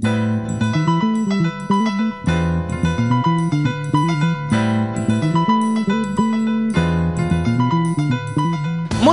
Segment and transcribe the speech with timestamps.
[0.00, 0.10] Muy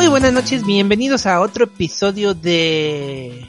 [0.10, 3.48] buenas noches, bienvenidos a otro episodio de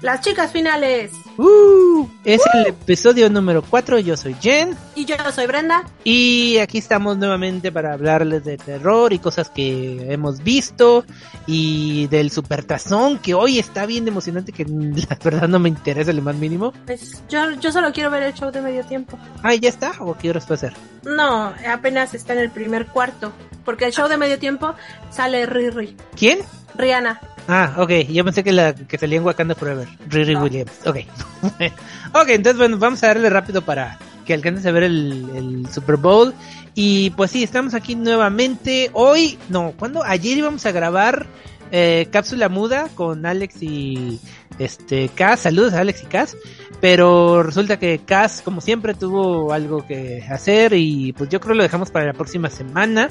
[0.00, 1.10] Las chicas finales.
[1.38, 4.76] Uh, es el episodio número 4, yo soy Jen.
[4.94, 5.84] Y yo soy Brenda.
[6.02, 11.04] Y aquí estamos nuevamente para hablarles de terror y cosas que hemos visto.
[11.46, 16.22] Y del supertazón, que hoy está bien emocionante, que la verdad no me interesa lo
[16.22, 16.72] más mínimo.
[16.86, 19.18] Pues yo, yo solo quiero ver el show de medio tiempo.
[19.42, 19.92] Ah, ¿ya está?
[20.00, 20.74] ¿O qué horas puede ser?
[21.04, 23.32] No, apenas está en el primer cuarto.
[23.64, 24.74] Porque el show de medio tiempo
[25.10, 25.96] sale Riri.
[26.16, 26.38] ¿Quién?
[26.76, 27.20] Rihanna.
[27.48, 30.72] Ah, ok, yo pensé que la que salía en Wakanda Forever, Riri Williams.
[30.84, 30.98] Ok.
[32.12, 35.96] ok, entonces bueno, vamos a darle rápido para que alcances a ver el, el, Super
[35.96, 36.34] Bowl.
[36.74, 38.90] Y pues sí, estamos aquí nuevamente.
[38.92, 40.02] Hoy, no, ¿cuándo?
[40.02, 41.26] Ayer íbamos a grabar
[41.70, 44.20] eh, Cápsula Muda con Alex y
[44.58, 45.40] este Cass.
[45.40, 46.36] Saludos a Alex y Cass.
[46.80, 51.58] Pero resulta que Cass, como siempre, tuvo algo que hacer y pues yo creo que
[51.58, 53.10] lo dejamos para la próxima semana.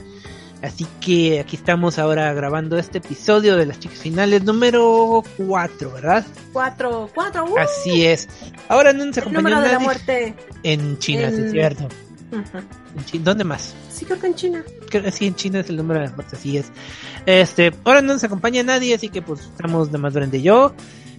[0.62, 6.26] Así que aquí estamos ahora grabando este episodio de las chicas finales número 4, ¿verdad?
[6.54, 8.28] 4, 4, uh, Así es.
[8.68, 10.36] Ahora no nos acompaña número de la muerte.
[10.64, 11.88] En China, sí es cierto.
[13.14, 13.76] En ¿Dónde más?
[13.92, 14.64] Sí, creo que en China.
[14.90, 16.72] Creo sí, en China es el número de la muerte, así es.
[17.26, 20.74] Este, ahora no nos acompaña nadie, así que pues estamos de más y yo.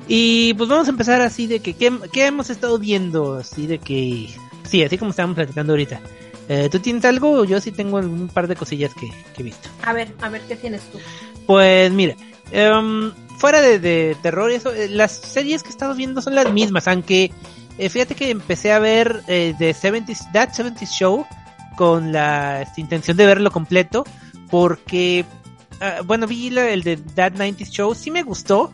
[0.09, 3.35] Y pues vamos a empezar así de que, ¿qué, qué hemos estado viendo?
[3.35, 4.29] Así de que,
[4.65, 6.01] sí, así como estábamos platicando ahorita.
[6.49, 7.45] Eh, ¿Tú tienes algo?
[7.45, 9.69] Yo sí tengo un par de cosillas que, que he visto.
[9.83, 10.99] A ver, a ver, ¿qué tienes tú?
[11.47, 12.15] Pues mira,
[12.53, 16.35] em, fuera de, de terror y eso, eh, las series que he estado viendo son
[16.35, 17.33] las mismas, aunque
[17.79, 21.27] eh, fíjate que empecé a ver eh, The 70s, That 70s Show
[21.77, 24.05] con la intención de verlo completo,
[24.51, 25.25] porque,
[25.81, 28.73] ah, bueno, vi la- el de That 90s Show, sí me gustó,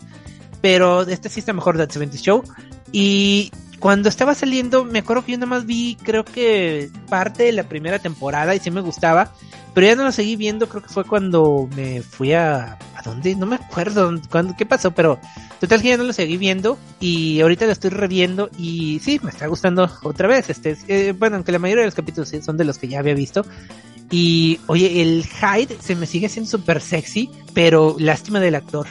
[0.61, 2.45] pero este sí está mejor That 70s Show,
[2.93, 3.51] y
[3.83, 7.65] cuando estaba saliendo, me acuerdo que yo nada más vi, creo que parte de la
[7.65, 9.33] primera temporada y sí me gustaba,
[9.75, 12.79] pero ya no lo seguí viendo, creo que fue cuando me fui a...
[12.95, 13.35] ¿A dónde?
[13.35, 15.19] No me acuerdo cuándo, qué pasó, pero
[15.59, 19.31] total que ya no lo seguí viendo y ahorita lo estoy reviendo y sí, me
[19.31, 20.49] está gustando otra vez.
[20.49, 23.15] Este, eh, bueno, aunque la mayoría de los capítulos son de los que ya había
[23.15, 23.45] visto.
[24.13, 28.87] Y oye, el Hyde se me sigue siendo súper sexy, pero lástima del actor,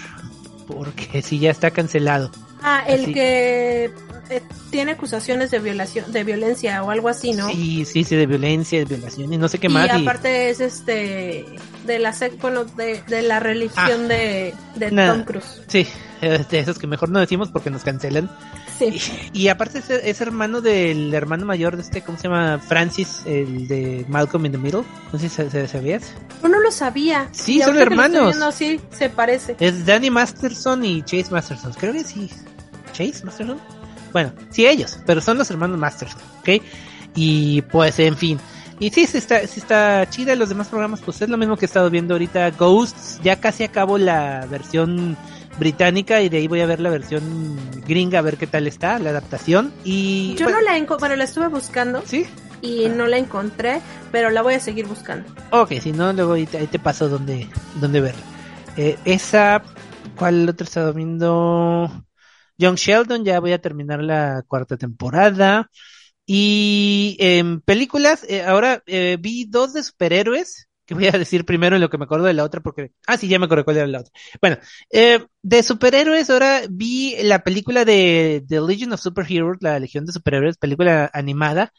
[0.68, 2.30] porque sí ya está cancelado.
[2.64, 3.14] Ah, el Así.
[3.14, 3.92] que
[4.30, 7.50] eh, tiene acusaciones de violación, de violencia o algo así, ¿no?
[7.50, 9.88] Sí, sí, sí, de violencia, de violación y no sé qué y más.
[9.88, 11.46] y- aparte es este
[11.86, 15.14] de la bueno, de, de la religión de, de Nada.
[15.14, 15.62] Tom Cruise.
[15.68, 15.88] Sí,
[16.22, 18.30] de esos que mejor no decimos porque nos cancelan.
[18.78, 19.00] Sí.
[19.34, 22.60] Y, y aparte es, es hermano del hermano mayor de este, ¿cómo se llama?
[22.60, 24.84] Francis, el de Malcolm in the Middle.
[25.12, 26.04] No sé si sabías.
[26.42, 27.28] Yo no lo sabía.
[27.32, 28.36] Sí, Y son hermanos.
[28.54, 29.56] sí, se parece.
[29.60, 31.74] Es Danny Masterson y Chase Masterson.
[31.74, 32.30] Creo que sí.
[32.92, 33.60] ¿Chase Masterson?
[34.12, 36.62] Bueno, sí ellos, pero son los hermanos Masterson, ¿ok?
[37.16, 38.40] Y pues, en fin.
[38.80, 40.36] Y sí, sí está, sí está chida.
[40.36, 42.50] Los demás programas, pues es lo mismo que he estado viendo ahorita.
[42.52, 45.16] Ghosts, ya casi acabo la versión
[45.60, 47.22] británica y de ahí voy a ver la versión
[47.86, 49.72] gringa a ver qué tal está, la adaptación.
[49.84, 52.26] Y Yo bueno, no la encontré, bueno, la estuve buscando ¿Sí?
[52.62, 53.82] y no la encontré,
[54.12, 55.30] pero la voy a seguir buscando.
[55.52, 57.48] Ok, si no, luego ahí te, ahí te paso donde,
[57.80, 58.22] donde verla.
[58.78, 59.62] Eh, esa,
[60.16, 62.04] ¿cuál otro estaba viendo?
[62.62, 65.70] Young Sheldon, ya voy a terminar la cuarta temporada.
[66.26, 71.76] Y en películas, eh, ahora eh, vi dos de superhéroes, que voy a decir primero
[71.76, 73.78] en lo que me acuerdo de la otra, porque, ah, sí, ya me acuerdo cuál
[73.78, 74.14] era la otra.
[74.42, 74.58] Bueno,
[74.92, 80.14] eh, de superhéroes, ahora vi la película de The Legion of Superheroes, la Legión de
[80.14, 81.74] Superhéroes, película animada,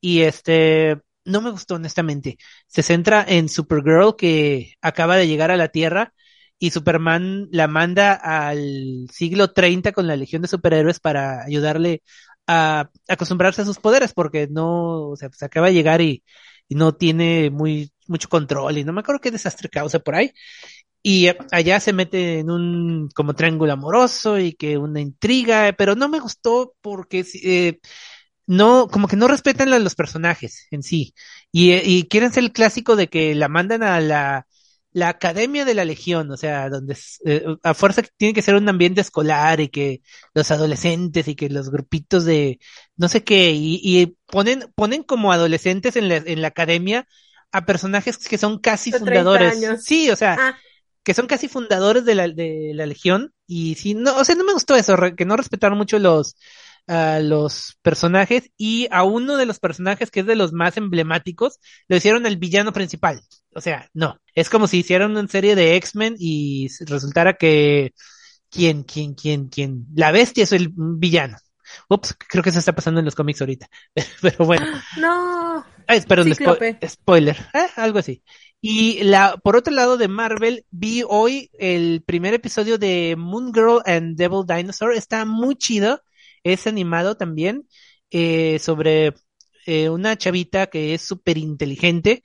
[0.00, 2.38] y este, no me gustó honestamente.
[2.66, 6.12] Se centra en Supergirl que acaba de llegar a la Tierra
[6.58, 12.02] y Superman la manda al siglo 30 con la Legión de Superhéroes para ayudarle
[12.46, 16.24] a acostumbrarse a sus poderes porque no, o sea, pues acaba de llegar y,
[16.68, 20.32] y no tiene muy, mucho control y no me acuerdo qué desastre causa por ahí.
[21.02, 25.94] Y eh, allá se mete en un como triángulo amoroso y que una intriga, pero
[25.94, 27.78] no me gustó porque eh,
[28.46, 31.14] no, como que no respetan a los personajes en sí.
[31.52, 34.46] Y, eh, y quieren ser el clásico de que la mandan a la,
[34.92, 36.96] la Academia de la Legión, o sea, donde
[37.26, 40.02] eh, a fuerza tiene que ser un ambiente escolar y que
[40.34, 42.58] los adolescentes y que los grupitos de
[42.96, 47.06] no sé qué, y, y ponen, ponen como adolescentes en la, en la academia
[47.52, 49.52] a personajes que son casi De 30 fundadores.
[49.52, 49.84] años.
[49.84, 50.58] Sí, o sea, Ah,
[51.02, 53.32] que son casi fundadores de la, de la Legión.
[53.46, 56.36] Y sí, no, o sea, no me gustó eso, que no respetaron mucho los,
[56.88, 61.58] a los personajes y a uno de los personajes que es de los más emblemáticos,
[61.86, 63.20] lo hicieron el villano principal.
[63.54, 64.18] O sea, no.
[64.34, 67.92] Es como si hicieran una serie de X-Men y resultara que,
[68.50, 69.86] ¿quién, quién, quién, quién?
[69.94, 71.36] La bestia es el villano.
[71.88, 73.68] Ups, creo que eso está pasando en los cómics ahorita.
[74.22, 74.66] Pero bueno.
[74.98, 75.64] No.
[75.86, 76.56] Ay, perdón, spo
[76.86, 77.36] spoiler.
[77.54, 77.66] ¿eh?
[77.76, 78.22] Algo así.
[78.60, 83.80] Y la, por otro lado de Marvel, vi hoy el primer episodio de Moon Girl
[83.86, 84.92] and Devil Dinosaur.
[84.92, 86.02] Está muy chido.
[86.52, 87.66] Es animado también.
[88.10, 89.14] Eh, sobre
[89.66, 92.22] eh, una chavita que es súper inteligente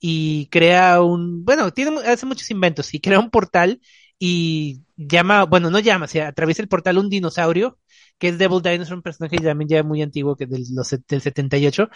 [0.00, 3.80] y crea un, bueno, tiene, hace muchos inventos y crea un portal
[4.18, 7.78] y llama, bueno, no llama, o sea, atraviesa el portal un dinosaurio
[8.18, 11.20] que es Devil Dinosaur, un personaje también ya muy antiguo, que es del, los, del
[11.20, 11.88] 78,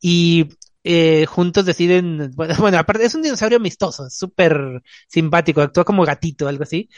[0.00, 0.48] y
[0.84, 6.48] eh, juntos deciden, bueno, bueno, aparte es un dinosaurio amistoso, súper simpático, actúa como gatito,
[6.48, 6.88] algo así,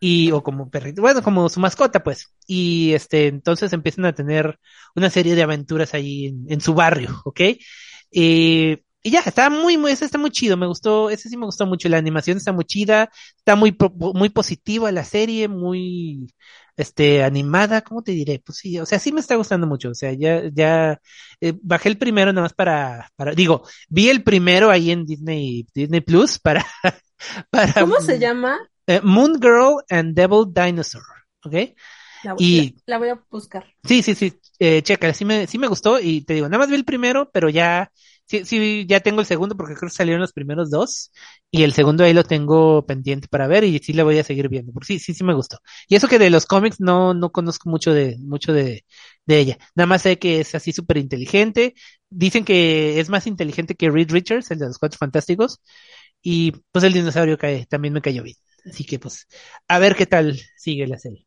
[0.00, 4.58] y, o como perrito, bueno, como su mascota, pues, y este, entonces empiezan a tener
[4.94, 7.40] una serie de aventuras ahí en, en su barrio, ¿ok?
[8.12, 11.46] Eh, y ya, está muy, muy, ese está muy chido, me gustó, ese sí me
[11.46, 16.28] gustó mucho, la animación está muy chida, está muy, muy positiva la serie, muy,
[16.76, 18.40] este, animada, ¿cómo te diré?
[18.44, 21.00] Pues sí, o sea, sí me está gustando mucho, o sea, ya, ya,
[21.40, 25.66] eh, bajé el primero nada más para, para, digo, vi el primero ahí en Disney,
[25.74, 26.64] Disney Plus para,
[27.50, 27.72] para.
[27.80, 28.58] ¿Cómo se llama?
[28.88, 31.04] Eh, Moon Girl and Devil Dinosaur,
[31.44, 31.54] ¿ok?
[32.24, 33.66] La voy, y, la, voy a buscar.
[33.84, 36.68] Sí, sí, sí, eh, checa, sí me, sí me gustó y te digo, nada más
[36.70, 37.92] vi el primero, pero ya,
[38.24, 41.12] sí, sí, ya tengo el segundo porque creo que salieron los primeros dos
[41.50, 44.48] y el segundo ahí lo tengo pendiente para ver y sí le voy a seguir
[44.48, 45.58] viendo, porque sí, sí, sí me gustó.
[45.86, 48.84] Y eso que de los cómics no, no conozco mucho de, mucho de,
[49.26, 49.58] de ella.
[49.74, 51.74] Nada más sé que es así súper inteligente.
[52.10, 55.60] Dicen que es más inteligente que Reed Richards, el de los Cuatro Fantásticos.
[56.22, 58.36] Y pues el dinosaurio cae, también me cayó bien.
[58.68, 59.26] Así que pues,
[59.66, 61.26] a ver qué tal sigue la serie.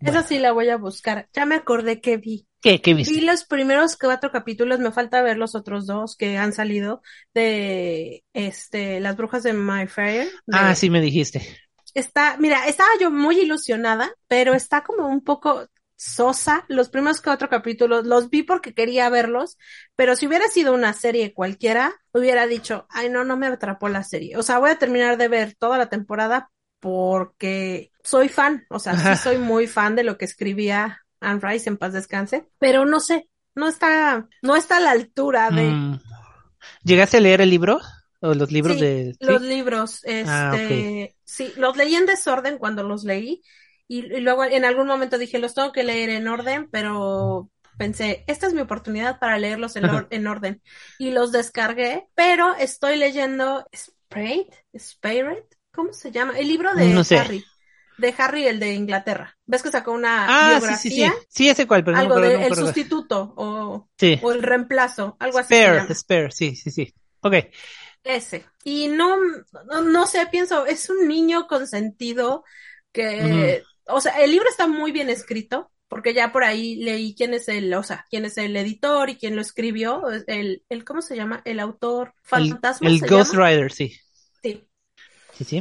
[0.00, 1.28] Esa sí la voy a buscar.
[1.32, 2.46] Ya me acordé que vi.
[2.60, 2.80] ¿Qué?
[2.80, 3.14] ¿Qué viste?
[3.14, 8.24] Vi los primeros cuatro capítulos, me falta ver los otros dos que han salido de
[8.32, 10.28] este Las Brujas de My Fair.
[10.52, 11.58] Ah, sí me dijiste.
[11.94, 16.64] Está, mira, estaba yo muy ilusionada, pero está como un poco sosa.
[16.68, 19.58] Los primeros cuatro capítulos los vi porque quería verlos,
[19.94, 24.02] pero si hubiera sido una serie cualquiera, hubiera dicho, ay no, no me atrapó la
[24.02, 24.36] serie.
[24.36, 26.50] O sea, voy a terminar de ver toda la temporada
[26.84, 31.70] porque soy fan, o sea, sí soy muy fan de lo que escribía Anne Rice
[31.70, 35.62] en paz descanse, pero no sé, no está, no está a la altura de.
[35.62, 36.00] Mm.
[36.82, 37.80] ¿Llegaste a leer el libro?
[38.20, 39.14] ¿O los libros de.?
[39.18, 43.40] Los libros, ah, este, sí, los leí en desorden cuando los leí,
[43.88, 48.46] y, luego en algún momento dije, los tengo que leer en orden, pero pensé, esta
[48.46, 50.60] es mi oportunidad para leerlos en, en orden.
[50.98, 56.38] Y los descargué, pero estoy leyendo Spirit, Spirit, ¿Cómo se llama?
[56.38, 57.44] El libro de Harry.
[57.98, 59.36] De Harry, el de Inglaterra.
[59.46, 60.76] ¿Ves que sacó una ah, biografía?
[60.76, 61.26] Sí, sí, sí.
[61.28, 63.88] Sí, ese cual, pero algo no de el sustituto o,
[64.22, 65.54] o el reemplazo, algo así.
[65.54, 66.94] Spare, spare, sí, sí, sí.
[67.20, 67.34] Ok.
[68.02, 68.44] Ese.
[68.64, 69.16] Y no,
[69.82, 72.44] no, sé, pienso, es un niño consentido
[72.92, 77.32] que, o sea, el libro está muy bien escrito, porque ya por ahí leí quién
[77.34, 81.00] es el, o sea, quién es el editor y quién lo escribió, el, el ¿cómo
[81.00, 81.42] se llama?
[81.44, 82.88] El autor fantasma.
[82.88, 83.96] El, Ghost Rider, sí.
[84.42, 84.68] Sí,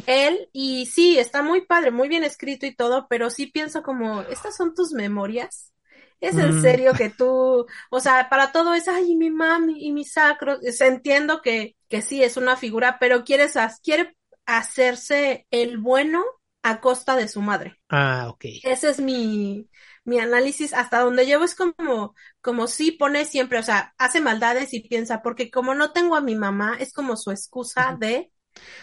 [0.05, 4.21] él, y sí, está muy padre, muy bien escrito y todo, pero sí pienso como,
[4.23, 5.73] ¿estas son tus memorias?
[6.19, 6.61] ¿Es en mm.
[6.61, 11.41] serio que tú, o sea, para todo es, ay, mi mami y mi sacro, entiendo
[11.41, 14.15] que, que sí es una figura, pero quieres, quiere
[14.45, 16.23] hacerse el bueno
[16.61, 17.77] a costa de su madre.
[17.89, 18.45] Ah, ok.
[18.63, 19.67] Ese es mi,
[20.05, 24.73] mi análisis hasta donde llevo es como, como si pone siempre, o sea, hace maldades
[24.73, 28.31] y piensa, porque como no tengo a mi mamá, es como su excusa de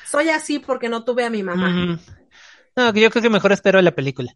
[0.07, 1.99] soy así porque no tuve a mi mamá.
[2.77, 4.35] No, yo creo que mejor espero la película.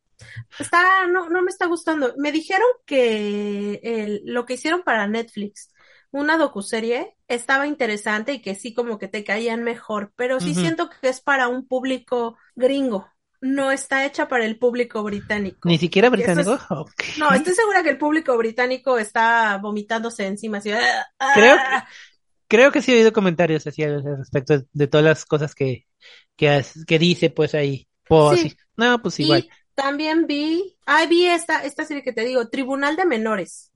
[0.58, 2.14] Está, no, no me está gustando.
[2.18, 5.70] Me dijeron que el, lo que hicieron para Netflix,
[6.10, 10.90] una docuserie, estaba interesante y que sí como que te caían mejor, pero sí siento
[10.90, 13.08] que es para un público gringo.
[13.40, 15.68] No está hecha para el público británico.
[15.68, 16.58] ¿Ni siquiera británico?
[17.18, 20.58] No, estoy segura que el público británico está vomitándose encima.
[20.58, 20.70] Así,
[21.34, 21.86] Creo, ah"
[22.48, 25.86] creo que sí he oído comentarios así al respecto de, todas las cosas que,
[26.36, 27.88] que, que dice pues ahí.
[28.06, 29.48] Pues, No, pues igual.
[29.74, 33.72] también vi, ah, vi esta, esta serie que te digo, Tribunal de Menores.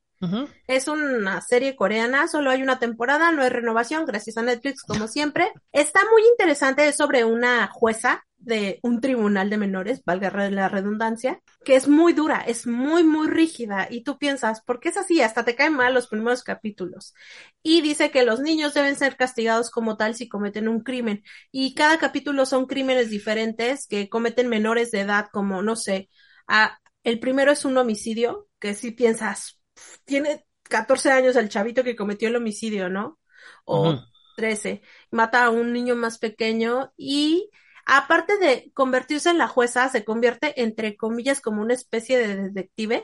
[0.66, 5.06] Es una serie coreana, solo hay una temporada, no hay renovación, gracias a Netflix como
[5.06, 5.52] siempre.
[5.72, 11.42] Está muy interesante, es sobre una jueza de un tribunal de menores, valga la redundancia,
[11.64, 15.20] que es muy dura, es muy, muy rígida y tú piensas, ¿por qué es así?
[15.20, 17.14] Hasta te caen mal los primeros capítulos.
[17.62, 21.24] Y dice que los niños deben ser castigados como tal si cometen un crimen.
[21.50, 26.08] Y cada capítulo son crímenes diferentes que cometen menores de edad, como, no sé,
[26.46, 29.57] a, el primero es un homicidio, que si piensas,
[30.04, 33.18] tiene 14 años el chavito que cometió el homicidio, ¿no?
[33.64, 33.98] O
[34.36, 34.82] trece 13.
[35.10, 37.50] Mata a un niño más pequeño y
[37.86, 43.02] aparte de convertirse en la jueza, se convierte entre comillas como una especie de detective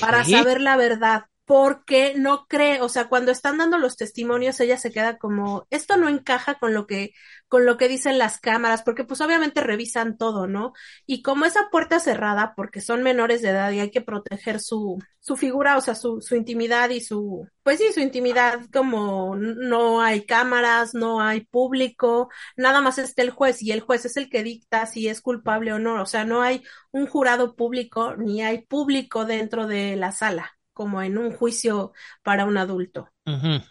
[0.00, 4.78] para saber la verdad porque no cree, o sea, cuando están dando los testimonios, ella
[4.78, 7.12] se queda como, esto no encaja con lo que,
[7.48, 10.72] con lo que dicen las cámaras, porque pues obviamente revisan todo, ¿no?
[11.06, 14.98] Y como esa puerta cerrada, porque son menores de edad y hay que proteger su,
[15.20, 20.00] su figura, o sea, su, su intimidad y su, pues sí, su intimidad, como no
[20.00, 24.30] hay cámaras, no hay público, nada más está el juez y el juez es el
[24.30, 28.42] que dicta si es culpable o no, o sea, no hay un jurado público ni
[28.42, 33.08] hay público dentro de la sala como en un juicio para un adulto.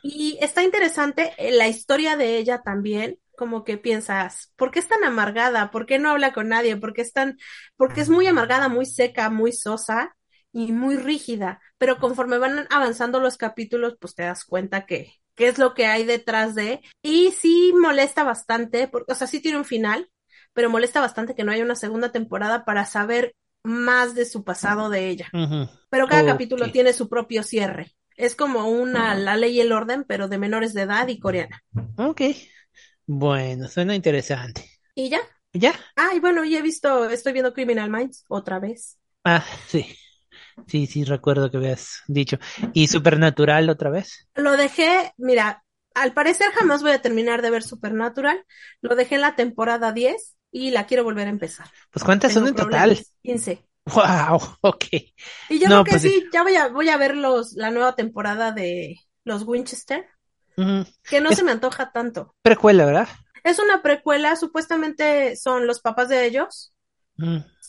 [0.01, 4.87] Y está interesante eh, la historia de ella también, como que piensas, ¿por qué es
[4.87, 5.69] tan amargada?
[5.69, 6.77] ¿Por qué no habla con nadie?
[6.77, 7.37] ¿Por qué es tan,
[7.75, 10.15] porque es muy amargada, muy seca, muy sosa
[10.51, 11.61] y muy rígida?
[11.77, 15.85] Pero conforme van avanzando los capítulos, pues te das cuenta que, qué es lo que
[15.85, 20.09] hay detrás de, y sí molesta bastante, porque, o sea, sí tiene un final,
[20.53, 24.89] pero molesta bastante que no haya una segunda temporada para saber más de su pasado
[24.89, 25.29] de ella.
[25.89, 27.93] Pero cada capítulo tiene su propio cierre.
[28.15, 31.63] Es como una La Ley y el Orden, pero de menores de edad y coreana.
[31.97, 32.21] Ok.
[33.05, 34.69] Bueno, suena interesante.
[34.95, 35.19] ¿Y ya?
[35.53, 35.73] ¿Ya?
[35.95, 38.97] Ah, y bueno, ya he visto, estoy viendo Criminal Minds otra vez.
[39.23, 39.85] Ah, sí.
[40.67, 42.37] Sí, sí, recuerdo que habías dicho.
[42.73, 44.27] ¿Y Supernatural otra vez?
[44.35, 45.63] Lo dejé, mira,
[45.95, 48.45] al parecer jamás voy a terminar de ver Supernatural.
[48.81, 51.67] Lo dejé en la temporada 10 y la quiero volver a empezar.
[51.89, 52.97] Pues ¿cuántas son en total?
[53.23, 53.67] 15.
[53.85, 54.85] Wow, ok.
[55.49, 57.95] Y yo creo que pues sí, ya voy a, voy a ver los, la nueva
[57.95, 60.07] temporada de los Winchester,
[60.55, 62.35] que no se me antoja tanto.
[62.41, 63.09] Precuela, ¿verdad?
[63.43, 66.73] Es una precuela, supuestamente son los papás de ellos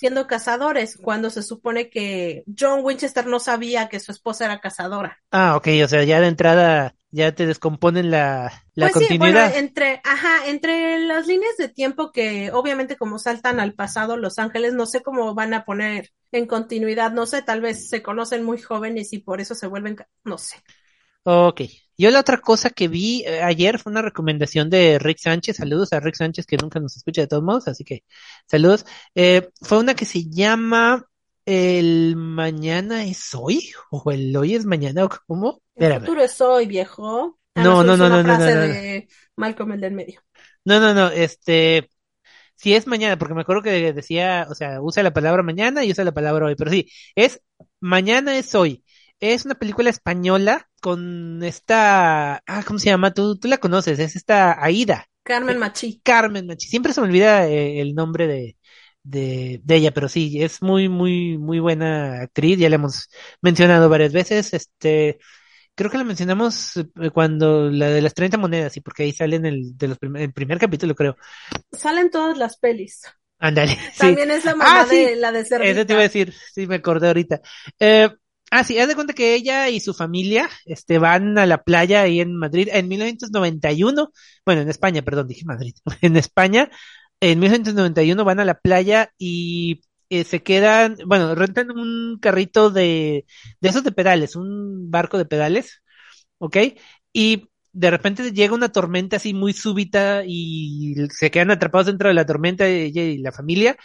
[0.04, 5.23] siendo cazadores, cuando se supone que John Winchester no sabía que su esposa era cazadora.
[5.30, 9.52] Ah, ok, o sea, ya de entrada ya te descomponen la, la pues continuidad.
[9.52, 14.38] Sí, entre, ajá, entre las líneas de tiempo que obviamente como saltan al pasado Los
[14.38, 18.44] Ángeles, no sé cómo van a poner en continuidad, no sé, tal vez se conocen
[18.44, 20.56] muy jóvenes y por eso se vuelven, no sé.
[21.25, 21.62] Ok.
[21.97, 25.57] Yo la otra cosa que vi eh, ayer fue una recomendación de Rick Sánchez.
[25.57, 28.04] Saludos a Rick Sánchez que nunca nos escucha de todos modos, así que
[28.47, 28.85] saludos.
[29.14, 31.07] Eh, fue una que se llama
[31.47, 35.62] El mañana es hoy o el hoy es mañana o cómo.
[35.76, 37.38] El futuro es hoy, viejo.
[37.54, 40.21] Ah, no, no, no, no, no, no, de Malcolm el del medio.
[40.64, 41.88] No, no, no, este,
[42.57, 45.93] si es mañana, porque me acuerdo que decía, o sea, usa la palabra mañana y
[45.93, 47.40] usa la palabra hoy, pero sí, es
[47.81, 48.85] mañana es hoy.
[49.21, 53.14] Es una película española con esta, ah, ¿cómo se llama?
[53.14, 55.07] Tú, tú la conoces, es esta Aida.
[55.23, 56.03] Carmen Machi.
[56.05, 56.69] Carmen Machi.
[56.69, 58.59] Siempre se me olvida eh, el nombre de,
[59.03, 63.09] de, de, ella, pero sí, es muy, muy, muy buena actriz, ya la hemos
[63.41, 65.19] mencionado varias veces, este,
[65.75, 69.37] creo que la mencionamos eh, cuando la de las 30 monedas, y porque ahí sale
[69.37, 71.17] en el, de los el primer capítulo, creo.
[71.73, 73.05] Salen todas las pelis.
[73.38, 73.79] Ándale.
[73.99, 75.71] También es la mamá ah, de la de Cerdita.
[75.71, 77.41] Eso te iba a decir, sí, me acordé ahorita.
[77.81, 78.11] Eh,
[78.56, 82.02] Ah, sí, haz de cuenta que ella y su familia este, van a la playa
[82.02, 84.12] ahí en Madrid en 1991,
[84.46, 86.70] bueno, en España, perdón, dije Madrid, en España,
[87.20, 93.26] en 1991 van a la playa y eh, se quedan, bueno, rentan un carrito de,
[93.61, 95.82] de esos de pedales, un barco de pedales,
[96.38, 96.56] ¿ok?
[97.12, 102.14] Y de repente llega una tormenta así muy súbita y se quedan atrapados dentro de
[102.14, 103.76] la tormenta ella y la familia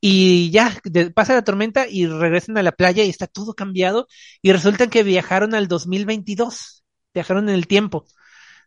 [0.00, 0.80] y ya
[1.14, 4.08] pasa la tormenta y regresan a la playa y está todo cambiado
[4.42, 8.06] y resulta que viajaron al 2022, viajaron en el tiempo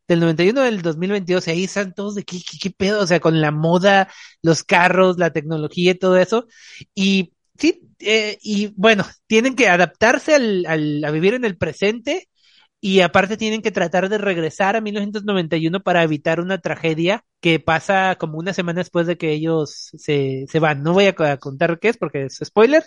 [0.07, 3.41] del 91 al 2022 y ahí están todos de qué, qué, pedo, o sea, con
[3.41, 4.09] la moda,
[4.41, 6.47] los carros, la tecnología y todo eso.
[6.93, 12.29] Y sí, eh, y bueno, tienen que adaptarse al, al, a vivir en el presente
[12.85, 18.17] y aparte tienen que tratar de regresar a 1991 para evitar una tragedia que pasa
[18.19, 20.83] como una semana después de que ellos se, se van.
[20.83, 22.83] No voy a contar qué es porque es spoiler,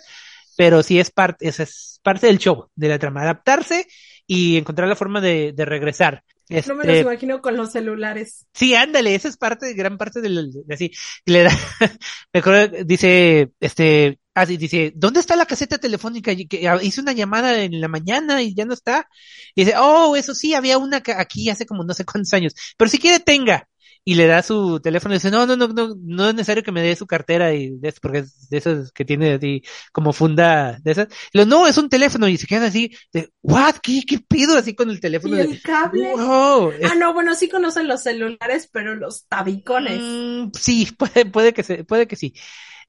[0.55, 3.87] pero sí es parte, es, es parte del show, de la trama, adaptarse
[4.27, 6.23] y encontrar la forma de, de regresar.
[6.47, 8.45] no me los este, imagino con los celulares.
[8.53, 10.91] Sí, ándale, esa es parte, gran parte del, de, así,
[11.25, 11.49] le da,
[12.33, 16.33] me acuerdo, dice, este, así ah, dice, ¿dónde está la caseta telefónica?
[16.35, 19.07] Que hice una llamada en la mañana y ya no está.
[19.55, 22.89] Y dice, oh, eso sí, había una aquí hace como no sé cuántos años, pero
[22.89, 23.67] si quiere tenga
[24.07, 26.71] y le da su teléfono y dice, no, no, no, no, no es necesario que
[26.71, 30.13] me dé su cartera y de eso, porque es de esos que tiene así como
[30.13, 31.07] funda de esas.
[31.33, 34.75] lo, no, es un teléfono y se queda así, de, what, ¿qué, qué pido así
[34.75, 35.35] con el teléfono?
[35.35, 36.13] ¿Y el cable?
[36.17, 39.99] Ah, no, bueno, sí conocen los celulares, pero los tabicones.
[40.01, 42.33] Mm, sí, puede, puede que se, puede que sí.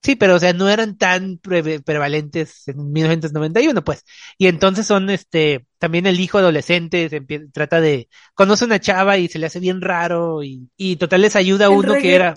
[0.03, 4.05] Sí, pero o sea, no eran tan prevalentes en 1991, pues.
[4.39, 7.21] Y entonces son, este, también el hijo adolescente se
[7.53, 11.35] trata de, conoce una chava y se le hace bien raro y, y total les
[11.37, 12.35] ayuda a uno que era.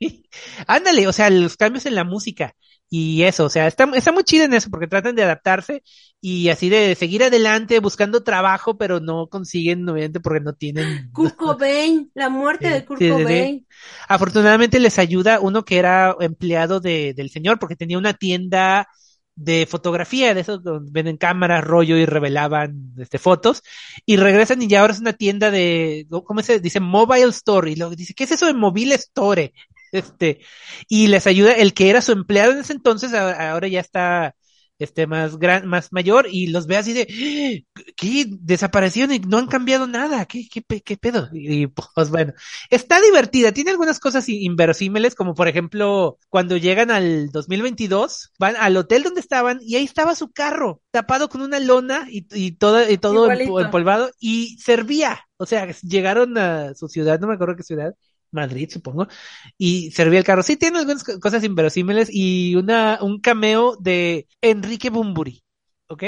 [0.66, 2.54] Ándale, o sea, los cambios en la música
[2.90, 5.82] y eso, o sea, está, está muy chido en eso porque tratan de adaptarse
[6.20, 11.10] y así de seguir adelante buscando trabajo, pero no consiguen, obviamente, porque no tienen.
[11.12, 13.66] Kurt Cobain, la muerte de Kurt Cobain.
[14.08, 18.88] Afortunadamente les ayuda uno que era empleado de, del señor porque tenía una tienda
[19.36, 23.62] de fotografía, de esos donde venden cámaras, rollo y revelaban este, fotos,
[24.04, 26.80] y regresan y ya ahora es una tienda de, ¿cómo se dice?
[26.80, 29.52] Mobile Store, y lo dice, ¿qué es eso de Mobile Store?
[29.92, 30.40] Este,
[30.88, 34.34] y les ayuda, el que era su empleado en ese entonces, ahora ya está
[34.78, 37.66] este más gran, más mayor y los ve así de
[37.96, 41.28] que desaparecieron y no han cambiado nada, qué, qué, qué pedo.
[41.32, 42.32] Y, pues bueno,
[42.70, 48.76] está divertida, tiene algunas cosas inverosímiles, como por ejemplo, cuando llegan al 2022, van al
[48.76, 52.88] hotel donde estaban y ahí estaba su carro, tapado con una lona y, y todo,
[52.88, 55.20] y todo empolvado y servía.
[55.36, 57.94] O sea, llegaron a su ciudad, no me acuerdo qué ciudad,
[58.30, 59.08] Madrid, supongo,
[59.56, 60.42] y servía el carro.
[60.42, 65.42] Sí, tiene algunas cosas inverosímiles y una, un cameo de Enrique Bumburi,
[65.88, 66.04] ¿ok?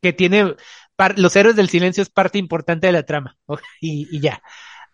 [0.00, 0.54] Que tiene,
[1.16, 3.36] los héroes del silencio es parte importante de la trama,
[3.80, 4.42] y, y, ya.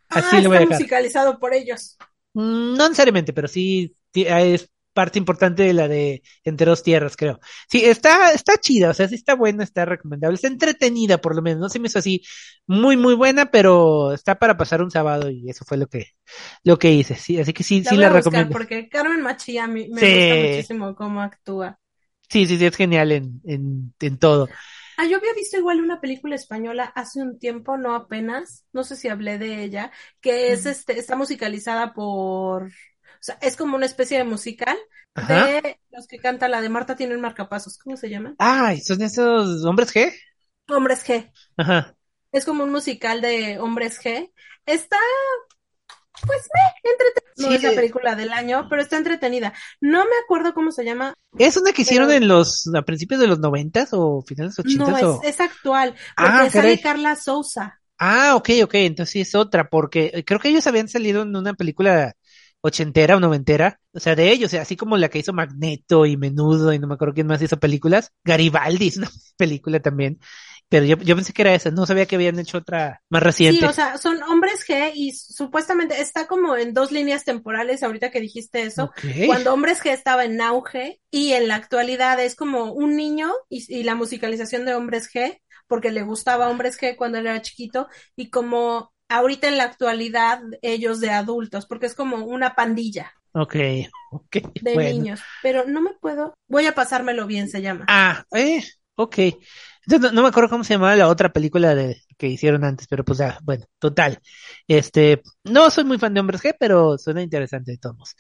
[0.09, 0.79] Así ah, lo voy a dejar.
[0.79, 1.97] musicalizado por ellos.
[2.35, 7.41] Mm, no necesariamente, pero sí es parte importante de la de Enteros Tierras, creo.
[7.69, 11.43] Sí, está, está chida, o sea, sí está buena, está recomendable, está entretenida por lo
[11.43, 12.23] menos, no se me hizo así
[12.67, 16.07] muy, muy buena, pero está para pasar un sábado y eso fue lo que,
[16.63, 18.53] lo que hice, sí, así que sí, sí la recomiendo.
[18.53, 21.79] Porque Carmen me, me gusta muchísimo cómo actúa.
[22.29, 24.49] Sí, sí, sí, es genial en, en, en todo.
[24.97, 28.95] Ah, yo había visto igual una película española hace un tiempo, no apenas, no sé
[28.97, 32.71] si hablé de ella, que es este, está musicalizada por
[33.25, 34.77] sea, es como una especie de musical
[35.15, 37.79] de los que canta la de Marta tienen marcapasos.
[37.79, 38.35] ¿Cómo se llama?
[38.39, 40.13] Ay, ¿son esos hombres G?
[40.69, 41.31] Hombres G.
[41.57, 41.95] Ajá.
[42.33, 44.31] Es como un musical de hombres G.
[44.67, 44.99] Está,
[46.27, 47.25] pues, me entretenida.
[47.37, 49.55] No es la película del año, pero está entretenida.
[49.81, 51.15] No me acuerdo cómo se llama.
[51.39, 54.67] ¿Es una que hicieron en los, a principios de los noventas o finales de los
[54.67, 55.03] ochentas?
[55.03, 55.95] No, es, actual.
[56.17, 57.81] Porque ah, sale Carla Sousa.
[57.99, 61.55] Ah, ok, ok, entonces sí es otra, porque creo que ellos habían salido en una
[61.55, 62.15] película
[62.65, 66.73] ochentera o noventera, o sea, de ellos, así como la que hizo Magneto y Menudo
[66.73, 70.19] y no me acuerdo quién más hizo películas, Garibaldi es una película también,
[70.71, 73.61] pero yo, yo pensé que era esa, no sabía que habían hecho otra más reciente.
[73.61, 78.11] Sí, o sea, son hombres G y supuestamente está como en dos líneas temporales, ahorita
[78.11, 78.91] que dijiste eso,
[79.27, 83.63] cuando hombres G estaba en auge y en la actualidad es como un niño y,
[83.69, 88.31] y la musicalización de hombres G porque le gustaba hombres G cuando era chiquito y
[88.31, 93.13] como ahorita en la actualidad ellos de adultos, porque es como una pandilla.
[93.33, 93.57] Ok,
[94.13, 94.37] ok.
[94.63, 97.85] De niños, pero no me puedo, voy a pasármelo bien, se llama.
[97.89, 98.63] Ah, eh,
[98.95, 99.19] ok.
[100.13, 103.19] no, me acuerdo cómo se llamaba la otra película de, que hicieron antes, pero pues
[103.19, 104.21] ya, bueno, total.
[104.69, 108.15] Este, no soy muy fan de Hombres G, pero suena interesante de todos.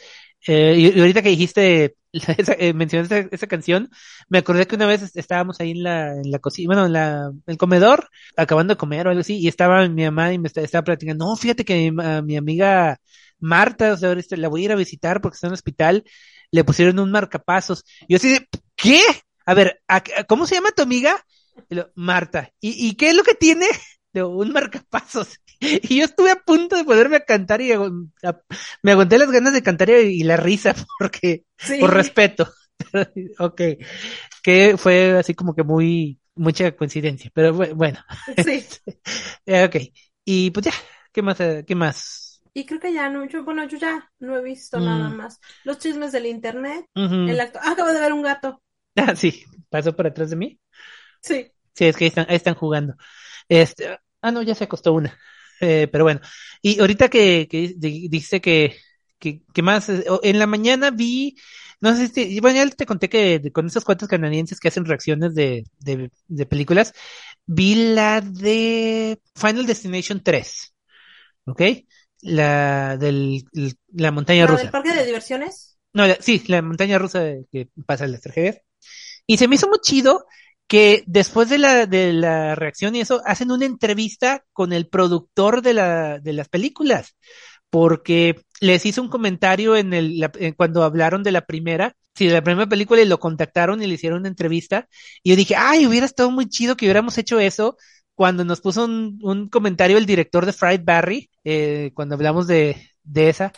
[0.46, 1.96] Eh, y, ahorita que dijiste,
[2.58, 3.90] eh, mencionaste esa, canción,
[4.28, 7.32] me acordé que una vez estábamos ahí en la, en la cocina, bueno, en la,
[7.46, 10.84] el comedor, acabando de comer o algo así, y estaba mi mamá y me estaba,
[10.84, 12.98] platicando, no, fíjate que mi, amiga
[13.40, 16.04] Marta, o sea, este, la voy a ir a visitar porque está en el hospital,
[16.50, 17.84] le pusieron un marcapasos.
[18.06, 19.02] Y yo así de, ¿qué?
[19.44, 19.82] A ver,
[20.28, 21.24] ¿cómo se llama tu amiga?
[21.94, 22.52] Marta.
[22.60, 23.66] ¿Y, ¿Y qué es lo que tiene?
[24.14, 25.40] De un marcapasos.
[25.60, 27.72] Y yo estuve a punto de ponerme a cantar y
[28.82, 31.44] me aguanté las ganas de cantar y, la risa porque,
[31.80, 32.52] por respeto.
[33.38, 33.60] ok.
[34.42, 37.98] Que fue así como que muy, mucha coincidencia, pero bueno.
[38.44, 38.64] Sí.
[39.46, 39.76] Eh, ok.
[40.24, 40.72] Y pues ya,
[41.12, 41.38] ¿qué más?
[41.66, 42.42] ¿Qué más?
[42.52, 45.16] Y creo que ya no, yo, bueno, yo ya no he visto nada mm.
[45.16, 45.40] más.
[45.64, 48.62] Los chismes del internet, el acto, acabo de ver un gato.
[48.96, 50.60] Ah, sí, pasó por atrás de mí.
[51.20, 51.50] Sí.
[51.74, 52.94] Sí, es que ahí están, ahí están jugando.
[53.48, 55.18] Este, ah, no, ya se acostó una.
[55.60, 56.20] Eh, pero bueno,
[56.62, 58.76] y ahorita que, que dice que,
[59.20, 61.36] que, que, más, eh, en la mañana vi,
[61.80, 65.32] no sé si, bueno, ya te conté que con esos cuentos canadienses que hacen reacciones
[65.36, 66.92] de, de, de películas,
[67.46, 70.74] vi la de Final Destination 3,
[71.46, 71.62] ¿ok?
[72.22, 73.44] La del,
[73.92, 74.64] la montaña rusa.
[74.64, 75.78] ¿El parque de diversiones?
[75.92, 78.60] No, sí, la montaña rusa que pasa en las tragedias.
[79.26, 80.26] Y se me hizo muy chido
[80.66, 85.62] que después de la, de la reacción y eso, hacen una entrevista con el productor
[85.62, 87.16] de, la, de las películas,
[87.70, 92.42] porque les hizo un comentario en el, cuando hablaron de la primera, sí, de la
[92.42, 94.88] primera película y lo contactaron y le hicieron una entrevista,
[95.22, 97.76] y yo dije, ay, hubiera estado muy chido que hubiéramos hecho eso,
[98.14, 102.90] cuando nos puso un, un comentario el director de Fried Barry, eh, cuando hablamos de,
[103.02, 103.52] de esa.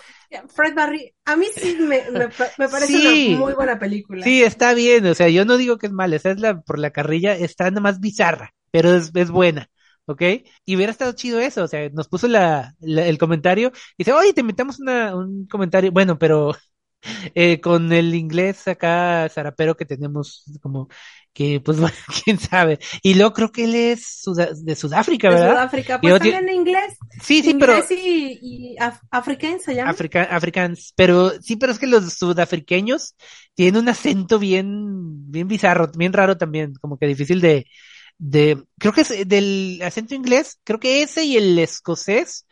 [0.54, 2.28] Fred Barry, a mí sí me, me,
[2.70, 4.24] parece una muy buena película.
[4.24, 6.78] Sí, está bien, o sea, yo no digo que es mala, esa es la, por
[6.78, 9.68] la carrilla, está nada más bizarra, pero es, es buena.
[10.06, 10.22] ¿ok?
[10.64, 14.32] Y hubiera estado chido eso, o sea, nos puso la, el comentario, y dice, oye,
[14.32, 16.56] te metamos una, un comentario, bueno, pero
[17.34, 20.88] eh, con el inglés acá zarapero que tenemos, como
[21.32, 22.78] que, pues, bueno, quién sabe.
[23.02, 24.22] Y luego creo que él es
[24.62, 25.46] de Sudáfrica, ¿verdad?
[25.46, 26.96] De Sudáfrica, pues también en inglés.
[27.22, 27.74] Sí, sí, pero.
[27.90, 28.38] y,
[28.72, 28.76] y
[29.10, 29.94] africans se llama.
[30.30, 33.14] africans, pero sí, pero es que los sudafriqueños
[33.54, 37.66] tienen un acento bien, bien bizarro, bien raro también, como que difícil de,
[38.18, 42.46] de, creo que es del acento inglés, creo que ese y el escocés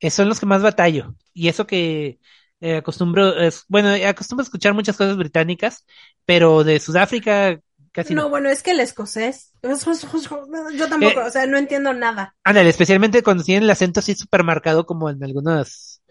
[0.00, 1.14] eh, son los que más batallo.
[1.34, 2.18] Y eso que
[2.62, 5.84] eh, acostumbro, es, bueno, acostumbro a escuchar muchas cosas británicas,
[6.24, 8.22] pero de Sudáfrica casi no.
[8.22, 12.36] No, bueno, es que el escocés, yo tampoco, eh, o sea, no entiendo nada.
[12.44, 16.02] Ándale, especialmente cuando tienen el acento así súper marcado como en algunas,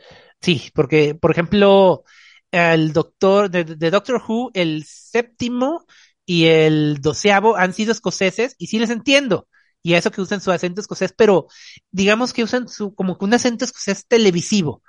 [0.42, 2.04] sí, porque, por ejemplo,
[2.52, 5.86] el doctor, de, de Doctor Who, el séptimo
[6.26, 9.48] y el doceavo han sido escoceses y sí les entiendo.
[9.84, 11.48] Y a eso que usan su acento escocés, pero
[11.92, 14.84] digamos que usan su, como que un acento escocés televisivo.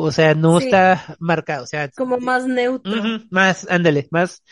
[0.00, 1.88] O sea, no está marcado, o sea.
[1.90, 2.92] Como más neutro.
[3.30, 4.42] más, ándale, más,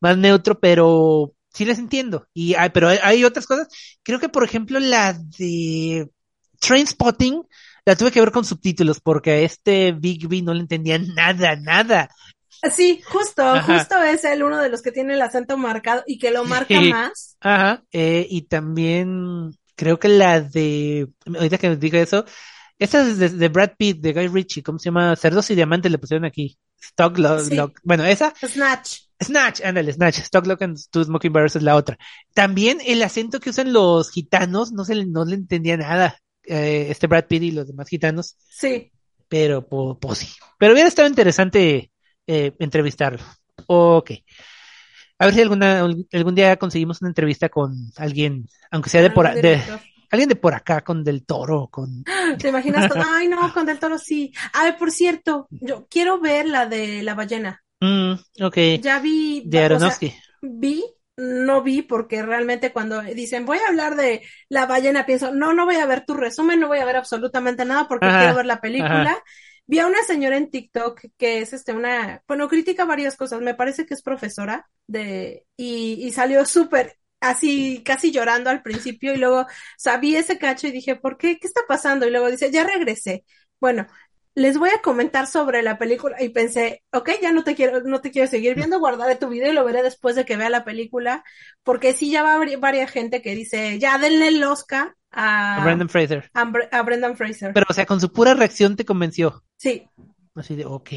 [0.00, 2.26] más neutro, pero sí les entiendo.
[2.34, 3.68] Y hay, pero hay, otras cosas.
[4.02, 6.08] Creo que, por ejemplo, la de
[6.60, 7.42] Train Spotting,
[7.84, 11.56] la tuve que ver con subtítulos, porque a este Big B no le entendía nada,
[11.56, 12.10] nada.
[12.72, 16.30] Sí, justo, justo es el uno de los que tiene el acento marcado y que
[16.30, 17.36] lo marca más.
[17.40, 22.24] Ajá, eh, y también creo que la de, ahorita que me diga eso,
[22.78, 25.16] esta es de, Brad Pitt, de Guy Ritchie, ¿cómo se llama?
[25.16, 26.58] Cerdos y Diamantes le pusieron aquí.
[26.80, 28.34] Stock Lock, bueno, esa.
[28.38, 28.98] Snatch.
[29.22, 30.18] Snatch, ándale, Snatch.
[30.18, 31.96] Stock Lock and Two Smoking Barrels es la otra.
[32.34, 36.18] También el acento que usan los gitanos, no se no le entendía nada.
[36.44, 38.36] Eh, este Brad Pitt y los demás gitanos.
[38.48, 38.92] Sí.
[39.28, 40.28] Pero, pues, sí.
[40.58, 41.90] Pero hubiera estado interesante
[42.26, 43.22] eh, entrevistarlo.
[43.66, 44.12] Ok.
[45.18, 45.80] A ver si alguna,
[46.12, 49.62] algún día conseguimos una entrevista con alguien, aunque sea de por, de,
[50.10, 52.04] alguien de por acá, con Del Toro, con...
[52.38, 52.90] ¿Te imaginas?
[53.10, 54.32] Ay, no, con Del Toro sí.
[54.52, 57.62] A ver, por cierto, yo quiero ver la de la ballena.
[57.80, 58.56] Mm, ok.
[58.80, 59.42] Ya vi...
[59.46, 60.14] De Aronofsky.
[60.42, 60.84] vi,
[61.16, 65.64] no vi porque realmente cuando dicen voy a hablar de la ballena pienso, no, no
[65.64, 68.60] voy a ver tu resumen, no voy a ver absolutamente nada porque quiero ver la
[68.60, 69.22] película.
[69.68, 73.54] Vi a una señora en TikTok que es este una, bueno, critica varias cosas, me
[73.54, 79.18] parece que es profesora de, y, y salió súper así casi llorando al principio y
[79.18, 81.38] luego sabí ese cacho y dije, ¿por qué?
[81.38, 82.06] ¿Qué está pasando?
[82.06, 83.24] Y luego dice, ya regresé.
[83.60, 83.86] Bueno,
[84.34, 88.02] les voy a comentar sobre la película y pensé, ok, ya no te quiero, no
[88.02, 90.64] te quiero seguir viendo, guardaré tu video y lo veré después de que vea la
[90.64, 91.24] película,
[91.62, 95.62] porque sí ya va a haber varias gente que dice, ya denle el Oscar a,
[95.64, 96.30] Brendan Fraser.
[96.34, 97.52] A, Brendan Fraser.
[97.54, 99.42] Pero, o sea, con su pura reacción te convenció.
[99.56, 99.88] Sí.
[100.36, 100.90] Así de, ok.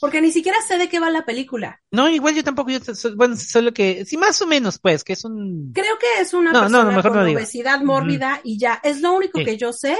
[0.00, 1.80] Porque ni siquiera sé de qué va la película.
[1.90, 2.78] No, igual yo tampoco, yo,
[3.16, 5.72] bueno, solo que, sí, más o menos, pues, que es un...
[5.72, 9.72] Creo que es una persona con obesidad mórbida y ya, es lo único que yo
[9.72, 9.96] sé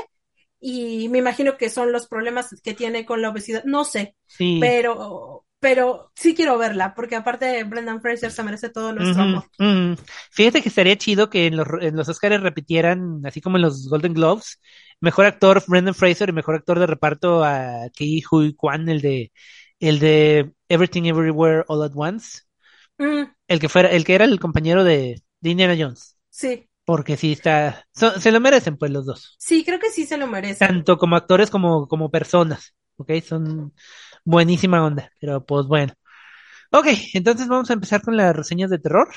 [0.61, 4.59] y me imagino que son los problemas que tiene con la obesidad, no sé, sí.
[4.61, 9.45] pero pero sí quiero verla, porque aparte Brendan Fraser se merece todo nuestro amor.
[10.33, 13.89] Fíjate que estaría chido que en los, en los Oscars repitieran, así como en los
[13.89, 14.61] Golden Globes,
[15.03, 19.33] mejor actor Brendan Fraser y mejor actor de reparto a Ki Hui Kwan, el de
[19.79, 22.43] el de Everything Everywhere All at Once.
[22.99, 23.25] Mm.
[23.49, 26.17] El que fuera, el que era el compañero de, de Indiana Jones.
[26.31, 26.69] Sí.
[26.85, 29.37] Porque sí está, se lo merecen pues los dos.
[29.38, 30.67] Sí, creo que sí se lo merecen.
[30.67, 33.12] Tanto como actores como, como personas, ¿ok?
[33.23, 33.73] Son,
[34.25, 35.93] buenísima onda, pero pues bueno.
[36.71, 39.09] Ok, entonces vamos a empezar con las reseñas de terror.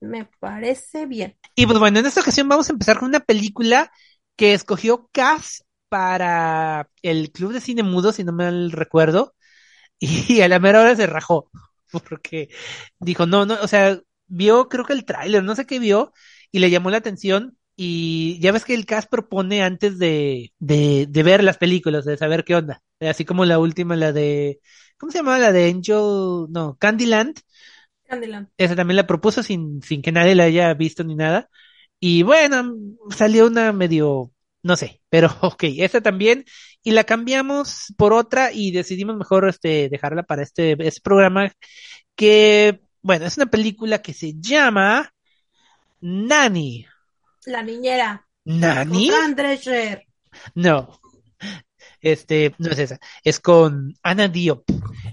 [0.00, 1.36] Me parece bien.
[1.54, 3.90] Y pues bueno, en esta ocasión vamos a empezar con una película
[4.36, 9.34] que escogió Cass para el Club de Cine Mudo, si no mal recuerdo,
[10.00, 11.50] y a la mera hora se rajó,
[12.08, 12.48] porque
[12.98, 16.12] dijo, no, no, o sea, vio creo que el tráiler, no sé qué vio,
[16.50, 21.06] y le llamó la atención, y ya ves que el cast propone antes de, de,
[21.08, 22.82] de, ver las películas, de saber qué onda.
[23.00, 24.60] Así como la última, la de,
[24.96, 25.38] ¿cómo se llamaba?
[25.38, 27.40] La de Angel, no, Candyland.
[28.04, 28.48] Candyland.
[28.56, 31.50] Esa también la propuso sin, sin que nadie la haya visto ni nada.
[32.00, 32.76] Y bueno,
[33.10, 36.44] salió una medio, no sé, pero ok, esa también.
[36.82, 41.50] Y la cambiamos por otra y decidimos mejor este, dejarla para este, este programa
[42.14, 45.10] que, bueno, es una película que se llama
[46.00, 46.86] Nani
[47.46, 48.26] la niñera.
[48.44, 49.10] ¿Nani?
[50.54, 51.00] No.
[52.00, 52.98] Este, no es esa.
[53.22, 54.68] Es con Ana Diop.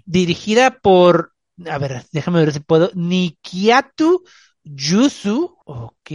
[0.06, 1.34] Dirigida por,
[1.66, 2.92] a ver, déjame ver si puedo.
[2.94, 4.24] Nikiatu
[4.64, 5.58] Yusu.
[5.66, 6.12] Ok.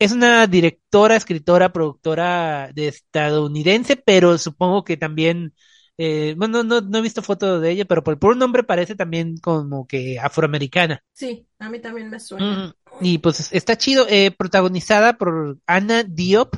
[0.00, 5.54] Es una directora, escritora, productora de estadounidense, pero supongo que también
[6.02, 8.94] eh, bueno, no, no, he visto foto de ella, pero por, por, un nombre parece
[8.94, 11.04] también como que afroamericana.
[11.12, 12.74] Sí, a mí también me suena.
[13.02, 16.56] y pues está chido, eh, protagonizada por Ana Diop,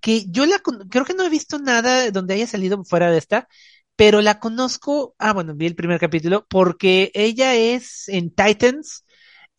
[0.00, 3.48] que yo la creo que no he visto nada donde haya salido fuera de esta,
[3.96, 9.03] pero la conozco, ah, bueno, vi el primer capítulo, porque ella es en Titans,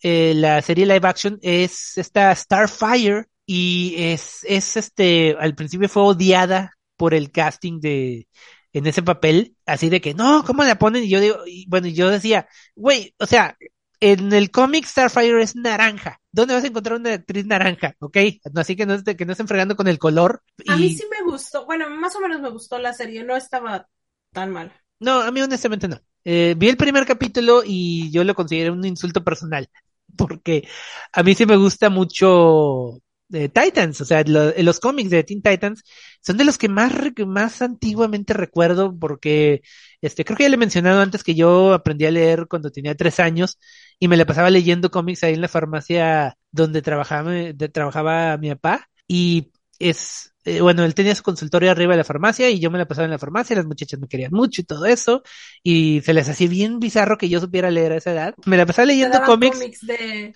[0.07, 6.03] eh, la serie live action, es esta Starfire, y es, es este, al principio fue
[6.03, 8.27] odiada por el casting de,
[8.71, 11.05] en ese papel, así de que, no, ¿cómo la ponen?
[11.05, 13.57] Y yo digo, y, bueno, yo decía, güey, o sea,
[13.99, 16.21] en el cómic Starfire es naranja.
[16.31, 17.95] ¿Dónde vas a encontrar una actriz naranja?
[17.97, 18.17] ¿Ok?
[18.55, 20.43] Así que no, que no estén fregando con el color.
[20.67, 21.65] A mí sí me gustó.
[21.65, 23.23] Bueno, más o menos me gustó la serie.
[23.23, 23.87] No estaba
[24.31, 24.71] tan mal.
[24.99, 25.99] No, a mí honestamente no.
[26.25, 29.69] Eh, vi el primer capítulo y yo lo consideré un insulto personal.
[30.17, 30.67] Porque
[31.13, 35.83] a mí sí me gusta mucho de Titans, o sea, los cómics de Teen Titans
[36.21, 36.93] son de los que más,
[37.25, 39.61] más antiguamente recuerdo porque,
[40.01, 42.95] este, creo que ya le he mencionado antes que yo aprendí a leer cuando tenía
[42.95, 43.57] tres años
[43.99, 47.31] y me la pasaba leyendo cómics ahí en la farmacia donde trabajaba,
[47.73, 52.49] trabajaba mi papá y es, eh, bueno, él tenía su consultorio arriba de la farmacia
[52.49, 54.85] y yo me la pasaba en la farmacia, las muchachas me querían mucho y todo
[54.85, 55.23] eso
[55.63, 58.35] y se les hacía bien bizarro que yo supiera leer a esa edad.
[58.45, 59.81] Me la pasaba leyendo cómics.
[59.81, 60.33] de...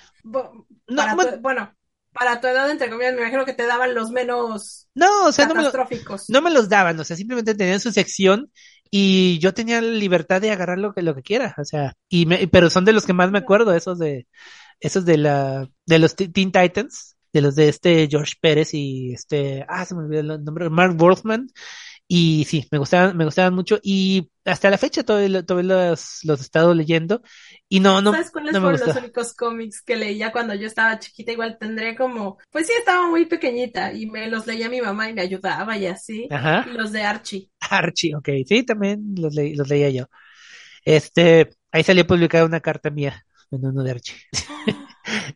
[1.41, 1.73] bueno,
[2.11, 5.47] para tu edad, entre comillas, me imagino que te daban los menos no, o sea,
[5.47, 8.51] no me, no me, los daban, o sea, simplemente tenían su sección
[8.91, 12.47] y yo tenía libertad de agarrar lo que, lo que quiera, o sea, y me,
[12.47, 14.27] pero son de los que más me acuerdo, esos de,
[14.79, 19.65] esos de la, de los Teen Titans, de los de este George Pérez y este,
[19.67, 21.47] ah, se me olvidó el nombre, Mark Wolfman,
[22.11, 26.41] y sí, me gustaban, me gustaban mucho y hasta la fecha todavía, los, los he
[26.41, 27.21] estado leyendo
[27.67, 28.11] y no, no.
[28.11, 31.31] ¿Sabes cuáles fueron los únicos cómics que leía cuando yo estaba chiquita?
[31.31, 35.13] Igual tendría como, pues sí, estaba muy pequeñita y me los leía mi mamá y
[35.13, 36.27] me ayudaba y así.
[36.31, 36.65] Ajá.
[36.65, 37.51] Los de Archie.
[37.59, 40.05] Archie, ok, sí, también los, los leía yo.
[40.83, 44.15] Este, ahí salió publicada una carta mía en uno de Archie.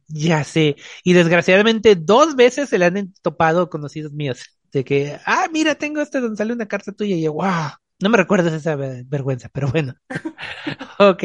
[0.07, 0.75] ya sé.
[1.03, 6.01] Y desgraciadamente dos veces se le han topado conocidos míos de que, ah, mira, tengo
[6.01, 9.69] este donde sale una carta tuya y yo, wow, no me recuerdas esa vergüenza, pero
[9.71, 9.95] bueno.
[10.99, 11.23] ok.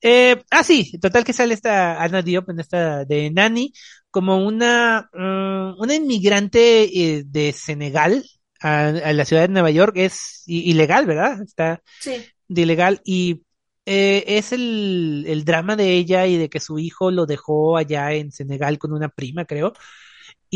[0.00, 3.72] Eh, ah, sí, total que sale esta Ana Diop en esta de Nani
[4.10, 8.24] como una, una inmigrante eh, de Senegal
[8.60, 9.96] a, la ciudad de Nueva York.
[9.96, 11.42] Es ilegal, ¿verdad?
[11.42, 13.42] Está de ilegal y
[13.86, 18.12] eh, es el, el drama de ella y de que su hijo lo dejó allá
[18.12, 19.72] en Senegal con una prima, creo.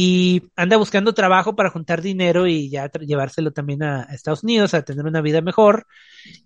[0.00, 4.82] Y anda buscando trabajo para juntar dinero y ya llevárselo también a, Estados Unidos a
[4.82, 5.86] tener una vida mejor.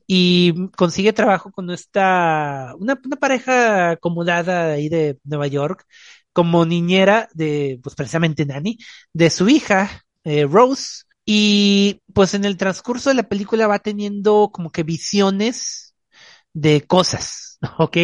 [0.06, 5.86] Y consigue trabajo con esta una, pareja acomodada ahí de Nueva York
[6.32, 8.78] como niñera de pues precisamente Nani
[9.12, 11.04] de su hija eh, Rose.
[11.26, 15.91] Y pues en el transcurso de la película va teniendo como que visiones
[16.52, 17.96] de cosas, ¿ok?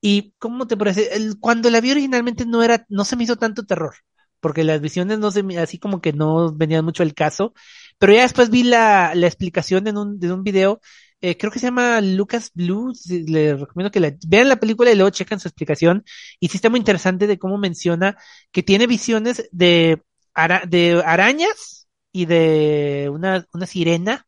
[0.00, 3.64] Y cómo te parece, cuando la vi originalmente no era, no se me hizo tanto
[3.64, 3.94] terror
[4.40, 7.52] porque las visiones no se, así como que no venían mucho el caso,
[7.98, 10.80] pero ya después vi la, la explicación en un, de un video,
[11.20, 14.94] eh, creo que se llama Lucas Blue, le recomiendo que la, vean la película y
[14.94, 16.04] luego chequen su explicación,
[16.38, 18.16] y sí está muy interesante de cómo menciona
[18.52, 20.02] que tiene visiones de,
[20.68, 24.26] de arañas y de una, una sirena,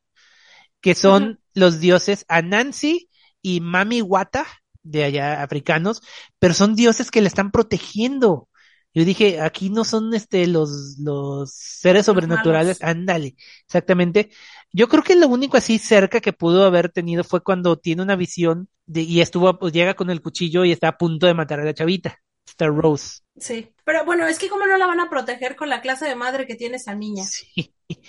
[0.81, 3.08] que son los dioses Anansi
[3.43, 4.47] y Mami Wata,
[4.83, 6.03] de allá africanos,
[6.39, 8.49] pero son dioses que le están protegiendo
[8.95, 14.31] yo dije, aquí no son este los, los seres sobrenaturales, ándale, exactamente.
[14.73, 18.17] Yo creo que lo único así cerca que pudo haber tenido fue cuando tiene una
[18.17, 21.61] visión de, y estuvo, pues llega con el cuchillo y está a punto de matar
[21.61, 23.21] a la chavita, Star Rose.
[23.37, 26.17] Sí, pero bueno, es que cómo no la van a proteger con la clase de
[26.17, 27.25] madre que tiene esa niña.
[27.25, 27.75] Sí.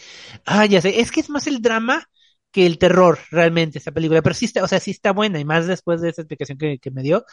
[0.46, 2.10] Ah, ya sé, es que es más el drama
[2.52, 5.46] que el terror realmente esta película, pero sí está, o sea, sí está buena y
[5.46, 7.26] más después de esa explicación que, que me dio,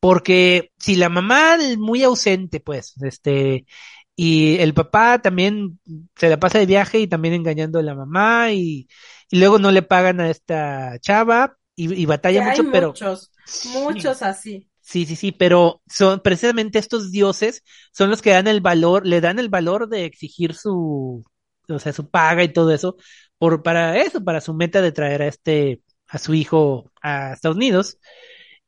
[0.00, 3.66] porque si la mamá muy ausente, pues, este,
[4.14, 5.80] y el papá también
[6.16, 8.88] se la pasa de viaje y también engañando a la mamá y,
[9.30, 12.88] y luego no le pagan a esta chava y, y batalla mucho, pero...
[12.88, 13.30] Muchos,
[13.72, 14.68] muchos así.
[14.80, 19.20] Sí, sí, sí, pero son precisamente estos dioses son los que dan el valor, le
[19.20, 21.24] dan el valor de exigir su,
[21.68, 22.96] o sea, su paga y todo eso,
[23.42, 27.56] por, para eso, para su meta de traer a este, a su hijo a Estados
[27.56, 27.98] Unidos.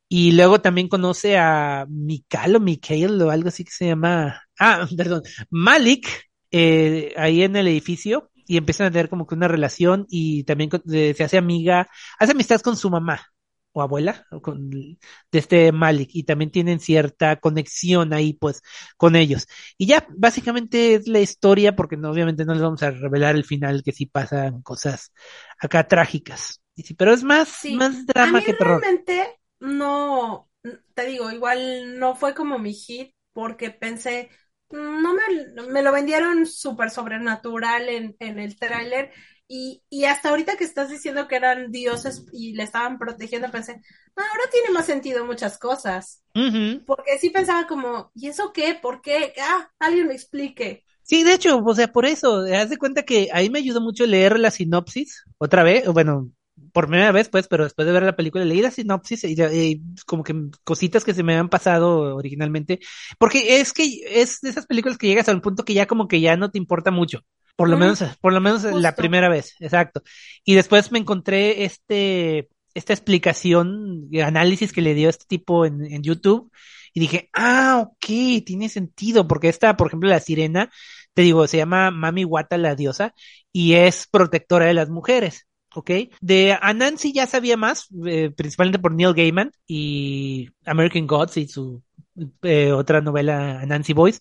[0.09, 4.85] Y luego también conoce a Mikal o Mikael o algo así que se llama, ah,
[4.97, 6.09] perdón, Malik,
[6.51, 10.69] eh, ahí en el edificio y empiezan a tener como que una relación y también
[10.85, 11.87] se hace amiga,
[12.19, 13.21] hace amistad con su mamá
[13.75, 14.97] o abuela con, de
[15.31, 18.61] este Malik y también tienen cierta conexión ahí pues
[18.95, 19.47] con ellos.
[19.77, 23.43] Y ya básicamente es la historia porque no, obviamente no les vamos a revelar el
[23.43, 25.11] final que sí pasan cosas
[25.59, 26.61] acá trágicas.
[26.97, 28.79] pero es más, más drama que terror.
[28.79, 30.49] Realmente no,
[30.93, 34.29] te digo, igual no fue como mi hit porque pensé,
[34.69, 39.11] no me, me lo vendieron súper sobrenatural en, en el tráiler
[39.47, 43.81] y, y, hasta ahorita que estás diciendo que eran dioses y le estaban protegiendo, pensé,
[44.15, 46.23] ahora tiene más sentido muchas cosas.
[46.85, 48.77] Porque sí pensaba como, ¿y eso qué?
[48.81, 49.33] ¿Por qué?
[49.41, 50.83] Ah, alguien me explique.
[51.03, 54.05] Sí, de hecho, o sea, por eso, haz de cuenta que ahí me ayudó mucho
[54.05, 56.31] leer la sinopsis otra vez, bueno,
[56.73, 60.23] por primera vez, pues, pero después de ver la película leí la sinopsis y, como
[60.23, 62.79] que cositas que se me habían pasado originalmente,
[63.19, 66.07] porque es que es de esas películas que llegas a un punto que ya como
[66.07, 67.21] que ya no te importa mucho.
[67.55, 70.01] Por lo menos, por lo menos la primera vez, exacto.
[70.43, 76.03] Y después me encontré este, esta explicación, análisis que le dio este tipo en, en
[76.03, 76.51] YouTube,
[76.93, 80.69] y dije, ah, ok, tiene sentido, porque esta, por ejemplo, la sirena,
[81.13, 83.13] te digo, se llama Mami Wata la diosa,
[83.51, 85.47] y es protectora de las mujeres.
[85.75, 85.91] ¿ok?
[86.21, 91.83] De Anansi ya sabía más, eh, principalmente por Neil Gaiman y American Gods y su
[92.43, 94.19] eh, otra novela Anansi Boys,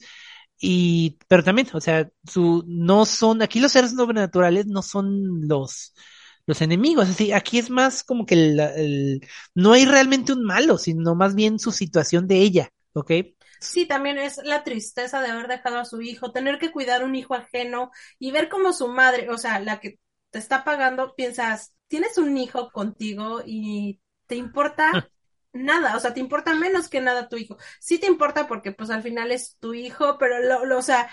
[0.59, 5.95] y, pero también, o sea, su, no son, aquí los seres sobrenaturales no son los,
[6.47, 9.21] los enemigos, así, aquí es más como que el,
[9.55, 13.13] no hay realmente un malo, sino más bien su situación de ella, ¿ok?
[13.61, 17.15] Sí, también es la tristeza de haber dejado a su hijo, tener que cuidar un
[17.15, 19.99] hijo ajeno y ver cómo su madre, o sea, la que
[20.31, 25.09] te está pagando, piensas, tienes un hijo contigo y te importa
[25.55, 27.57] nada, o sea, te importa menos que nada tu hijo.
[27.81, 31.11] Sí te importa porque pues al final es tu hijo, pero lo, lo o sea,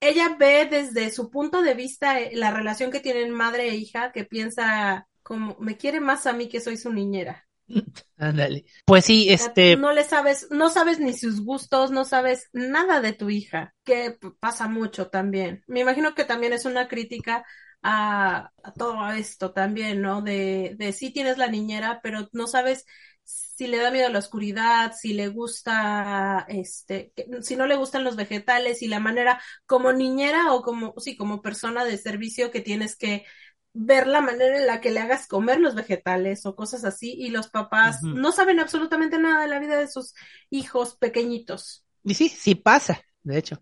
[0.00, 4.12] ella ve desde su punto de vista eh, la relación que tienen madre e hija,
[4.12, 7.48] que piensa como me quiere más a mí que soy su niñera.
[8.16, 8.64] Ándale.
[8.84, 9.76] Pues sí, este.
[9.76, 14.16] No le sabes, no sabes ni sus gustos, no sabes nada de tu hija, que
[14.40, 15.62] pasa mucho también.
[15.66, 17.44] Me imagino que también es una crítica
[17.82, 20.22] a, a todo esto también, ¿no?
[20.22, 22.86] De, de sí tienes la niñera, pero no sabes
[23.28, 27.12] si le da miedo a la oscuridad, si le gusta, este,
[27.42, 31.42] si no le gustan los vegetales y la manera como niñera o como, sí, como
[31.42, 33.26] persona de servicio que tienes que
[33.74, 37.28] ver la manera en la que le hagas comer los vegetales o cosas así y
[37.28, 40.14] los papás no saben absolutamente nada de la vida de sus
[40.48, 41.84] hijos pequeñitos.
[42.04, 43.60] Y sí, sí pasa, de hecho.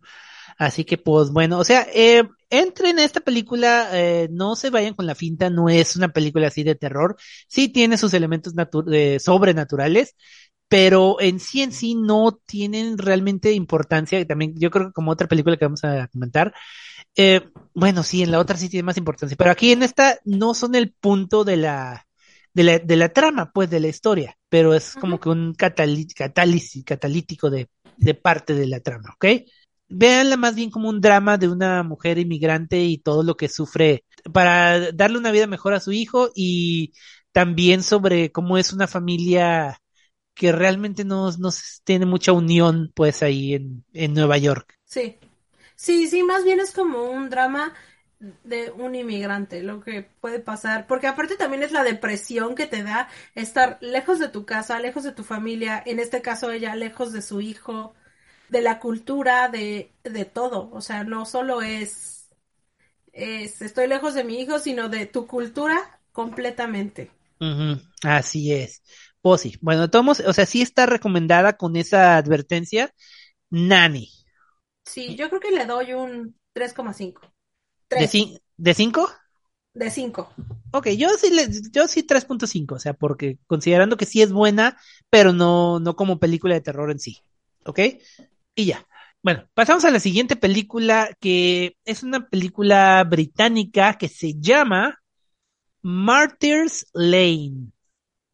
[0.59, 4.95] Así que pues bueno, o sea, eh, entren en esta película, eh, no se vayan
[4.95, 7.16] con la finta, no es una película así de terror,
[7.49, 8.55] sí tiene sus elementos
[9.23, 10.14] sobrenaturales,
[10.69, 15.12] pero en sí en sí no tienen realmente importancia, y también yo creo que como
[15.12, 16.55] otra película que vamos a comentar,
[17.16, 17.42] eh,
[17.75, 20.75] bueno, sí, en la otra sí tiene más importancia, pero aquí en esta no son
[20.75, 22.07] el punto de la,
[22.53, 26.85] de la, de la trama, pues, de la historia, pero es como que un catálisis,
[26.85, 29.27] catalítico de, de parte de la trama, ¿ok?
[29.88, 34.05] Véanla más bien como un drama de una mujer inmigrante y todo lo que sufre
[34.33, 36.92] para darle una vida mejor a su hijo y
[37.33, 39.79] también sobre cómo es una familia
[40.35, 41.51] que realmente no, no
[41.85, 44.75] tiene mucha unión pues ahí en, en Nueva York.
[44.85, 45.18] Sí,
[45.75, 47.75] sí, sí, más bien es como un drama
[48.18, 52.83] de un inmigrante, lo que puede pasar, porque aparte también es la depresión que te
[52.83, 57.12] da estar lejos de tu casa, lejos de tu familia, en este caso ella lejos
[57.12, 57.94] de su hijo,
[58.49, 60.71] de la cultura, de, de todo.
[60.73, 62.29] O sea, no solo es,
[63.13, 67.11] es estoy lejos de mi hijo, sino de tu cultura completamente.
[68.03, 68.83] Así es.
[69.21, 69.57] Pues sí.
[69.61, 72.95] Bueno, tomos, o sea, sí está recomendada con esa advertencia.
[73.51, 74.11] Nani.
[74.85, 77.21] Sí, yo creo que le doy un 3,5.
[77.91, 79.09] ¿De, ¿De 5?
[79.75, 80.33] De 5.
[80.73, 84.79] Ok, yo sí, le, yo sí 3.5, o sea, porque considerando que sí es buena,
[85.11, 87.19] pero no, no como película de terror en sí.
[87.65, 87.81] ¿Ok?
[88.57, 88.85] Y ya.
[89.23, 95.01] Bueno, pasamos a la siguiente película, que es una película británica que se llama
[95.83, 97.71] Martyrs Lane.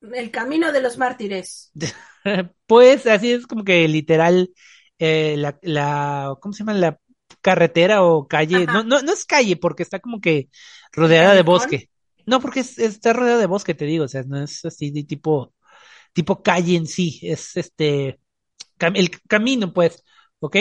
[0.00, 1.72] El camino de los mártires.
[2.66, 4.50] pues así es como que literal
[4.98, 6.74] eh, la, la, ¿cómo se llama?
[6.74, 6.98] La
[7.40, 8.66] carretera o calle.
[8.66, 10.48] No, no, no es calle porque está como que
[10.92, 11.90] rodeada de bosque.
[12.26, 15.52] No, porque está rodeada de bosque, te digo, o sea, no es así de tipo,
[16.12, 18.20] tipo calle en sí, es este,
[18.78, 20.04] el camino, pues,
[20.42, 20.56] ¿ok?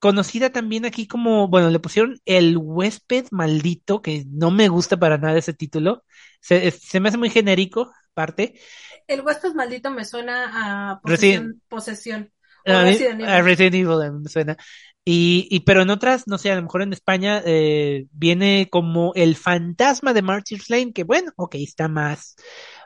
[0.00, 5.18] Conocida también aquí como, bueno, le pusieron El huésped maldito, que no me gusta para
[5.18, 6.04] nada ese título.
[6.40, 8.58] Se, me hace muy genérico, parte.
[9.06, 11.62] El huésped maldito me suena a posesión.
[11.68, 12.32] posesión
[12.64, 14.56] a, Resident Evil me suena.
[15.04, 19.12] Y, y, pero en otras, no sé, a lo mejor en España eh, viene como
[19.14, 22.36] el fantasma de Martyrs Lane, que bueno, ok, está más,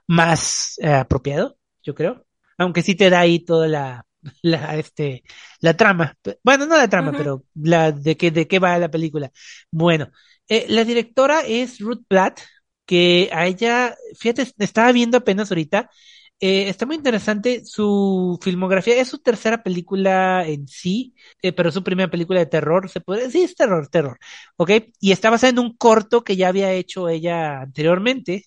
[0.06, 2.24] más eh, apropiado, yo creo.
[2.58, 4.06] Aunque sí te da ahí toda la
[4.42, 5.22] la, este,
[5.60, 6.16] la trama.
[6.44, 9.30] Bueno, no la trama, pero la de qué, de qué va la película.
[9.70, 10.10] Bueno,
[10.48, 12.40] eh, la directora es Ruth Platt,
[12.86, 15.90] que a ella, fíjate, estaba viendo apenas ahorita,
[16.44, 18.96] Eh, está muy interesante su filmografía.
[19.00, 22.88] Es su tercera película en sí, eh, pero su primera película de terror.
[22.90, 24.18] Se puede decir, es terror, terror.
[24.56, 24.70] ¿Ok?
[25.00, 28.46] Y está basada en un corto que ya había hecho ella anteriormente,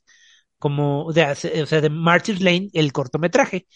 [0.59, 1.26] como, de,
[1.63, 3.67] o sea, de Martyrs Lane, el cortometraje.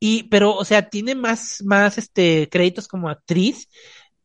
[0.00, 3.68] Y, pero, o sea, tiene más, más, este, créditos como actriz.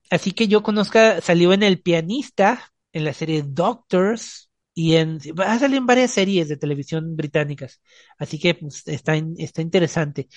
[0.10, 5.54] Así que yo conozca, salió en El Pianista, en la serie Doctors, y en, va
[5.54, 7.82] a salir en varias series de televisión británicas.
[8.18, 10.28] Así que pues, está, está interesante.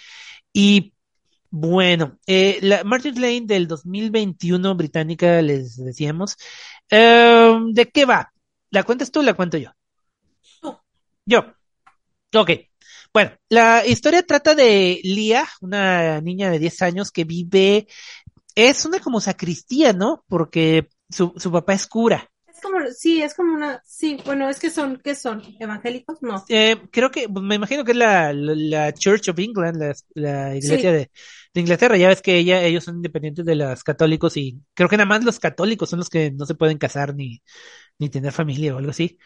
[0.53, 0.95] Y
[1.51, 6.37] bueno, eh, la Martin Lane del 2021 británica, les decíamos.
[6.91, 8.33] Em, ¿De qué va?
[8.71, 9.71] ¿La cuentas tú o la cuento yo?
[11.27, 11.55] Yo.
[12.35, 12.51] Ok.
[13.15, 17.87] Bueno, la historia trata de Lia, una niña de 10 años que vive,
[18.57, 20.25] es una como sacristía, ¿no?
[20.29, 22.29] Porque su, su papá es cura
[22.65, 25.41] como, sí, es como una, sí, bueno, es que son, ¿qué son?
[25.61, 26.21] ¿Evangélicos?
[26.21, 26.45] No.
[26.49, 31.11] Eh, creo que, me imagino que es la, la, Church of England, la, iglesia de,
[31.55, 31.97] de, Inglaterra.
[31.97, 35.23] Ya ves que ella, ellos son independientes de los católicos y creo que nada más
[35.23, 37.41] los católicos son los que no se pueden casar ni,
[37.99, 39.19] ni tener familia o algo así.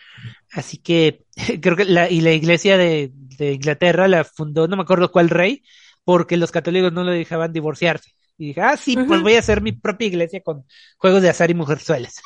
[0.53, 1.25] Así que
[1.63, 5.31] creo que la, y la iglesia de, de Inglaterra la fundó, no me acuerdo cuál
[5.31, 5.63] rey,
[6.05, 8.13] porque los católicos no lo dejaban divorciarse.
[8.39, 10.65] Y dije, ah, sí, pues voy a hacer mi propia iglesia con
[10.97, 12.21] juegos de azar y mujerzuelas.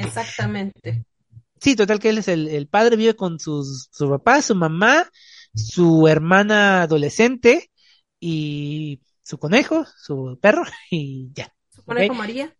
[0.00, 1.04] Exactamente.
[1.60, 5.10] Sí, total que él es el, padre, vive con sus, su papá, su mamá,
[5.54, 7.70] su hermana adolescente
[8.20, 11.52] y su conejo, su perro y ya.
[11.70, 12.54] ¿Su conejo María?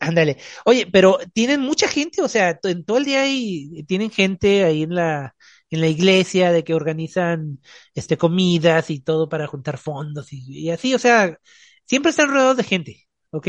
[0.00, 0.38] Ándale.
[0.64, 4.82] Oye, pero tienen mucha gente, o sea, en todo el día hay, tienen gente ahí
[4.82, 5.36] en la,
[5.70, 7.60] en la iglesia de que organizan
[7.94, 11.38] este comidas y todo para juntar fondos y, y así, o sea,
[11.86, 13.48] siempre están rodeados de gente, ¿ok?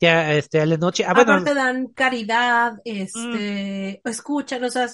[0.00, 1.04] Ya este a la noche.
[1.04, 4.08] Ah, Aparte dan caridad, este, mm.
[4.08, 4.88] escuchan, o sea,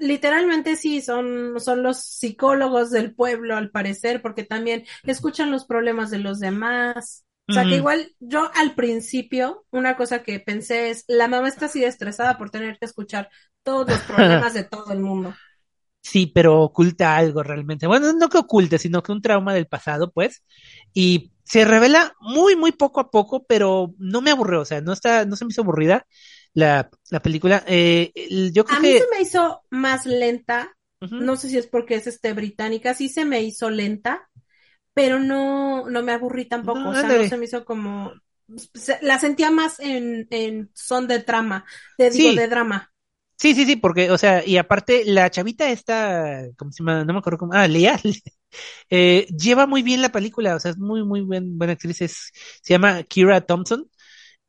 [0.00, 6.10] literalmente sí son, son los psicólogos del pueblo al parecer, porque también escuchan los problemas
[6.10, 7.24] de los demás.
[7.50, 11.64] O sea, que igual yo al principio, una cosa que pensé es, la mamá está
[11.64, 13.30] así estresada por tener que escuchar
[13.62, 15.34] todos los problemas de todo el mundo.
[16.00, 17.86] Sí, pero oculta algo realmente.
[17.86, 20.42] Bueno, no que oculte, sino que un trauma del pasado, pues.
[20.94, 24.92] Y se revela muy, muy poco a poco, pero no me aburrió, o sea, no
[24.92, 26.06] está, no se me hizo aburrida
[26.52, 27.64] la, la película.
[27.66, 28.12] Eh,
[28.52, 32.06] yo creo a mí se me hizo más lenta, no sé si es porque es
[32.06, 34.28] este británica, sí se me hizo lenta,
[34.92, 38.12] pero no, no me aburrí tampoco, o sea, no se me hizo como,
[39.00, 41.64] la sentía más en, en son de drama,
[41.96, 42.92] de, digo, de drama.
[43.38, 47.04] Sí, sí, sí, porque, o sea, y aparte, la chavita esta, ¿cómo se llama?
[47.04, 48.00] No me acuerdo cómo, ah, Leal,
[48.90, 52.30] eh, lleva muy bien la película, o sea, es muy, muy buen, buena actriz, es,
[52.62, 53.88] se llama Kira Thompson,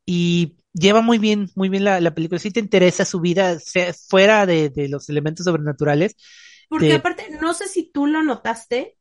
[0.06, 3.92] y lleva muy bien, muy bien la, la película, si te interesa su vida, sea,
[3.94, 6.16] fuera de, de los elementos sobrenaturales.
[6.68, 8.96] Porque aparte, no sé si tú lo notaste,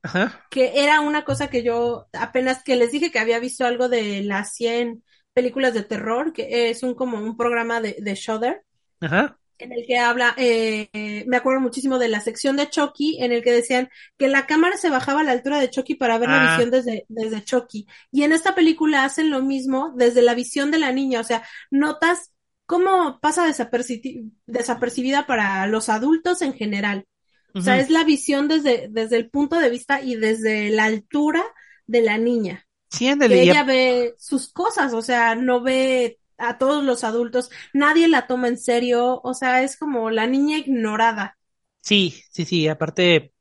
[0.49, 4.23] que era una cosa que yo apenas que les dije que había visto algo de
[4.23, 8.63] las 100 películas de terror, que es un como un programa de, de Shudder.
[9.01, 13.31] Ajá en el que habla, eh, me acuerdo muchísimo de la sección de Chucky, en
[13.31, 16.29] el que decían que la cámara se bajaba a la altura de Chucky para ver
[16.29, 16.49] la ah.
[16.51, 17.87] visión desde, desde Chucky.
[18.11, 21.43] Y en esta película hacen lo mismo desde la visión de la niña, o sea,
[21.69, 22.31] notas
[22.65, 23.47] cómo pasa
[24.45, 27.07] desapercibida para los adultos en general.
[27.55, 31.43] O sea, es la visión desde, desde el punto de vista y desde la altura
[31.87, 32.67] de la niña.
[32.91, 38.07] Sí, que ella ve sus cosas, o sea, no ve a todos los adultos, nadie
[38.07, 41.37] la toma en serio, o sea, es como la niña ignorada.
[41.81, 43.33] Sí, sí, sí, aparte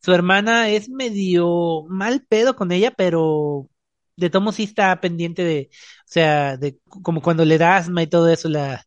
[0.00, 3.68] su hermana es medio mal pedo con ella, pero
[4.16, 8.06] de tomo sí está pendiente de, o sea, de como cuando le da asma y
[8.06, 8.84] todo eso, la,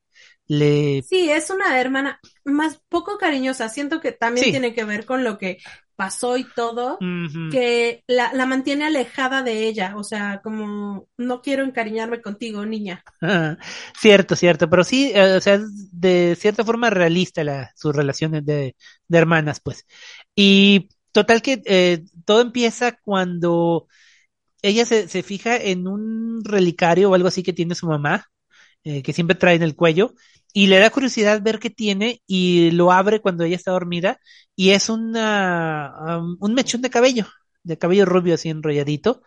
[0.48, 1.04] le...
[1.04, 3.70] Sí, es una hermana más poco cariñosa.
[3.70, 5.58] Siento que también tiene que ver con lo que
[6.00, 6.98] pasó y todo,
[7.52, 9.98] que la, la, mantiene alejada de ella.
[9.98, 13.04] O sea, como no quiero encariñarme contigo, niña.
[14.00, 14.70] cierto, cierto.
[14.70, 15.60] Pero sí, eh, o sea,
[15.92, 18.78] de cierta forma realista la, sus relaciones de,
[19.10, 19.86] de hermanas, pues.
[20.34, 23.90] Y total que eh, todo empieza cuando
[24.62, 28.30] ella se, se fija en un relicario o algo así que tiene su mamá
[28.86, 30.14] eh, que siempre trae en el cuello,
[30.54, 34.20] y le da curiosidad ver qué tiene y lo abre cuando ella está dormida
[34.56, 37.28] y es una, un mechón de cabello,
[37.64, 39.22] de cabello rubio así enrolladito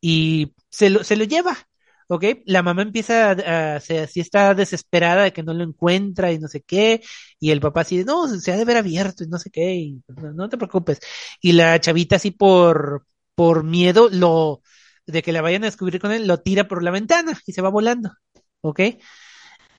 [0.00, 1.56] y se lo, se lo lleva.
[2.08, 2.24] ¿ok?
[2.46, 6.48] La mamá empieza a, se, así está desesperada de que no lo encuentra y no
[6.48, 7.02] sé qué,
[7.40, 10.02] y el papá así, no, se ha de ver abierto y no sé qué, y
[10.08, 11.00] no, no, te preocupes.
[11.40, 14.62] Y la chavita así por, por miedo lo,
[15.06, 17.62] de que la vayan a descubrir con él, lo tira por la ventana y se
[17.62, 18.10] va volando.
[18.62, 18.80] ¿ok?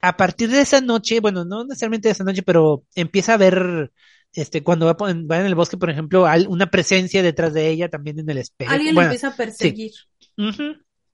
[0.06, 3.90] A partir de esa noche, bueno, no necesariamente de esa noche, pero empieza a ver
[4.34, 7.88] este, cuando va, va, en el bosque, por ejemplo, hay una presencia detrás de ella
[7.88, 8.70] también en el espejo.
[8.70, 9.92] Alguien le empieza a perseguir.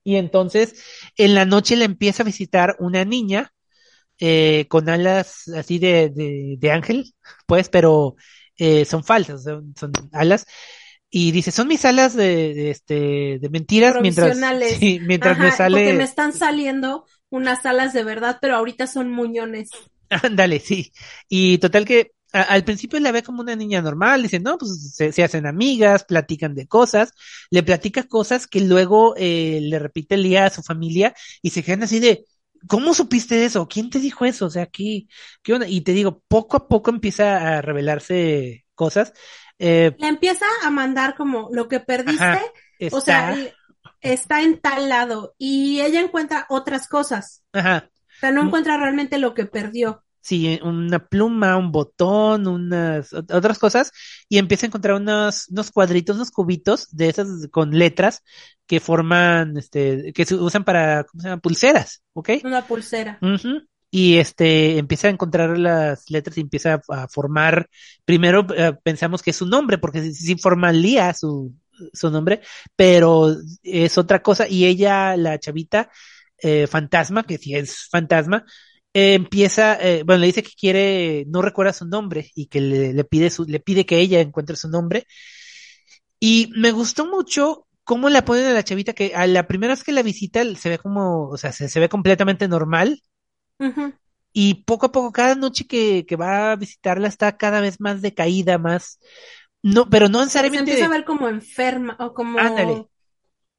[0.02, 0.82] Y entonces,
[1.16, 3.52] en la noche le empieza a visitar una niña
[4.18, 7.14] eh, con alas así de, de, de ángel,
[7.46, 8.16] pues, pero
[8.56, 10.46] eh, son falsas, son, son, alas.
[11.10, 14.36] Y dice, son mis alas de, de este, de mentiras mientras,
[14.80, 15.80] sí, mientras me sale.
[15.80, 19.70] Porque me están saliendo unas alas de verdad, pero ahorita son muñones.
[20.08, 20.92] Ándale, sí.
[21.28, 24.94] Y total que a, al principio la ve como una niña normal, dice, no, pues
[24.94, 27.12] se, se hacen amigas, platican de cosas,
[27.50, 31.62] le platica cosas que luego eh, le repite el día a su familia y se
[31.62, 32.24] quedan así de,
[32.68, 33.68] ¿cómo supiste eso?
[33.68, 34.46] ¿Quién te dijo eso?
[34.46, 35.06] O sea, ¿qué,
[35.42, 35.68] qué onda?
[35.68, 39.12] Y te digo, poco a poco empieza a revelarse cosas.
[39.58, 42.40] Eh, Le empieza a mandar como lo que perdiste, ajá,
[42.78, 42.96] está...
[42.96, 43.36] o sea,
[44.00, 47.42] está en tal lado y ella encuentra otras cosas.
[47.52, 47.88] Ajá.
[48.16, 50.04] O sea, no encuentra realmente lo que perdió.
[50.22, 53.90] Sí, una pluma, un botón, unas otras cosas,
[54.28, 58.22] y empieza a encontrar unos, unos cuadritos, unos cubitos de esas con letras
[58.66, 61.40] que forman, este, que se usan para, ¿cómo se llama?
[61.40, 62.30] Pulseras, ¿ok?
[62.44, 63.18] Una pulsera.
[63.22, 63.66] Uh -huh.
[63.90, 67.70] Y este, empieza a encontrar las letras y empieza a, a formar,
[68.04, 71.54] primero uh, pensamos que es su nombre, porque sí, sí forma Lía su,
[71.92, 72.40] su nombre,
[72.76, 75.90] pero es otra cosa, y ella, la chavita,
[76.38, 78.44] eh, fantasma, que sí es fantasma,
[78.92, 82.92] eh, empieza, eh, bueno, le dice que quiere, no recuerda su nombre y que le,
[82.92, 85.06] le, pide su, le pide que ella encuentre su nombre.
[86.18, 89.84] Y me gustó mucho cómo la ponen a la chavita que a la primera vez
[89.84, 93.02] que la visita se ve como, o sea, se, se ve completamente normal.
[93.58, 93.98] Uh -huh.
[94.32, 98.00] Y poco a poco, cada noche que, que va a visitarla está cada vez más
[98.00, 99.00] decaída, más,
[99.62, 100.72] no, pero no necesariamente.
[100.72, 102.38] Se empieza a ver como enferma o como.
[102.38, 102.86] Ándale.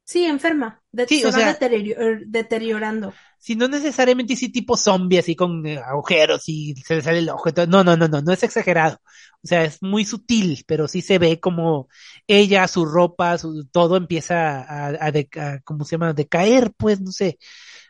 [0.04, 0.82] Sí, enferma.
[0.92, 3.14] De sí, se o va sea, deterior deteriorando.
[3.40, 7.30] Si no necesariamente así tipo zombie, así con eh, agujeros y se le sale el
[7.30, 7.50] ojo.
[7.68, 9.00] No, no, no, no, no es exagerado.
[9.44, 11.88] O sea, es muy sutil, pero sí se ve como
[12.28, 16.14] ella, su ropa, su, todo empieza a, a, de, a, ¿cómo se llama?
[16.14, 17.40] Decaer, pues, no sé.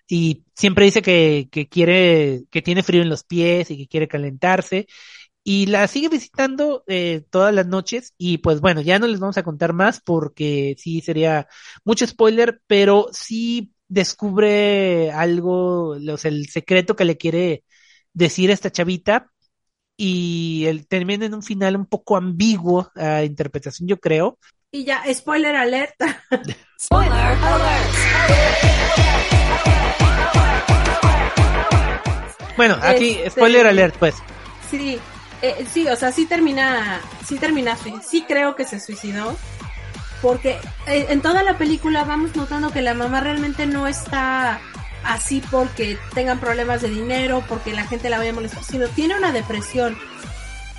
[0.07, 4.07] Y siempre dice que, que quiere, que tiene frío en los pies y que quiere
[4.07, 4.88] calentarse
[5.44, 9.38] y la sigue visitando eh, todas las noches y pues bueno, ya no les vamos
[9.38, 11.48] a contar más porque sí sería
[11.84, 17.64] mucho spoiler, pero sí descubre algo, o sea, el secreto que le quiere
[18.14, 19.32] decir a esta chavita
[19.98, 24.38] y el, termina en un final un poco ambiguo a interpretación, yo creo.
[24.72, 26.24] Y ya, spoiler alerta.
[26.80, 27.92] spoiler alert.
[32.58, 33.32] Bueno, aquí, este...
[33.32, 34.16] spoiler alert, pues.
[34.70, 35.00] Sí,
[35.42, 37.76] eh, sí, o sea, sí termina, sí termina,
[38.08, 39.36] sí creo que se suicidó,
[40.22, 44.60] porque eh, en toda la película vamos notando que la mamá realmente no está
[45.04, 49.16] así porque tengan problemas de dinero, porque la gente la vaya a molestar, sino tiene
[49.18, 49.98] una depresión.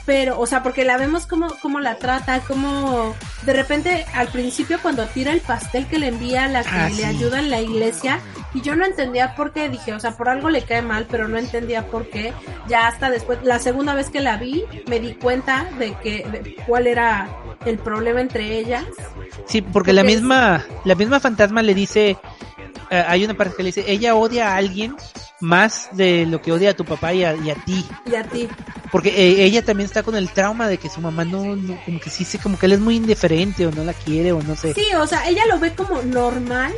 [0.05, 3.15] Pero, o sea, porque la vemos como, como la trata, como
[3.47, 6.97] de repente al principio cuando tira el pastel que le envía la que ah, le
[6.97, 7.05] sí.
[7.05, 8.21] ayuda en la iglesia,
[8.55, 11.29] y yo no entendía por qué, dije, o sea, por algo le cae mal, pero
[11.29, 12.33] no entendía por qué.
[12.69, 16.57] Ya hasta después, la segunda vez que la vi, me di cuenta de que, de
[16.67, 17.29] cuál era
[17.65, 18.85] el problema entre ellas.
[19.47, 22.19] Sí, porque, porque la misma, la misma fantasma le dice,
[22.91, 24.97] uh, hay una parte que le dice, ella odia a alguien
[25.43, 27.84] más de lo que odia a tu papá y a, y a ti.
[28.07, 28.49] Y a ti.
[28.93, 31.99] Porque eh, ella también está con el trauma de que su mamá no, no, como
[31.99, 34.72] que sí, como que él es muy indiferente o no la quiere o no sé.
[34.72, 36.72] Sí, o sea, ella lo ve como normal,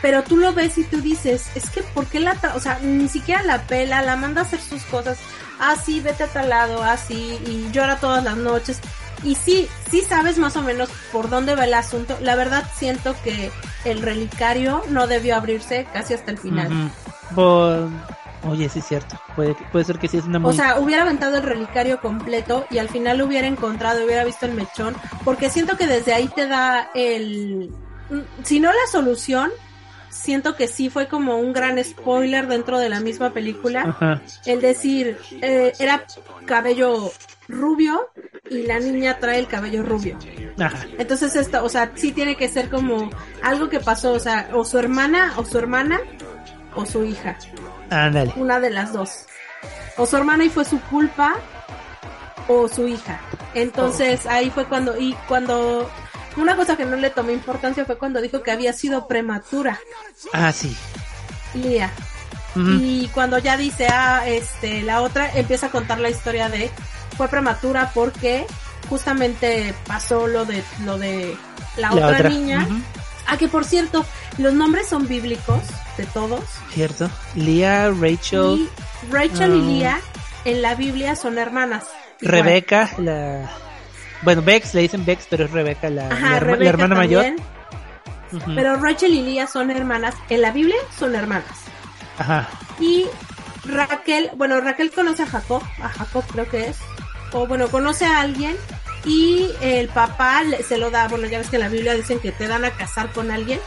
[0.00, 3.08] pero tú lo ves y tú dices, es que ¿por qué la, o sea, ni
[3.08, 5.18] siquiera la pela, la manda a hacer sus cosas,
[5.60, 8.80] así, ah, vete a tal lado, así, ah, y llora todas las noches.
[9.24, 12.16] Y sí, sí sabes más o menos por dónde va el asunto.
[12.20, 13.50] La verdad siento que
[13.84, 16.90] el relicario no debió abrirse casi hasta el final.
[18.46, 19.18] Oye, sí es cierto.
[19.34, 20.50] Puede, puede ser que sí es una muy...
[20.50, 24.46] O sea, hubiera aventado el relicario completo y al final lo hubiera encontrado, hubiera visto
[24.46, 24.94] el mechón,
[25.24, 27.72] porque siento que desde ahí te da el...
[28.42, 29.50] Si no la solución,
[30.14, 33.82] siento que sí fue como un gran spoiler dentro de la misma película.
[33.82, 34.22] Ajá.
[34.46, 36.06] El decir, eh, era
[36.46, 37.12] cabello
[37.48, 38.10] rubio
[38.48, 40.16] y la niña trae el cabello rubio.
[40.58, 40.86] Ajá.
[40.98, 43.10] Entonces esto, o sea, sí tiene que ser como
[43.42, 46.00] algo que pasó, o sea, o su hermana o su hermana
[46.76, 47.36] o su hija.
[47.90, 48.32] Ándale.
[48.36, 49.26] Una de las dos.
[49.96, 51.34] O su hermana y fue su culpa
[52.46, 53.20] o su hija.
[53.54, 54.30] Entonces oh.
[54.30, 55.90] ahí fue cuando y cuando
[56.36, 59.80] una cosa que no le tomé importancia fue cuando dijo que había sido prematura.
[60.32, 60.76] Ah, sí.
[61.54, 61.90] Lía.
[62.54, 62.80] Uh -huh.
[62.80, 66.70] Y cuando ya dice, ah, este, la otra empieza a contar la historia de
[67.16, 68.46] fue prematura porque
[68.88, 71.36] justamente pasó lo de lo de
[71.76, 72.66] la, la otra, otra, niña.
[72.68, 72.82] Uh -huh.
[73.26, 74.04] Ah, que por cierto,
[74.38, 75.62] los nombres son bíblicos
[75.96, 76.44] de todos.
[76.72, 77.10] Cierto.
[77.34, 78.58] Lía, Rachel.
[78.58, 78.70] Y
[79.10, 79.70] Rachel um...
[79.70, 80.00] y Lía
[80.44, 81.84] en la Biblia son hermanas.
[82.20, 83.50] Rebeca, la...
[84.24, 87.26] Bueno, Bex, le dicen Bex, pero es Rebeca, la, hermana mayor.
[88.54, 90.14] Pero Rachel y Lía son hermanas.
[90.28, 91.64] En la Biblia son hermanas.
[92.18, 92.48] Ajá.
[92.80, 93.04] Y
[93.64, 96.78] Raquel, bueno, Raquel conoce a Jacob, a Jacob creo que es.
[97.32, 98.56] O bueno, conoce a alguien
[99.04, 102.32] y el papá se lo da, bueno, ya ves que en la Biblia dicen que
[102.32, 103.60] te dan a casar con alguien.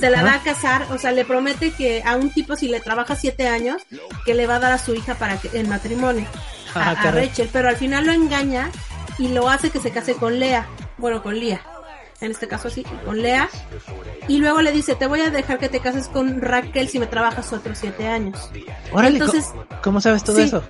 [0.00, 2.80] Se la da a casar, o sea, le promete que a un tipo si le
[2.80, 3.82] trabaja siete años,
[4.26, 6.26] que le va a dar a su hija para que el matrimonio
[6.74, 8.70] a, a Rachel, pero al final lo engaña
[9.18, 10.66] y lo hace que se case con Lea,
[10.98, 11.60] bueno, con Lía
[12.20, 13.48] en este caso así, con Lea,
[14.28, 17.06] y luego le dice, te voy a dejar que te cases con Raquel si me
[17.06, 18.50] trabajas otros siete años.
[18.94, 19.52] Entonces,
[19.82, 20.62] ¿cómo, sabes todo eso?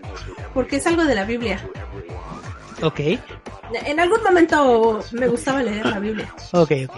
[0.53, 1.61] Porque es algo de la Biblia.
[2.83, 3.01] Ok.
[3.87, 6.35] En algún momento me gustaba leer la Biblia.
[6.53, 6.97] Ok, ok.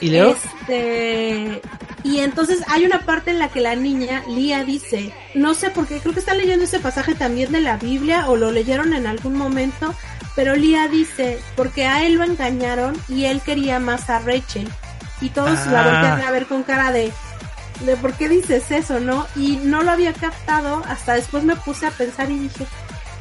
[0.00, 0.30] ¿Y Leo?
[0.30, 1.62] Este,
[2.02, 5.86] y entonces hay una parte en la que la niña, Lía, dice, no sé por
[5.86, 9.06] qué, creo que está leyendo ese pasaje también de la Biblia o lo leyeron en
[9.06, 9.94] algún momento,
[10.34, 14.68] pero Lía dice, porque a él lo engañaron y él quería más a Rachel.
[15.20, 15.84] Y todos la ah.
[15.84, 17.12] voltean a ver con cara de,
[17.80, 19.26] de por qué dices eso, ¿no?
[19.36, 22.66] Y no lo había captado, hasta después me puse a pensar y dije,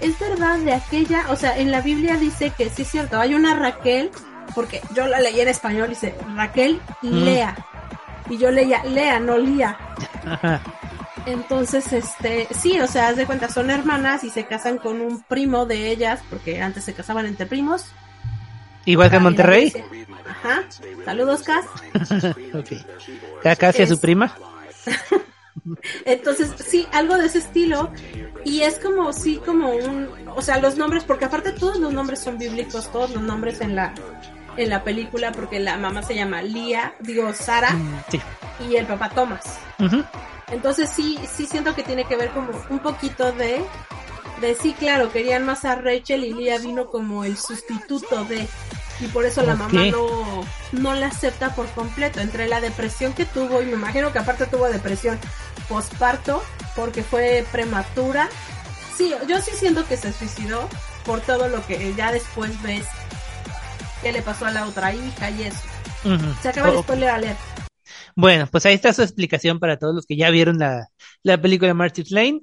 [0.01, 3.35] es verdad de aquella, o sea, en la Biblia dice que sí es cierto, hay
[3.35, 4.11] una Raquel,
[4.55, 7.55] porque yo la leí en español, dice Raquel y Lea.
[8.29, 9.77] Y yo leía Lea, no Lía.
[11.25, 15.21] Entonces, este, sí, o sea, haz de cuenta, son hermanas y se casan con un
[15.23, 17.85] primo de ellas, porque antes se casaban entre primos.
[18.85, 19.73] Igual que en Monterrey.
[20.27, 20.63] Ajá.
[21.05, 21.65] Saludos, Cas.
[22.53, 23.57] ok.
[23.57, 24.35] Casi a su prima.
[26.05, 27.91] Entonces, sí, algo de ese estilo.
[28.43, 32.19] Y es como, sí, como un, o sea, los nombres, porque aparte todos los nombres
[32.19, 33.93] son bíblicos, todos los nombres en la,
[34.57, 38.03] en la película, porque la mamá se llama Lía, digo, Sara, mm,
[38.69, 39.43] y el papá Thomas.
[40.51, 43.63] Entonces sí, sí siento que tiene que ver como un poquito de,
[44.41, 48.47] de sí, claro, querían más a Rachel y Lía vino como el sustituto de,
[48.99, 53.25] y por eso la mamá no, no la acepta por completo, entre la depresión que
[53.25, 55.19] tuvo, y me imagino que aparte tuvo depresión
[55.67, 56.43] posparto,
[56.75, 58.29] porque fue prematura.
[58.97, 60.69] Sí, yo sí siento que se suicidó
[61.05, 62.85] por todo lo que ya después ves
[64.03, 65.61] que le pasó a la otra hija y eso.
[66.41, 67.39] Se acaba el spoiler alert.
[68.15, 70.89] Bueno, pues ahí está su explicación para todos los que ya vieron la,
[71.23, 72.41] la película Martyrs Lane.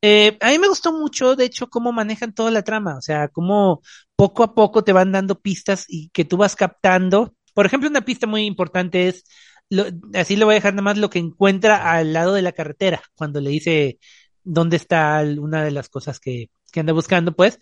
[0.00, 3.28] Eh, a mí me gustó mucho, de hecho, cómo manejan toda la trama, o sea,
[3.28, 3.82] cómo
[4.16, 7.34] poco a poco te van dando pistas y que tú vas captando.
[7.54, 9.24] Por ejemplo, una pista muy importante es,
[9.68, 9.84] lo,
[10.14, 13.02] así lo voy a dejar nada más, lo que encuentra al lado de la carretera,
[13.14, 13.98] cuando le dice
[14.42, 17.60] dónde está una de las cosas que, que anda buscando, pues,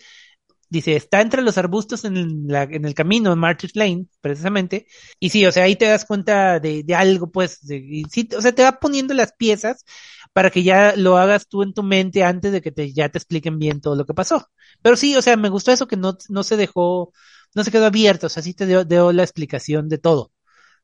[0.71, 4.87] dice, está entre los arbustos en, la, en el camino, en Martyrs Lane, precisamente.
[5.19, 8.41] Y sí, o sea, ahí te das cuenta de, de algo, pues, de, sí, o
[8.41, 9.85] sea, te va poniendo las piezas
[10.33, 13.19] para que ya lo hagas tú en tu mente antes de que te, ya te
[13.19, 14.49] expliquen bien todo lo que pasó.
[14.83, 17.13] Pero sí, o sea, me gustó eso que no, no se dejó,
[17.55, 20.33] no se quedó abierto, o sea, sí te dio, dio la explicación de todo,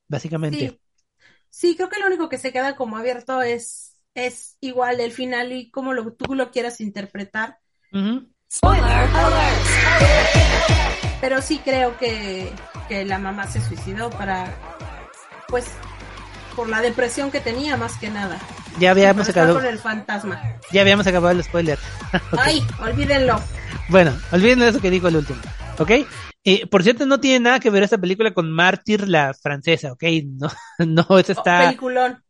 [0.08, 0.78] básicamente.
[1.50, 1.76] Sí.
[1.76, 5.70] creo que lo único que se queda como abierto es, es igual el final y
[5.70, 7.58] como lo, tú lo quieras interpretar.
[8.52, 9.08] Spoiler
[11.20, 12.52] Pero sí creo que,
[12.88, 14.54] que la mamá se suicidó para,
[15.48, 15.66] pues,
[16.54, 18.38] por la depresión que tenía más que nada.
[18.78, 19.54] Ya habíamos acabado.
[19.54, 20.40] Con el fantasma.
[20.72, 21.78] Ya habíamos acabado el spoiler.
[22.38, 23.40] Ay, olvídenlo.
[23.88, 25.40] Bueno, olviden eso que dijo el último.
[25.78, 25.90] ¿Ok?
[26.42, 30.04] Y por cierto, no tiene nada que ver esta película con Mártir, la francesa, ¿ok?
[30.26, 31.60] No, no, esa está.
[31.60, 32.22] Oh, peliculón.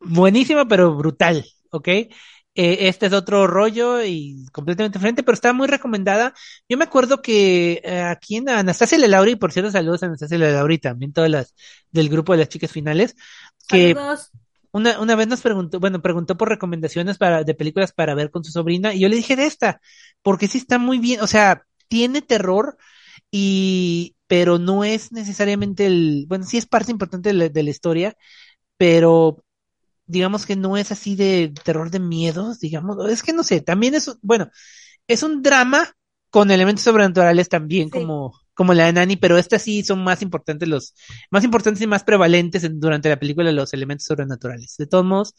[0.00, 1.88] Buenísima, pero brutal, ¿ok?
[2.56, 6.34] Eh, este es otro rollo y completamente diferente, pero está muy recomendada.
[6.68, 10.78] Yo me acuerdo que eh, aquí en Anastasia Lelauri, por cierto, saludos a Anastasia Lelauri,
[10.78, 11.54] también todas las
[11.90, 13.16] del grupo de las chicas finales,
[13.68, 13.96] que
[14.70, 18.44] una, una vez nos preguntó, bueno, preguntó por recomendaciones para, de películas para ver con
[18.44, 19.80] su sobrina, y yo le dije de esta,
[20.22, 22.76] porque sí está muy bien, o sea, tiene terror
[23.32, 28.16] y, pero no es necesariamente el, bueno, sí es parte importante de de la historia,
[28.76, 29.43] pero
[30.06, 33.94] digamos que no es así de terror de miedos, digamos, es que no sé, también
[33.94, 34.50] es, bueno,
[35.06, 35.94] es un drama
[36.30, 40.68] con elementos sobrenaturales también, como, como la de Nani, pero estas sí son más importantes
[40.68, 40.94] los,
[41.30, 44.76] más importantes y más prevalentes durante la película los elementos sobrenaturales.
[44.76, 45.34] De todos modos,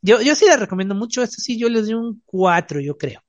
[0.00, 3.22] yo, yo sí la recomiendo mucho, esto sí yo le doy un 4, yo creo.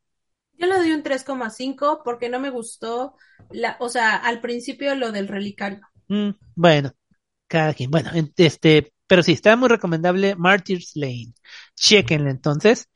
[0.57, 3.15] Yo le doy un 3,5 porque no me gustó,
[3.49, 5.81] la, o sea, al principio lo del relicario.
[6.07, 6.93] Mm, bueno,
[7.47, 7.91] cada quien.
[7.91, 11.33] Bueno, este, pero sí, está muy recomendable Martyrs Lane.
[11.75, 12.89] Chequenla entonces.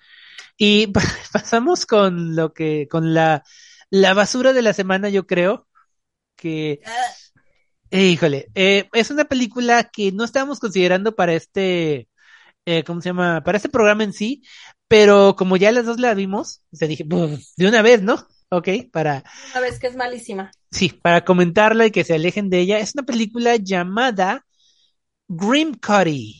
[0.58, 0.88] Y
[1.34, 3.44] pasamos con lo que, con la,
[3.90, 5.68] la basura de la semana, yo creo.
[6.36, 6.80] Que,
[7.92, 12.08] híjole, eh, es una película que no estábamos considerando para este,
[12.66, 13.44] eh, ¿cómo se llama?
[13.44, 14.44] Para este programa en sí,
[14.88, 18.26] pero como ya las dos la vimos, se dije, de una vez, ¿no?
[18.50, 18.68] ¿ok?
[18.92, 19.24] Para...
[19.52, 20.52] Una vez que es malísima.
[20.72, 22.80] Sí, para comentarla y que se alejen de ella.
[22.80, 24.46] Es una película llamada
[25.30, 26.36] Grim Cuddy.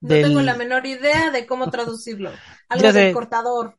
[0.00, 2.30] No tengo la menor idea de cómo traducirlo.
[2.68, 3.78] Algo del cortador.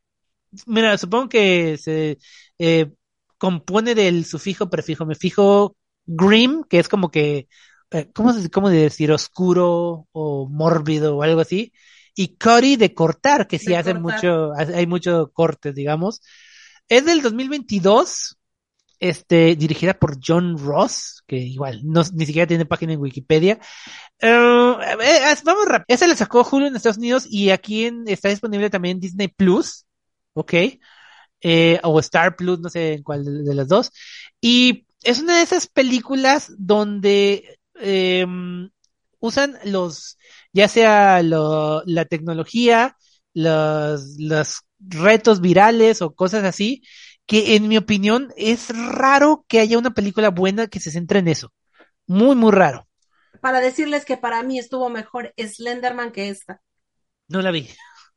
[0.66, 2.18] Mira, supongo que se
[2.60, 2.92] eh,
[3.38, 5.06] compone del sufijo, prefijo.
[5.06, 5.76] Me fijo
[6.06, 7.48] grim, que es como que,
[7.92, 9.12] eh, ¿cómo, ¿cómo decir?
[9.12, 11.72] Oscuro o mórbido o algo así.
[12.14, 16.22] Y Cuddy de cortar, que sí hace mucho, hay mucho corte, digamos.
[16.88, 18.35] Es del 2022,
[19.00, 23.60] este, dirigida por John Ross, que igual no, ni siquiera tiene página en Wikipedia.
[24.22, 24.78] Uh,
[25.44, 25.86] vamos rápido.
[25.88, 29.86] Esa le sacó Hulu en Estados Unidos y aquí está disponible también Disney Plus,
[30.34, 30.54] ¿ok?
[31.42, 33.92] Eh, o Star Plus, no sé en cuál de, las dos.
[34.42, 38.26] Y es una de esas películas donde eh,
[39.20, 40.18] usan los,
[40.54, 42.98] ya sea la tecnología,
[43.34, 46.84] los retos virales o cosas así,
[47.26, 51.28] que en mi opinión es raro que haya una película buena que se centre en
[51.28, 51.52] eso.
[52.08, 52.88] Muy, muy raro.
[53.42, 56.62] Para decirles que para mí estuvo mejor Slenderman que esta.
[57.28, 57.68] No la vi.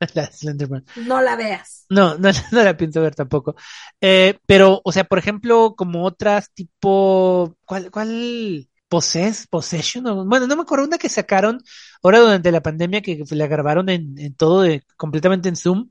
[0.14, 0.84] la Slenderman.
[0.96, 1.86] No la veas.
[1.88, 3.56] No, no, no la pienso ver tampoco.
[4.00, 8.68] Eh, pero, o sea, por ejemplo, como otras tipo, ¿cuál, cuál?
[8.88, 11.62] Possess, Possession, bueno, no me acuerdo una que sacaron
[12.02, 15.90] ahora durante la pandemia que la grabaron en, en todo de, completamente en Zoom,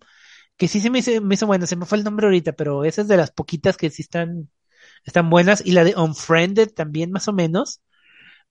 [0.57, 2.83] que sí se me hizo, me hizo buena, se me fue el nombre ahorita, pero
[2.83, 4.49] esa es de las poquitas que sí están,
[5.05, 7.81] están buenas, y la de Unfriended también más o menos,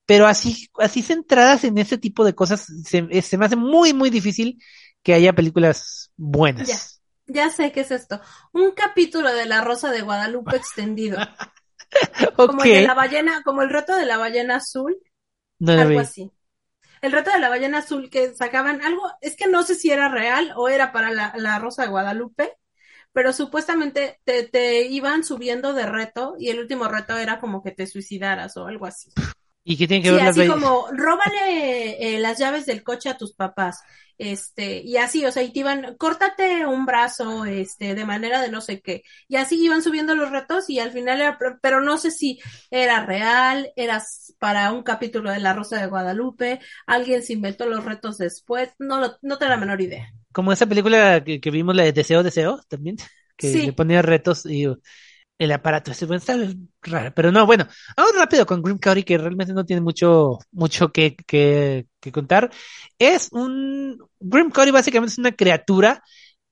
[0.07, 4.09] pero así, así centradas en ese tipo de cosas, se, se me hace muy, muy
[4.09, 4.63] difícil
[5.03, 7.01] que haya películas buenas.
[7.27, 8.21] Ya, ya sé qué es esto.
[8.53, 11.19] Un capítulo de La Rosa de Guadalupe extendido.
[12.37, 14.97] Como el de la ballena, como el reto de la ballena azul.
[15.61, 16.31] algo así
[17.03, 20.09] el reto de la ballena azul que sacaban algo, es que no sé si era
[20.09, 22.57] real o era para la, Rosa de Guadalupe,
[23.13, 27.73] pero supuestamente te, te, iban subiendo de reto y el último reto era como que
[27.73, 29.11] te suicidaras o algo así.
[29.69, 33.19] ¿Y qué tiene que ver sí, así como, róbale eh, las llaves del coche a
[33.19, 33.83] tus papás
[34.19, 38.51] este, y así, o sea, y te iban, córtate un brazo, este, de manera de
[38.51, 41.99] no sé qué, y así iban subiendo los retos y al final era, pero no
[41.99, 42.41] sé si
[42.71, 44.03] era real, era
[44.39, 49.01] para un capítulo de La Rosa de Guadalupe, alguien se inventó los retos después, no,
[49.01, 50.11] lo, no tengo la menor idea.
[50.33, 52.97] Como esa película que, vimos, la de Deseo, Deseo, también,
[53.37, 54.67] que le ponía retos y
[55.39, 56.37] el aparato ese bueno, está
[56.83, 57.67] raro, pero no, bueno,
[57.97, 62.51] vamos rápido con Grim County que realmente no tiene mucho, mucho que, que, contar.
[62.99, 66.03] Es un, Grim County básicamente es una criatura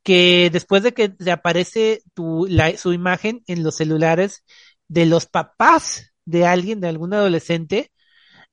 [0.03, 4.45] que después de que te aparece tu, la, su imagen en los celulares
[4.89, 7.93] de los papás de alguien, de algún adolescente,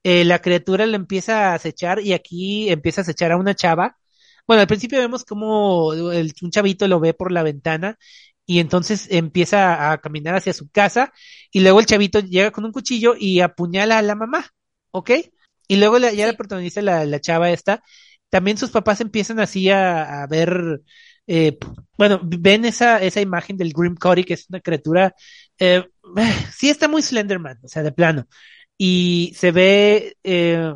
[0.03, 3.97] eh, la criatura le empieza a acechar y aquí empieza a acechar a una chava.
[4.47, 7.97] Bueno, al principio vemos como el, un chavito lo ve por la ventana
[8.51, 11.13] y entonces empieza a caminar hacia su casa
[11.53, 14.45] y luego el chavito llega con un cuchillo y apuñala a la mamá,
[14.91, 15.11] ¿ok?
[15.69, 17.81] Y luego ya la protagoniza la, la, chava esta.
[18.29, 20.81] También sus papás empiezan así a, a ver,
[21.27, 21.57] eh,
[21.97, 25.15] bueno, ven esa, esa imagen del Grim Cody, que es una criatura,
[25.57, 25.85] eh,
[26.53, 28.27] sí está muy Slenderman, o sea, de plano.
[28.77, 30.73] Y se ve, eh,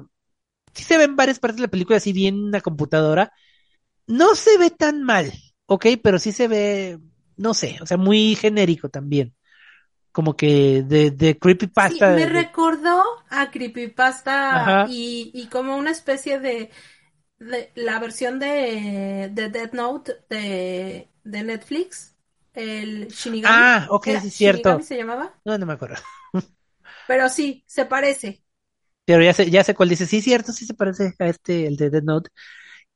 [0.74, 3.34] sí se ve en varias partes de la película así bien en la computadora.
[4.08, 5.34] No se ve tan mal,
[5.66, 5.88] ¿ok?
[6.02, 7.00] Pero sí se ve
[7.38, 9.36] no sé, o sea, muy genérico también.
[10.12, 12.08] Como que de, de creepypasta.
[12.08, 16.72] Sí, me recordó a creepypasta y, y como una especie de,
[17.40, 22.16] de la versión de, de Death Note de, de Netflix.
[22.54, 23.68] El Shinigami.
[23.68, 24.70] Ah, ok, sí, cierto.
[24.70, 25.42] ¿Shinigami se llamaba?
[25.46, 25.98] No, no me acuerdo.
[27.06, 28.44] Pero sí, se parece.
[29.06, 30.06] Pero ya sé, ya sé cuál dice.
[30.06, 32.30] Sí, cierto, sí se parece a este, el de Death Note.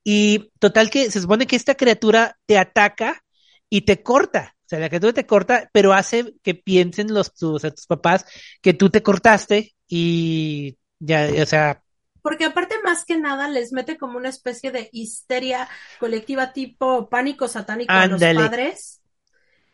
[0.03, 3.23] Y total que se supone que esta criatura te ataca
[3.69, 4.55] y te corta.
[4.65, 8.25] O sea, la criatura te corta, pero hace que piensen los tus, tus papás
[8.61, 11.81] que tú te cortaste y ya, o sea.
[12.21, 15.67] Porque aparte más que nada les mete como una especie de histeria
[15.99, 19.01] colectiva tipo pánico satánico a los padres.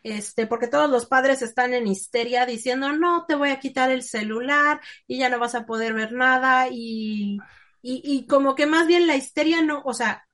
[0.02, 4.04] Este, porque todos los padres están en histeria diciendo, no, te voy a quitar el
[4.04, 7.38] celular y ya no vas a poder ver nada y,
[7.82, 10.24] y, y como que más bien la histeria no, o sea,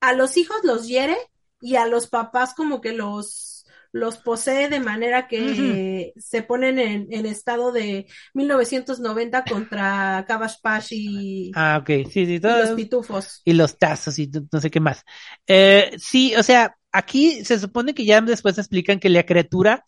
[0.00, 1.16] a los hijos los hiere
[1.60, 3.60] y a los papás como que los
[3.92, 11.50] los posee de manera que se ponen en, en, estado de 1990 contra Cabash y,
[11.54, 12.04] ah, okay.
[12.04, 13.42] sí, sí, todos, y los pitufos.
[13.44, 15.04] Y los tazos y no sé qué más.
[15.46, 19.84] Eh, sí, o sea, aquí se supone que ya después explican que la criatura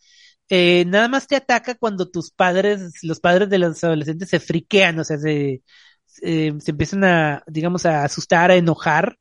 [0.49, 4.99] eh, nada más te ataca cuando tus padres, los padres de los adolescentes se friquean,
[4.99, 5.61] o sea, se,
[6.05, 9.17] se empiezan a, digamos, a asustar, a enojar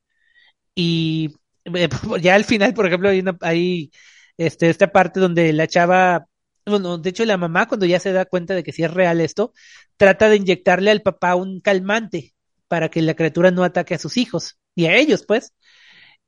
[0.74, 1.36] y
[2.20, 3.90] ya al final, por ejemplo, hay, una, hay
[4.36, 6.26] este, esta parte donde la chava
[6.66, 9.20] bueno, de hecho la mamá cuando ya se da cuenta de que sí es real
[9.20, 9.52] esto,
[9.96, 12.34] trata de inyectarle al papá un calmante
[12.68, 15.52] para que la criatura no ataque a sus hijos y a ellos, pues.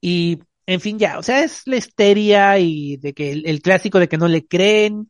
[0.01, 4.09] Y, en fin, ya, o sea, es la histeria y de que el, clásico de
[4.09, 5.09] que no le creen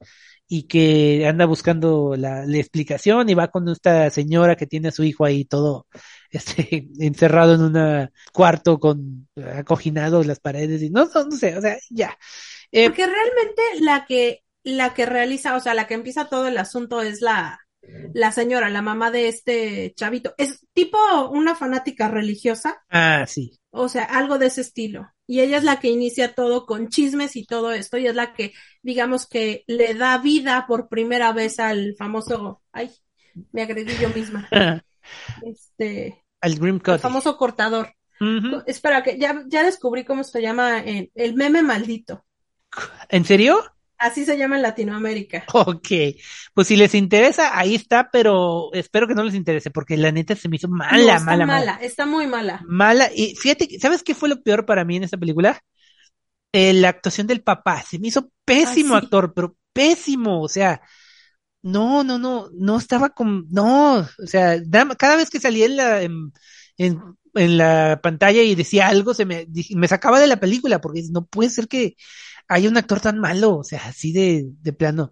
[0.48, 5.04] y que anda buscando la, explicación y va con esta señora que tiene a su
[5.04, 5.86] hijo ahí todo
[6.30, 11.60] este, encerrado en un cuarto con acoginado en las paredes y no, no, sé, o
[11.60, 12.16] sea, ya.
[12.70, 16.56] Eh, Porque realmente la que la que realiza, o sea, la que empieza todo el
[16.56, 17.60] asunto es la,
[18.14, 20.34] la señora, la mamá de este chavito.
[20.38, 20.98] Es tipo
[21.30, 22.82] una fanática religiosa.
[22.88, 23.58] Ah, sí.
[23.70, 25.13] O sea, algo de ese estilo.
[25.26, 27.96] Y ella es la que inicia todo con chismes y todo esto.
[27.96, 28.52] Y es la que,
[28.82, 32.62] digamos que le da vida por primera vez al famoso.
[32.72, 32.90] Ay,
[33.52, 34.48] me agredí yo misma.
[35.42, 36.22] este.
[36.40, 37.94] Al Grim El famoso cortador.
[38.66, 42.24] Espera, que ya, ya descubrí cómo se llama el, el meme maldito.
[43.08, 43.62] ¿En serio?
[44.04, 45.44] Así se llama en Latinoamérica.
[45.54, 45.88] Ok,
[46.52, 50.36] pues si les interesa, ahí está, pero espero que no les interese, porque la neta
[50.36, 52.62] se me hizo mala, está mala, mala, Está muy mala.
[52.66, 55.58] Mala, y fíjate, ¿sabes qué fue lo peor para mí en esta película?
[56.52, 60.82] Eh, la actuación del papá, se me hizo pésimo actor, pero pésimo, o sea,
[61.62, 64.60] no, no, no, no estaba con, no, o sea,
[64.98, 66.32] cada vez que salía en la, en,
[66.76, 71.24] en, la pantalla y decía algo, se me, me sacaba de la película, porque no
[71.24, 71.96] puede ser que
[72.48, 75.10] hay un actor tan malo, o sea, así de, de plano.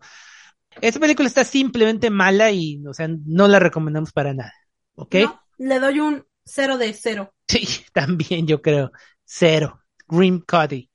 [0.80, 4.52] Esta película está simplemente mala y, o sea, no la recomendamos para nada.
[4.94, 5.16] ¿Ok?
[5.58, 7.32] le doy un cero de cero.
[7.48, 8.92] Sí, también yo creo.
[9.24, 9.80] Cero.
[10.08, 10.90] Grim Cuddy.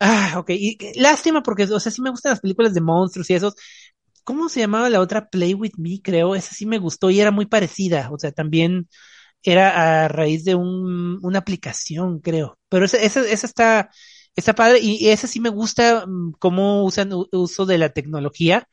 [0.00, 0.50] Ah, ok.
[0.50, 3.54] Y lástima porque, o sea, sí me gustan las películas de monstruos y esos.
[4.24, 5.28] ¿Cómo se llamaba la otra?
[5.28, 6.34] Play With Me, creo.
[6.34, 8.10] Esa sí me gustó y era muy parecida.
[8.12, 8.88] O sea, también
[9.42, 12.58] era a raíz de un, una aplicación, creo.
[12.68, 13.90] Pero esa, esa, esa está,
[14.36, 18.68] Está padre y ese sí me gusta mm, cómo usan uso de la tecnología.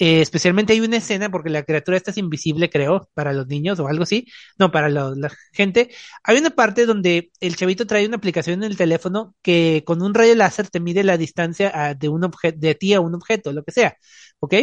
[0.00, 3.80] Eh, especialmente hay una escena porque la criatura esta es invisible, creo, para los niños
[3.80, 4.26] o algo así.
[4.58, 5.90] No, para la gente.
[6.22, 10.14] Hay una parte donde el chavito trae una aplicación en el teléfono que con un
[10.14, 13.72] rayo láser te mide la distancia de un de ti a un objeto, lo que
[13.72, 13.96] sea.
[14.40, 14.54] ¿Ok?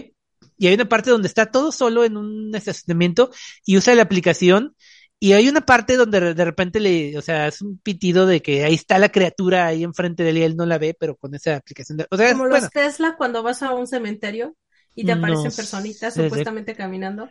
[0.58, 3.32] Y hay una parte donde está todo solo en un estacionamiento
[3.66, 4.76] y usa la aplicación
[5.20, 8.64] y hay una parte donde de repente le, o sea, es un pitido de que
[8.64, 11.34] ahí está la criatura ahí enfrente de él y él no la ve, pero con
[11.34, 14.56] esa aplicación de, o sea, como los Tesla cuando vas a un cementerio
[14.94, 17.30] y te aparecen personitas supuestamente caminando.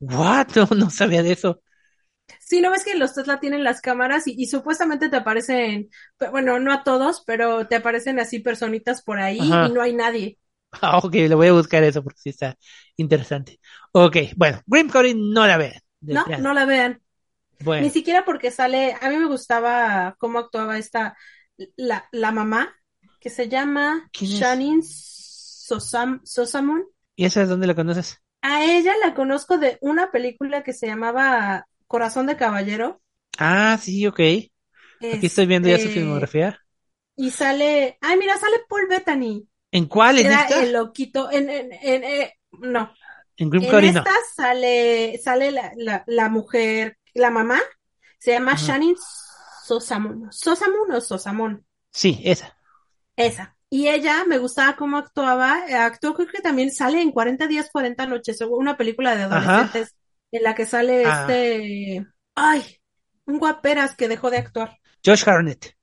[0.00, 0.48] What?
[0.76, 1.62] No, sabía de eso.
[2.38, 5.90] Sí, ¿no ves que los Tesla tienen las cámaras y, supuestamente te aparecen,
[6.30, 10.38] bueno, no a todos, pero te aparecen así personitas por ahí y no hay nadie.
[10.72, 12.56] Ah, ok, le voy a buscar eso porque sí está
[12.96, 13.58] interesante.
[13.90, 15.80] Ok, bueno, Grim Cody no la vean.
[16.00, 17.00] No, no la vean.
[17.64, 21.16] Ni siquiera porque sale, a mí me gustaba cómo actuaba esta,
[21.76, 22.74] la, la mamá,
[23.20, 26.84] que se llama Shannon Sosam, Sosamon.
[27.16, 28.22] ¿Y esa es dónde la conoces?
[28.42, 33.02] A ella la conozco de una película que se llamaba Corazón de Caballero.
[33.38, 34.18] Ah, sí, ok.
[34.18, 34.50] Aquí
[35.26, 36.58] estoy viendo ya su este, filmografía.
[37.16, 39.46] Y sale, ay, mira, sale Paul Bettany.
[39.72, 40.18] ¿En cuál?
[40.18, 42.92] ¿En Era el loquito, en, en, en, eh, no.
[43.36, 47.60] En Grim En esta sale, sale la, la, la mujer la mamá
[48.18, 48.96] se llama Shannon
[49.64, 50.28] Sosamon.
[50.32, 51.64] ¿Sosamon o Sosamon?
[51.90, 52.56] Sí, esa.
[53.16, 53.56] Esa.
[53.68, 55.62] Y ella me gustaba cómo actuaba.
[55.84, 59.94] Actuó, creo que también sale en 40 días, 40 noches, una película de adolescentes
[60.32, 61.20] en la que sale ah.
[61.20, 62.06] este.
[62.34, 62.80] Ay,
[63.26, 64.78] un guaperas que dejó de actuar.
[65.04, 65.76] Josh Harnett.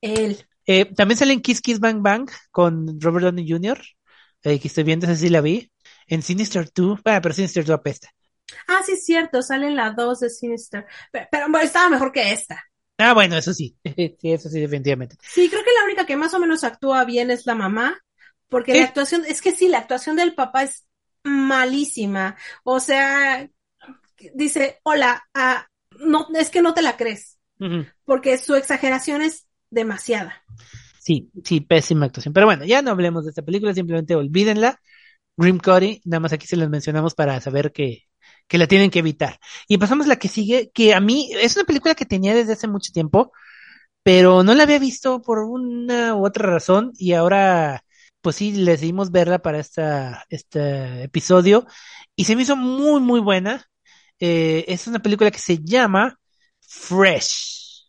[0.00, 0.44] Él.
[0.66, 3.80] Eh, también sale en Kiss Kiss Bang Bang con Robert Downey Jr.
[4.42, 5.70] Eh, que estoy viendo, esa sí la vi.
[6.06, 8.08] En Sinister 2, ah, pero Sinister 2 apesta.
[8.66, 10.86] Ah, sí, es cierto, sale la 2 de Sinister.
[11.12, 12.62] Pero, estaba mejor que esta.
[12.98, 13.76] Ah, bueno, eso sí.
[13.84, 15.16] sí, eso sí, definitivamente.
[15.20, 17.98] Sí, creo que la única que más o menos actúa bien es la mamá.
[18.48, 20.86] Porque la actuación, es que sí, la actuación del papá es
[21.22, 22.36] malísima.
[22.64, 23.46] O sea,
[24.34, 25.66] dice, hola, ah,
[26.00, 27.38] no, es que no te la crees.
[28.04, 30.44] Porque su exageración es demasiada.
[30.98, 32.32] Sí, sí, pésima actuación.
[32.32, 34.80] Pero bueno, ya no hablemos de esta película, simplemente olvídenla.
[35.36, 38.07] Grim Cody, nada más aquí se las mencionamos para saber que
[38.48, 39.38] que la tienen que evitar.
[39.68, 42.54] Y pasamos a la que sigue, que a mí es una película que tenía desde
[42.54, 43.32] hace mucho tiempo,
[44.02, 47.84] pero no la había visto por una u otra razón y ahora
[48.20, 51.66] pues sí decidimos verla para esta, este episodio
[52.16, 53.66] y se me hizo muy muy buena.
[54.18, 56.18] Eh, es una película que se llama
[56.60, 57.88] Fresh.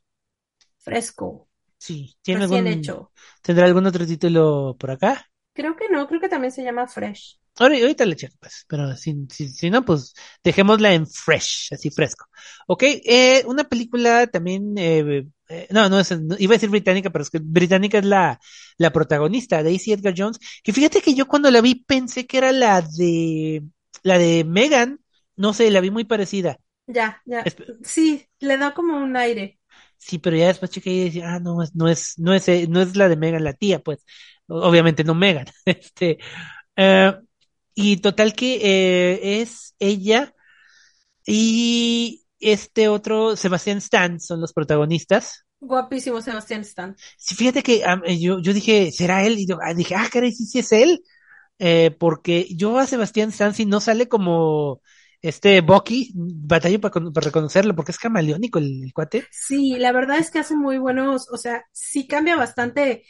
[0.78, 1.48] Fresco.
[1.78, 3.12] Sí, tiene algún, hecho.
[3.42, 5.30] ¿Tendrá algún otro título por acá?
[5.54, 7.40] Creo que no, creo que también se llama Fresh.
[7.60, 12.26] Ahorita le checo, pues, pero si, si, no, pues dejémosla en fresh, así fresco.
[12.68, 17.24] Ok, eh, una película también eh, eh, no, no es, iba a decir británica, pero
[17.24, 18.40] es que británica es la,
[18.78, 22.52] la protagonista, Daisy Edgar Jones, que fíjate que yo cuando la vi pensé que era
[22.52, 23.64] la de,
[24.04, 25.00] la de Megan,
[25.36, 26.58] no sé, la vi muy parecida.
[26.88, 27.44] Ya, ya.
[27.84, 29.60] sí, le da como un aire.
[29.98, 32.96] Sí, pero ya después chequé y decía, ah, no, no es, no es, no es
[32.96, 34.06] la de Megan, la tía, pues.
[34.48, 35.46] Obviamente no Megan.
[35.66, 36.18] Este,
[36.76, 37.14] eh,
[37.82, 40.34] y total que eh, es ella
[41.26, 45.46] y este otro, Sebastián Stan, son los protagonistas.
[45.62, 46.96] Guapísimo Sebastián Stan.
[47.18, 47.82] Sí, fíjate que
[48.20, 49.40] yo, yo dije, ¿será él?
[49.40, 51.04] Y yo, ah, dije, ah, caray, sí, sí es él.
[51.58, 54.82] Eh, porque yo a Sebastián Stan, si no sale como
[55.22, 59.26] este Bucky, batalla para, reconocerlo, porque es camaleónico el, el, cuate.
[59.32, 63.04] Sí, la verdad es que hace muy buenos, o sea, sí cambia bastante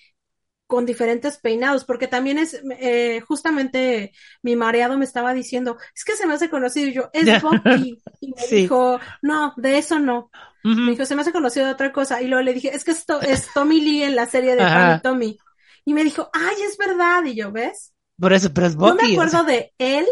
[0.70, 4.13] con diferentes peinados, porque también es, eh, justamente
[4.43, 7.99] mi mareado me estaba diciendo, es que se me hace conocido, y yo, es Bucky,
[8.22, 10.30] y me dijo, no, de eso no,
[10.63, 12.91] me dijo, se me hace conocido de otra cosa, y luego le dije, es que
[12.91, 15.39] esto es Tommy Lee en la serie de Tommy Tommy,
[15.86, 17.95] y me dijo, ay, es verdad, y yo, ¿ves?
[18.20, 18.89] Por eso, pero es Bucky.
[18.89, 20.05] Yo me acuerdo de él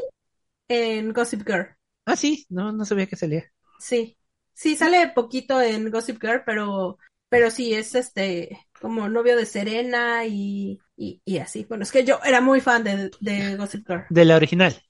[0.67, 1.67] en Gossip Girl.
[2.07, 3.45] Ah, sí, no, no sabía que salía.
[3.77, 4.17] Sí,
[4.55, 6.97] sí, sale poquito en Gossip Girl, pero,
[7.29, 11.65] pero sí, es este, como novio de Serena y, y, así.
[11.67, 14.05] Bueno, es que yo era muy fan de, de Gossip Girl.
[14.09, 14.81] ¿De la original?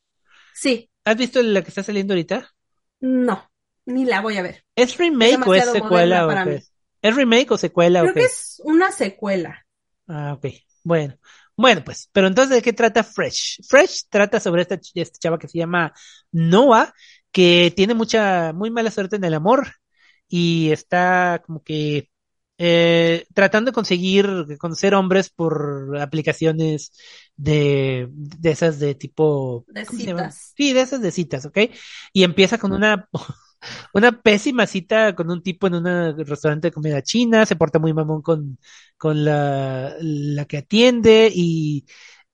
[0.54, 0.90] Sí.
[1.04, 2.54] ¿Has visto la que está saliendo ahorita?
[3.00, 3.50] No,
[3.86, 4.64] ni la voy a ver.
[4.76, 6.74] ¿Es remake o es secuela o qué es?
[7.02, 8.22] ¿Es remake o secuela Creo o qué?
[8.22, 9.66] que es una secuela.
[10.08, 10.48] Ah, ok.
[10.84, 11.18] Bueno.
[11.60, 13.66] Bueno, pues, pero entonces, ¿de qué trata Fresh?
[13.68, 15.92] Fresh trata sobre esta, esta chava que se llama
[16.32, 16.94] Noah,
[17.32, 19.68] que tiene mucha, muy mala suerte en el amor
[20.28, 22.12] y está como que
[22.58, 24.28] eh, tratando de conseguir
[24.60, 26.92] conocer hombres por aplicaciones
[27.36, 30.54] de, de esas de tipo de citas.
[30.56, 31.58] Sí, de esas de citas, ¿ok?
[32.14, 33.10] Y empieza con una
[33.94, 35.86] una pésima cita con un tipo en un
[36.26, 38.60] restaurante de comida china, se porta muy mamón con,
[38.98, 41.86] con la, la que atiende y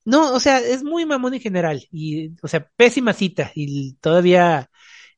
[0.06, 4.70] no, o sea, es muy mamón en general y, o sea, pésima cita y todavía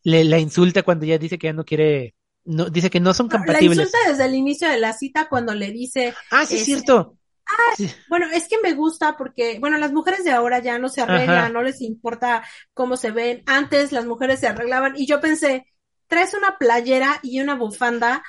[0.05, 2.16] le la insulta cuando ya dice que ya no quiere
[2.47, 3.77] no, dice que no son compatibles.
[3.77, 6.15] La insulta desde el inicio de la cita cuando le dice.
[6.31, 7.17] Ah, sí, es cierto.
[7.49, 11.03] Ah, bueno, es que me gusta porque, bueno, las mujeres de ahora ya no se
[11.03, 12.43] arreglan, no les importa
[12.75, 13.43] cómo se ven.
[13.47, 15.73] Antes las mujeres se arreglaban y yo pensé,
[16.09, 18.23] traes una playera y una bufanda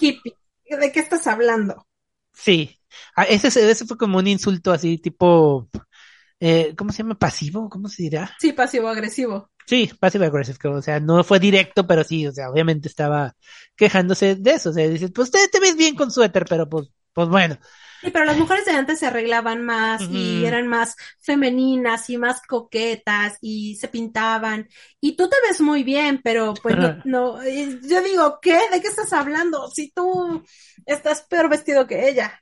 [0.00, 0.36] hippie.
[0.68, 1.86] ¿De qué estás hablando?
[2.32, 2.78] Sí.
[3.16, 5.68] Ah, ese, ese fue como un insulto así, tipo,
[6.40, 7.18] eh, ¿cómo se llama?
[7.18, 7.68] ¿Pasivo?
[7.68, 8.30] ¿Cómo se dirá?
[8.38, 9.50] Sí, pasivo-agresivo.
[9.66, 13.34] Sí, passive aggressive, o sea, no fue directo, pero sí, o sea, obviamente estaba
[13.74, 16.88] quejándose de eso, o sea, dices, pues te, te ves bien con suéter, pero pues,
[17.12, 17.58] pues bueno.
[18.00, 22.42] Sí, pero las mujeres de antes se arreglaban más y eran más femeninas y más
[22.42, 24.68] coquetas y se pintaban.
[25.00, 28.60] Y tú te ves muy bien, pero pues no, no, yo digo, ¿qué?
[28.70, 29.68] ¿De qué estás hablando?
[29.70, 30.44] Si tú
[30.84, 32.40] estás peor vestido que ella.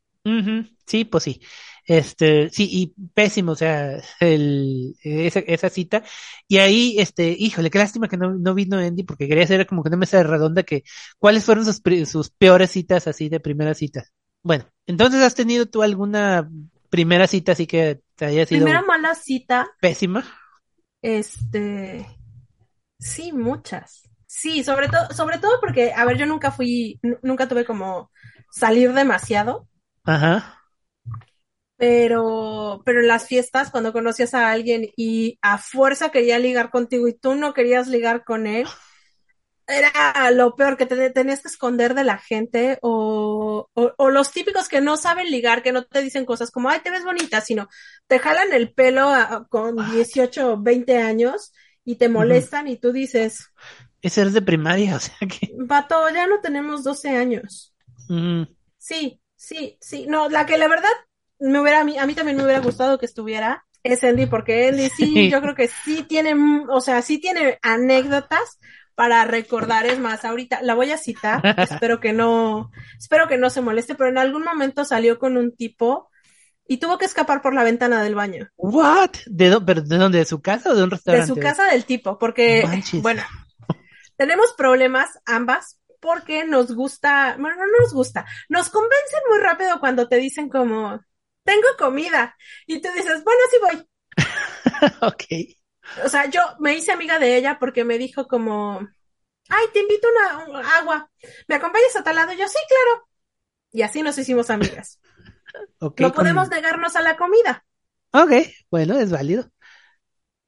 [0.86, 1.40] Sí, pues sí.
[1.86, 6.02] Este, sí, y pésimo, o sea, el, esa, esa cita.
[6.48, 9.82] Y ahí, este, híjole, qué lástima que no, no vino Andy, porque quería hacer como
[9.82, 10.84] que no me sale redonda que,
[11.18, 14.04] ¿cuáles fueron sus, sus peores citas así de primera cita?
[14.42, 16.50] Bueno, entonces has tenido tú alguna
[16.88, 18.64] primera cita así que te haya sido.
[18.64, 19.70] Primera mala cita.
[19.80, 20.24] Pésima.
[21.02, 22.06] Este,
[22.98, 24.08] sí, muchas.
[24.26, 28.10] Sí, sobre todo, sobre todo porque, a ver, yo nunca fui, nunca tuve como
[28.50, 29.68] salir demasiado.
[30.04, 30.53] Ajá
[31.76, 37.08] pero, pero en las fiestas, cuando conocías a alguien y a fuerza quería ligar contigo
[37.08, 38.66] y tú no querías ligar con él,
[39.66, 44.68] era lo peor que te tenías que esconder de la gente o, o, los típicos
[44.68, 47.68] que no saben ligar, que no te dicen cosas como, ay, te ves bonita, sino
[48.06, 49.10] te jalan el pelo
[49.48, 51.52] con 18 o 20 años
[51.84, 53.50] y te molestan y tú dices...
[54.02, 55.50] Ese es de primaria, o sea que...
[55.66, 57.74] Pato, ya no tenemos 12 años.
[58.76, 60.06] Sí, sí, sí.
[60.06, 60.90] No, la que la verdad
[61.38, 64.68] me hubiera, a mí, a mí también me hubiera gustado que estuviera es Andy, porque
[64.68, 66.34] Andy sí, yo creo que sí tiene,
[66.70, 68.58] o sea, sí tiene anécdotas
[68.94, 73.50] para recordar, es más, ahorita la voy a citar, espero que no, espero que no
[73.50, 76.08] se moleste, pero en algún momento salió con un tipo
[76.66, 78.48] y tuvo que escapar por la ventana del baño.
[78.56, 79.10] What?
[79.26, 80.18] ¿De, dónde, de dónde?
[80.18, 81.30] ¿De su casa o de un restaurante?
[81.30, 82.64] De su casa del tipo, porque,
[83.02, 83.22] bueno,
[84.16, 90.08] tenemos problemas ambas porque nos gusta, bueno, no nos gusta, nos convencen muy rápido cuando
[90.08, 91.00] te dicen como,
[91.44, 92.36] tengo comida.
[92.66, 93.88] Y tú dices, bueno, sí voy.
[95.00, 96.04] ok.
[96.04, 98.80] O sea, yo me hice amiga de ella porque me dijo como,
[99.48, 101.10] ay, te invito a una agua.
[101.46, 102.32] ¿Me acompañas a tal lado?
[102.32, 103.08] yo, sí, claro.
[103.70, 105.00] Y así nos hicimos amigas.
[105.98, 107.64] no podemos negarnos a la comida.
[108.12, 108.32] Ok,
[108.70, 109.50] bueno, es válido.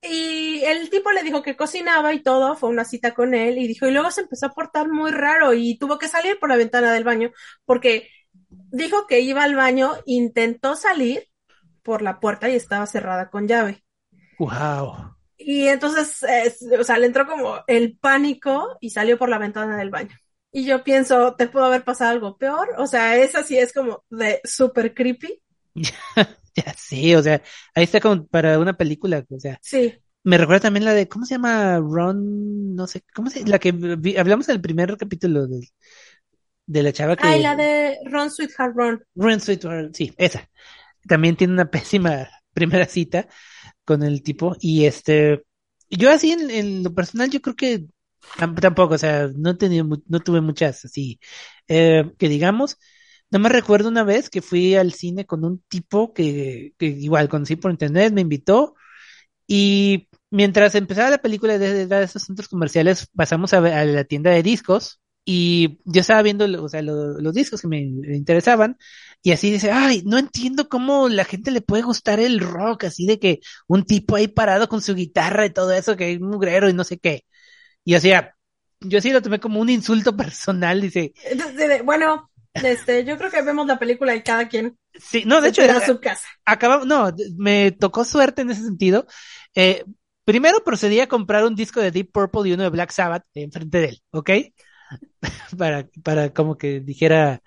[0.02, 3.66] y el tipo le dijo que cocinaba y todo, fue una cita con él y
[3.66, 6.56] dijo, y luego se empezó a portar muy raro y tuvo que salir por la
[6.56, 7.32] ventana del baño
[7.64, 8.08] porque
[8.48, 11.28] dijo que iba al baño, intentó salir
[11.82, 13.84] por la puerta y estaba cerrada con llave.
[14.38, 15.14] Wow.
[15.38, 16.24] Y entonces,
[16.78, 20.16] o sea, le entró como el pánico y salió por la ventana del baño.
[20.50, 22.70] Y yo pienso, ¿te pudo haber pasado algo peor?
[22.78, 25.42] O sea, esa sí es como de super creepy.
[25.74, 27.42] ya sí, o sea,
[27.74, 29.58] ahí está como para una película, o sea.
[29.62, 29.94] Sí.
[30.24, 31.78] Me recuerda también la de, ¿cómo se llama?
[31.78, 33.68] Ron, no sé, ¿cómo se La que
[34.18, 35.68] hablamos en el primer capítulo de,
[36.66, 37.26] de la chava que...
[37.26, 39.04] Ay, la de Ron Sweetheart Ron.
[39.14, 40.48] Ron Sweetheart, sí, esa.
[41.06, 43.28] También tiene una pésima primera cita
[43.84, 45.44] con el tipo y este,
[45.90, 47.86] yo así en, lo personal yo creo que
[48.60, 51.20] tampoco, o sea, no he tenido, no tuve muchas así,
[51.68, 52.78] eh, que digamos,
[53.30, 57.28] no me recuerdo una vez que fui al cine con un tipo que, que igual
[57.28, 58.74] conocí por internet, me invitó
[59.46, 64.30] y mientras empezaba la película de, de esos centros comerciales pasamos a, a, la tienda
[64.30, 68.78] de discos y yo estaba viendo o sea, los discos que me interesaban
[69.22, 73.06] y así dice, ay, no entiendo cómo la gente le puede gustar el rock, así
[73.06, 76.68] de que un tipo ahí parado con su guitarra y todo eso, que es mugrero
[76.68, 77.24] y no sé qué.
[77.84, 78.36] Y o sea,
[78.78, 81.12] yo sí lo tomé como un insulto personal, dice.
[81.84, 84.78] Bueno, este, yo creo que vemos la película y cada quien.
[84.94, 86.28] Sí, no, de hecho, era su casa.
[86.44, 89.08] Acabamos, no, me tocó suerte en ese sentido.
[89.56, 89.84] Eh,
[90.24, 93.78] primero procedí a comprar un disco de Deep Purple y uno de Black Sabbath enfrente
[93.78, 94.30] de él, ¿ok?
[95.58, 97.42] para, para como que dijera,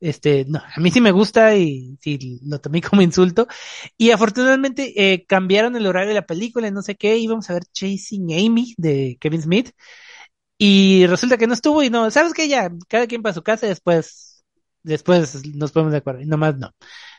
[0.00, 3.46] este, no, a mí sí me gusta y sí lo tomé como insulto.
[3.96, 7.54] Y afortunadamente eh, cambiaron el horario de la película y no sé qué, íbamos a
[7.54, 9.70] ver Chasing Amy de Kevin Smith.
[10.58, 12.48] Y resulta que no estuvo y no, ¿sabes qué?
[12.48, 14.44] Ya, cada quien para su casa y después
[14.82, 16.68] después nos ponemos de acuerdo, y nomás no.
[16.68, 16.72] O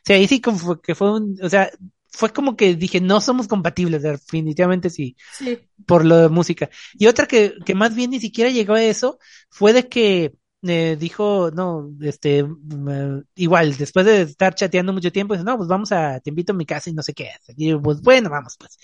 [0.05, 1.71] sea, ahí sí como que fue un, o sea,
[2.13, 5.59] fue como que dije, no somos compatibles, definitivamente sí, sí.
[5.85, 6.69] por lo de música.
[6.93, 10.95] Y otra que, que más bien ni siquiera llegó a eso, fue de que eh,
[10.97, 15.91] dijo, no, este, mm, igual, después de estar chateando mucho tiempo, dice, no, pues vamos
[15.91, 17.31] a, te invito a mi casa y no sé qué.
[17.57, 18.77] Y pues bueno, vamos pues.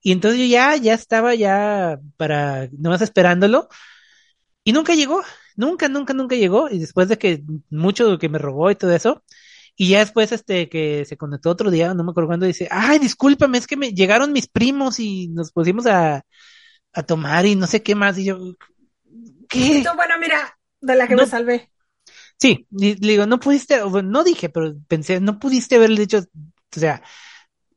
[0.00, 3.68] Y entonces yo ya, ya estaba ya para, nomás esperándolo,
[4.64, 5.22] y nunca llegó.
[5.56, 6.70] Nunca, nunca, nunca llegó.
[6.70, 9.22] Y después de que mucho que me robó y todo eso.
[9.76, 12.98] Y ya después, este, que se conectó otro día, no me acuerdo cuándo, dice, ay,
[12.98, 16.22] discúlpame, es que me llegaron mis primos y nos pusimos a,
[16.92, 18.18] a tomar y no sé qué más.
[18.18, 18.38] Y yo,
[19.48, 19.84] ¿qué?
[19.96, 21.70] bueno, mira, de la que me salvé.
[22.38, 27.02] Sí, le digo, no pudiste, no dije, pero pensé, no pudiste haberle dicho, o sea,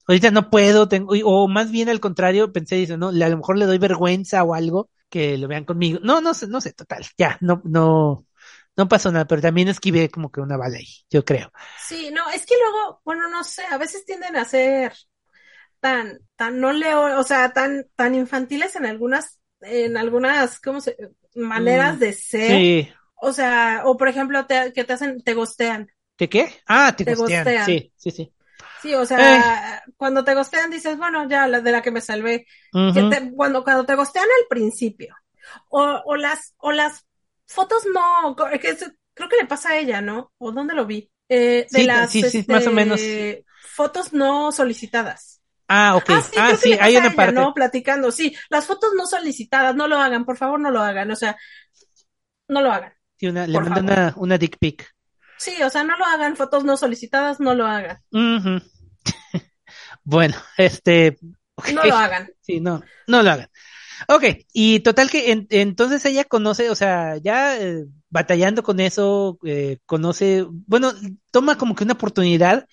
[0.07, 3.57] ahorita no puedo, tengo, o más bien al contrario, pensé, dice, no, a lo mejor
[3.57, 5.99] le doy vergüenza o algo, que lo vean conmigo.
[6.01, 8.24] No, no sé, no sé, total, ya, no, no,
[8.77, 11.51] no pasó nada, pero también esquivé como que una bala ahí, yo creo.
[11.85, 14.93] Sí, no, es que luego, bueno, no sé, a veces tienden a ser
[15.79, 20.97] tan, tan no leo, o sea, tan, tan infantiles en algunas, en algunas, ¿cómo se,
[21.35, 22.51] maneras mm, de ser.
[22.51, 22.93] Sí.
[23.15, 25.89] O sea, o por ejemplo, te, que te hacen, te gostean.
[26.17, 26.53] ¿De qué?
[26.65, 27.65] Ah, te, te gostean.
[27.65, 28.31] Sí, sí, sí.
[28.81, 29.91] Sí, o sea, eh.
[29.97, 32.45] cuando te gostean dices, bueno, ya la de la que me salvé.
[33.35, 35.15] cuando, cuando te gostean al principio.
[35.69, 37.05] O, o las, o las
[37.47, 40.31] fotos no, creo que le pasa a ella, ¿no?
[40.37, 41.11] ¿O dónde lo vi?
[41.27, 42.99] Eh, de las sí, sí, más o menos.
[43.01, 45.41] Este, fotos no solicitadas.
[45.67, 46.09] Ah, ok.
[46.37, 47.33] Ah, sí, ah, hay una parte.
[47.33, 47.53] ¿no?
[47.53, 48.35] Platicando, sí.
[48.49, 51.09] Las fotos no solicitadas, no lo hagan, por favor, no lo hagan.
[51.09, 51.37] O sea,
[52.47, 52.93] no lo hagan.
[53.17, 54.93] Sí, una, le mandan una, una dick pic.
[55.37, 57.99] Sí, o sea, no lo hagan, fotos no solicitadas, no lo hagan.
[60.03, 61.17] bueno, este.
[61.73, 62.29] No lo hagan.
[62.41, 63.49] Sí, no, no lo hagan.
[64.07, 64.23] Ok,
[64.53, 70.45] y total que entonces ella conoce, o sea, ya eh, batallando con eso, eh, conoce,
[70.49, 70.91] bueno,
[71.31, 72.67] toma como que una oportunidad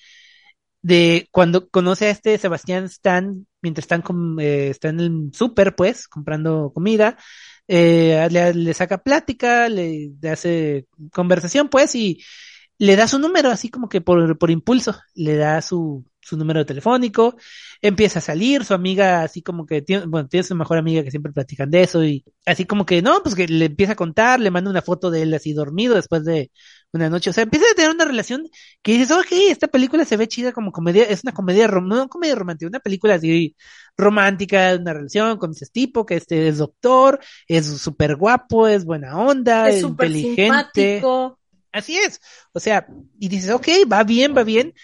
[0.82, 6.08] de cuando conoce a este Sebastián Stan, mientras están, con, eh, en el súper, pues,
[6.08, 7.16] comprando comida,
[7.68, 12.22] le, le, saca plática, le, le, hace conversación, pues, y
[12.82, 16.66] le da su número, así como que por, por impulso, le da su, su número
[16.66, 17.36] telefónico,
[17.80, 21.12] empieza a salir, su amiga así como que tiene, bueno, tiene su mejor amiga que
[21.12, 24.40] siempre platican de eso y así como que no, pues que le empieza a contar,
[24.40, 26.50] le manda una foto de él así dormido después de
[26.90, 28.48] una noche, o sea, empieza a tener una relación
[28.82, 32.34] que dices, ok, esta película se ve chida como comedia, es una comedia, no comedia
[32.34, 33.54] romántica, una película así
[33.96, 39.16] romántica, una relación con ese tipo que este es doctor, es súper guapo, es buena
[39.18, 40.94] onda, es, inteligente.
[40.98, 41.38] Simpático.
[41.72, 42.20] Así es,
[42.52, 42.86] o sea,
[43.18, 44.74] y dices, ok, va bien, va bien,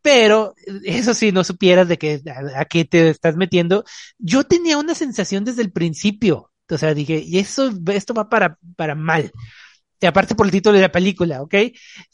[0.00, 0.54] pero
[0.84, 2.22] eso sí, no supieras de qué,
[2.54, 3.84] a, qué te estás metiendo.
[4.18, 8.56] Yo tenía una sensación desde el principio, o sea, dije, y eso, esto va para,
[8.76, 9.32] para mal.
[10.00, 11.54] Y aparte por el título de la película, ¿ok?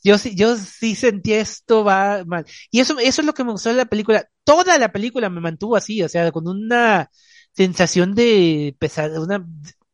[0.02, 2.46] Yo sí, yo sí sentí esto va mal.
[2.70, 4.26] Y eso, eso es lo que me gustó de la película.
[4.44, 7.10] Toda la película me mantuvo así, o sea, con una
[7.54, 9.46] sensación de pesadez, una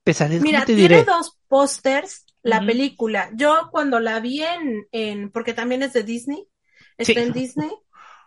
[0.05, 0.41] pesadez.
[0.41, 1.05] Mira, tiene diré?
[1.05, 3.31] dos pósters la película.
[3.35, 6.47] Yo cuando la vi en, en, porque también es de Disney,
[6.97, 7.27] está Sí.
[7.27, 7.71] en Disney,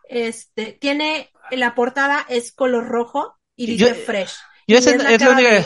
[0.10, 4.34] este, tiene, la portada es color rojo y Yo- dice fresh.
[4.68, 5.66] Yo Y esa es la única, de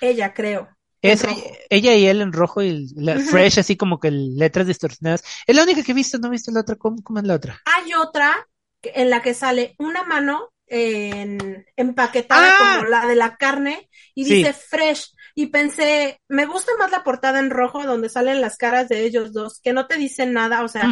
[0.00, 0.68] Ella, creo.
[1.00, 1.24] es
[1.70, 5.22] ella y él en rojo y la fresh así como que letras distorsionadas.
[5.46, 7.34] Es la única que he visto, no he visto la otra, ¿cómo, cómo es la
[7.34, 7.60] otra?
[7.64, 8.48] Hay otra
[8.82, 12.76] en la que sale una mano en, empaquetada Ah.
[12.78, 14.34] como la de la carne y Sí.
[14.36, 15.12] dice fresh.
[15.34, 19.32] Y pensé, me gusta más la portada en rojo donde salen las caras de ellos
[19.32, 20.90] dos, que no te dicen nada, o sea,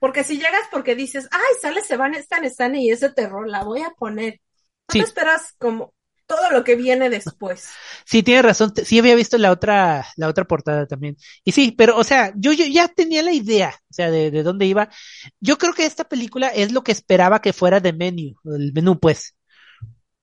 [0.00, 3.90] porque si llegas porque dices, ay, sale Sebastián Stan y ese terror, la voy a
[3.90, 4.40] poner.
[4.88, 5.00] No Sí.
[5.00, 5.92] te esperas como
[6.26, 7.68] todo lo que viene después.
[8.04, 8.72] Sí, tiene razón.
[8.84, 11.16] Sí había visto la otra, la otra portada también.
[11.44, 14.42] Y sí, pero, o sea, yo, yo ya tenía la idea, o sea, de, de
[14.42, 14.88] dónde iba.
[15.40, 18.98] Yo creo que esta película es lo que esperaba que fuera de menú, el menú,
[19.00, 19.34] pues.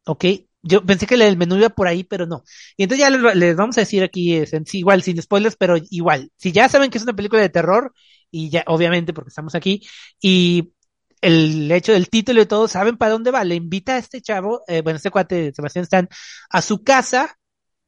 [0.06, 0.26] ¿Ok?
[0.68, 2.44] Yo pensé que el menú iba por ahí, pero no.
[2.78, 5.56] Y entonces ya les, les vamos a decir aquí, es, en sí, igual, sin spoilers,
[5.58, 6.32] pero igual.
[6.38, 7.94] Si ya saben que es una película de terror,
[8.32, 9.82] y ya, obviamente, porque estamos aquí,
[10.22, 10.74] y
[11.22, 13.44] el hecho del título y todo, saben para dónde va.
[13.44, 16.10] Le invita a este chavo, eh, bueno, este cuate, Sebastián Stan,
[16.50, 17.38] a su casa,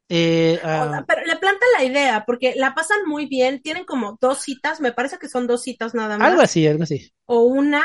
[0.09, 4.39] eh, a- Pero le planta la idea, porque la pasan muy bien, tienen como dos
[4.41, 7.11] citas, me parece que son dos citas nada más, Algo así, algo así.
[7.25, 7.83] o una,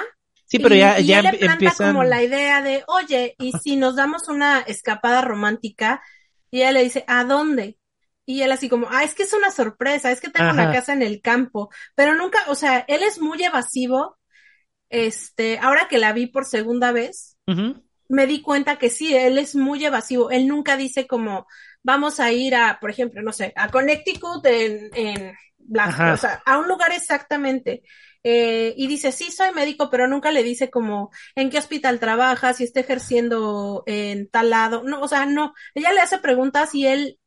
[0.52, 1.88] Sí, pero y, ya, y ya él le planta empiezan.
[1.94, 6.02] como la idea de, oye, ¿y si nos damos una escapada romántica?
[6.50, 7.78] Y ella le dice, ¿a dónde?
[8.26, 10.72] Y él así como, ah, es que es una sorpresa, es que tengo una Ajá.
[10.74, 14.18] casa en el campo, pero nunca, o sea, él es muy evasivo,
[14.90, 17.38] este, ahora que la vi por segunda vez,
[18.10, 20.30] me di cuenta que sí, él es muy evasivo.
[20.30, 21.46] Él nunca dice como,
[21.82, 25.34] vamos a ir a, por ejemplo, no sé, a Connecticut en, en
[26.12, 27.82] o sea, a un lugar exactamente.
[28.24, 32.54] Eh, y dice, sí, soy médico, pero nunca le dice como, en qué hospital trabaja,
[32.54, 34.82] si está ejerciendo en tal lado.
[34.84, 35.54] No, o sea, no.
[35.74, 37.18] Ella le hace preguntas y él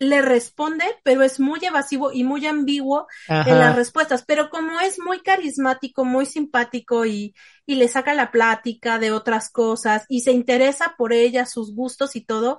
[0.00, 4.98] le responde, pero es muy evasivo y muy ambiguo en las respuestas, pero como es
[4.98, 7.34] muy carismático, muy simpático y,
[7.66, 12.16] y le saca la plática de otras cosas y se interesa por ella, sus gustos
[12.16, 12.58] y todo,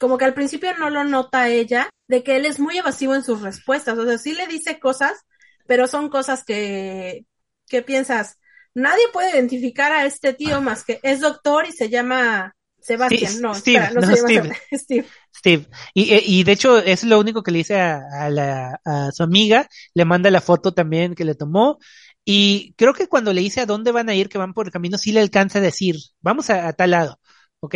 [0.00, 3.22] como que al principio no lo nota ella, de que él es muy evasivo en
[3.22, 5.24] sus respuestas, o sea, sí le dice cosas,
[5.66, 7.26] pero son cosas que,
[7.68, 8.38] que piensas,
[8.74, 13.54] nadie puede identificar a este tío más que es doctor y se llama Sebastián, no,
[13.54, 14.56] Steve, espera, no, no, se llama Steve.
[14.72, 15.06] Steve.
[15.34, 15.66] Steve.
[15.94, 19.10] Y, eh, y de hecho es lo único que le dice a, a la, a
[19.12, 21.78] su amiga, le manda la foto también que le tomó.
[22.24, 24.72] Y creo que cuando le dice a dónde van a ir, que van por el
[24.72, 27.18] camino, sí le alcanza a decir, vamos a, a tal lado,
[27.60, 27.74] ¿ok?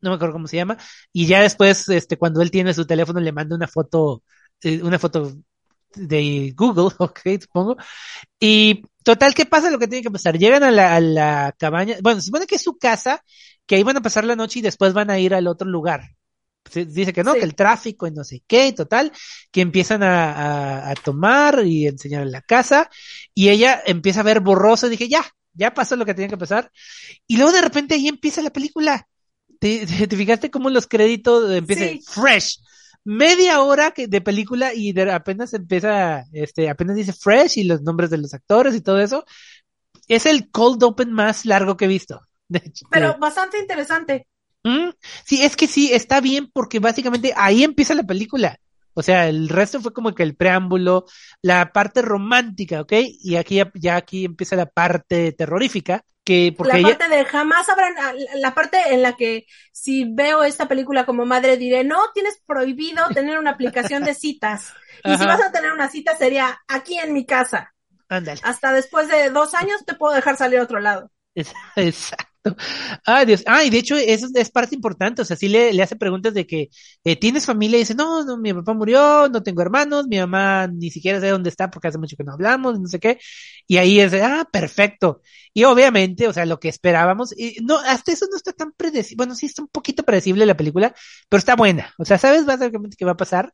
[0.00, 0.78] No me acuerdo cómo se llama.
[1.12, 4.22] Y ya después, este, cuando él tiene su teléfono, le manda una foto,
[4.62, 5.36] eh, una foto
[5.94, 7.76] de Google, ok, supongo.
[8.40, 9.70] Y total, ¿qué pasa?
[9.70, 10.38] Lo que tiene que pasar.
[10.38, 13.22] Llegan a la, a la cabaña, bueno, se supone que es su casa,
[13.66, 16.02] que ahí van a pasar la noche y después van a ir al otro lugar.
[16.70, 17.38] Se- Dice que no, Sí.
[17.40, 19.12] que el tráfico y no sé qué, y total,
[19.50, 20.32] que empiezan a,
[20.86, 22.88] a, a tomar y enseñar la casa,
[23.34, 26.36] y ella empieza a ver borroso, y dije, ya, ya pasó lo que tenía que
[26.38, 26.70] pasar.
[27.26, 29.08] Y luego de repente ahí empieza la película.
[29.58, 32.02] ¿Te, te, te fijaste cómo los créditos empiezan Sí.
[32.06, 32.60] fresh?
[33.04, 37.82] Media hora que, de película y de, apenas empieza, este, apenas dice fresh y los
[37.82, 39.24] nombres de los actores y todo eso.
[40.08, 42.20] Es el cold open más largo que he visto.
[42.90, 44.26] Pero bastante interesante.
[44.64, 44.90] Mm,
[45.24, 48.58] Sí, es que sí, está bien porque básicamente ahí empieza la película.
[48.94, 51.06] O sea, el resto fue como que el preámbulo,
[51.42, 52.92] la parte romántica, ¿ok?
[53.20, 57.24] Y aquí ya, ya aquí empieza la parte terrorífica, que porque la ella- parte de
[57.24, 61.84] jamás habrán, ah, la parte en la que si veo esta película como madre diré,
[61.84, 64.72] no, tienes prohibido tener una aplicación de citas.
[65.04, 67.74] Y si vas a tener una cita sería aquí en mi casa.
[68.08, 68.40] ándale.
[68.44, 71.10] Hasta después de dos años te puedo dejar salir a otro lado.
[71.76, 72.62] Es- Exacto.
[73.06, 73.42] Ay, Dios.
[73.46, 75.22] Ah, de hecho, eso es parte importante.
[75.22, 76.70] O sea, sí le, le hace preguntas de que
[77.04, 80.66] eh, tienes familia y dice, no, no, mi papá murió, no tengo hermanos, mi mamá
[80.68, 83.18] ni siquiera sé dónde está porque hace mucho que no hablamos, no sé qué.
[83.66, 85.20] Y ahí es ah, perfecto.
[85.52, 89.16] Y obviamente, o sea, lo que esperábamos, y no, hasta eso no está tan predecible.
[89.18, 90.94] Bueno, sí está un poquito predecible la película,
[91.28, 91.92] pero está buena.
[91.98, 93.52] O sea, sabes básicamente qué va a pasar,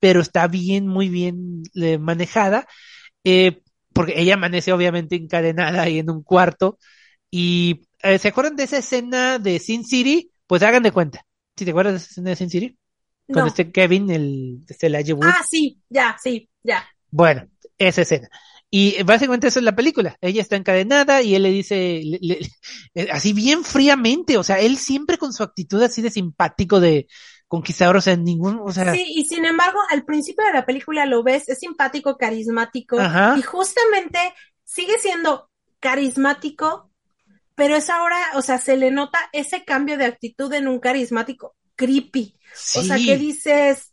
[0.00, 2.66] pero está bien, muy bien eh, manejada.
[3.24, 3.62] Eh,
[3.92, 6.78] porque ella amanece obviamente encadenada ahí en un cuarto.
[7.30, 10.30] Y eh, ¿se acuerdan de esa escena de Sin City?
[10.46, 11.24] Pues hagan de cuenta.
[11.56, 12.78] ¿Sí te acuerdas de esa escena de Sin City?
[13.26, 13.46] Con No.
[13.46, 15.24] este Kevin, el este Elijah Wood.
[15.26, 16.86] Ah, sí, ya, sí, ya.
[17.10, 17.48] Bueno,
[17.78, 18.28] esa escena.
[18.70, 20.16] Y eh, básicamente eso es la película.
[20.20, 22.40] Ella está encadenada y él le dice, le- le-
[22.94, 27.06] eh, así bien fríamente, o sea, él siempre con su actitud así de simpático, de
[27.46, 31.06] conquistador, o sea, ningún, o sea, Sí, y sin embargo, al principio de la película
[31.06, 33.36] lo ves, es simpático, carismático, Ajá.
[33.38, 34.18] y justamente
[34.64, 36.90] sigue siendo carismático,
[37.54, 41.54] pero es ahora, o sea, se le nota ese cambio de actitud en un carismático
[41.76, 42.38] creepy.
[42.76, 43.92] O sea, que dices,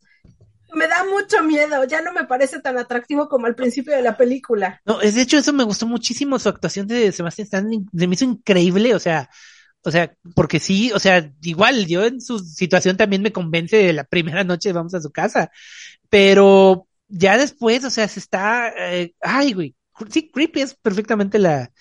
[0.74, 4.18] me da mucho miedo, ya no me parece tan atractivo como al principio de la
[4.18, 4.82] película.
[4.86, 8.14] No, es de hecho eso me gustó muchísimo, su actuación de Sebastián Stan, se me
[8.14, 9.30] hizo increíble, o sea,
[9.84, 13.94] o sea, porque sí, o sea, igual yo en su situación también me convence de
[13.94, 15.52] la primera noche vamos a su casa,
[16.10, 19.76] pero ya después, o sea, se está, eh, ay, güey,
[20.10, 21.72] sí, creepy es perfectamente la,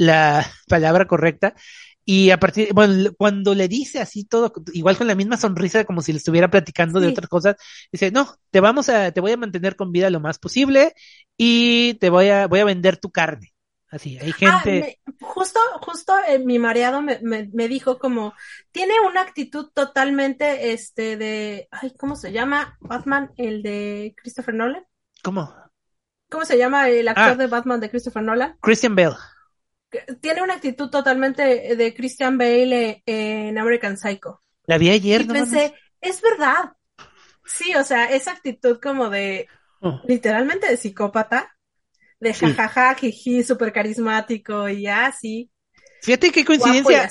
[0.00, 1.54] la palabra correcta.
[2.04, 6.00] Y a partir, bueno, cuando le dice así todo, igual con la misma sonrisa, como
[6.00, 7.56] si le estuviera platicando de otras cosas,
[7.92, 10.94] dice, no, te vamos a, te voy a mantener con vida lo más posible
[11.36, 13.52] y te voy a, voy a vender tu carne.
[13.90, 15.00] Así, hay ah, gente.
[15.20, 18.34] justo, justo eh, mi mareado me, me, me, dijo como,
[18.70, 22.78] tiene una actitud totalmente, este, de, ay, ¿cómo se llama?
[22.80, 24.84] Batman, el de Christopher Nolan.
[25.22, 25.52] ¿Cómo?
[26.30, 27.34] ¿Cómo se llama el actor ah.
[27.34, 28.56] de Batman de Christopher Nolan?
[28.62, 29.16] Christian Bale
[30.20, 34.42] tiene una actitud totalmente de Christian Bale en American Psycho.
[34.66, 36.72] La vi ayer, y pensé, es verdad.
[37.44, 39.48] Sí, o sea, esa actitud como de,
[39.80, 40.00] oh.
[40.06, 41.56] literalmente de psicópata,
[42.20, 45.50] de jajaja, jiji, súper carismático y así.
[46.02, 47.10] Fíjate qué coincidencia.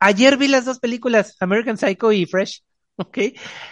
[0.00, 2.62] Ayer vi las dos películas, American Psycho y Fresh,
[2.96, 3.18] ¿ok?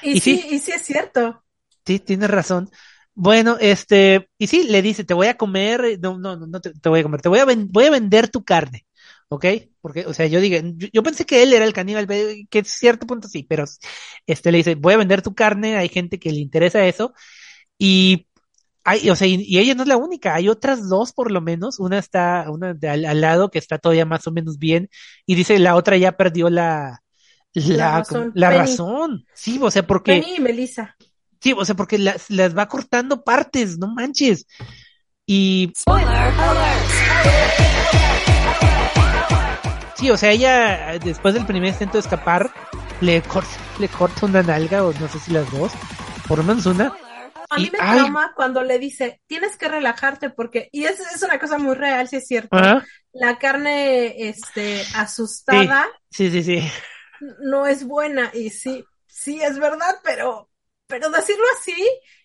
[0.03, 1.45] Y, sí, y sí es cierto.
[1.85, 2.71] Sí, tienes razón.
[3.19, 7.01] Bueno, este, y sí, le dice, te voy a comer, no, no, no te, voy
[7.01, 8.85] a comer, te voy a, voy a vender tu carne,
[9.31, 9.47] ¿ok?
[9.81, 10.59] Porque, o sea, yo digo,
[10.93, 13.65] yo, pensé que él era el caníbal, que es cierto punto sí, pero
[14.27, 17.15] este le dice, voy a vender tu carne, hay gente que le interesa eso,
[17.79, 18.29] y
[18.85, 21.81] hay, o sea, y, ella no es la única, hay otras dos por lo menos,
[21.81, 24.91] una está, una de, al, lado que está todavía más o menos bien,
[25.25, 27.03] y dice, la otra ya perdió la,
[27.55, 30.21] la, la razón, Sí, o sea, porque.
[30.21, 30.96] Penny y Melissa.
[31.47, 34.49] Sí, o sea, porque las, las va cortando partes, no manches.
[35.25, 35.73] Y.
[39.95, 42.51] Sí, o sea, ella después del primer intento de escapar,
[43.01, 45.71] le corta, le corta una nalga, o no sé si las dos,
[46.27, 46.93] por lo menos una.
[47.49, 51.39] A mí me trauma cuando le dice, tienes que relajarte porque, y es, es una
[51.39, 52.57] cosa muy real, si es cierto.
[53.13, 55.87] La carne, este, asustada.
[56.11, 56.69] sí, sí, sí.
[57.39, 60.51] No es buena, y sí, sí es verdad, pero
[60.87, 61.75] pero decirlo así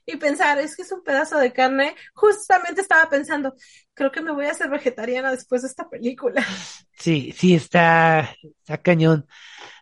[0.05, 3.53] y pensar, es que es un pedazo de carne, justamente estaba pensando,
[3.93, 6.45] creo que me voy a hacer vegetariana después de esta película.
[6.97, 9.25] Sí, sí, está, está cañón.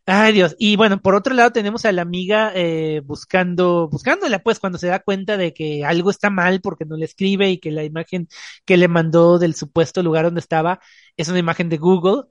[0.06, 4.60] Ay Dios, y bueno, por otro lado tenemos a la amiga eh, buscando, buscándola pues
[4.60, 7.72] cuando se da cuenta de que algo está mal porque no le escribe y que
[7.72, 8.28] la imagen
[8.66, 10.80] que le mandó del supuesto lugar donde estaba
[11.18, 12.24] es una imagen de Google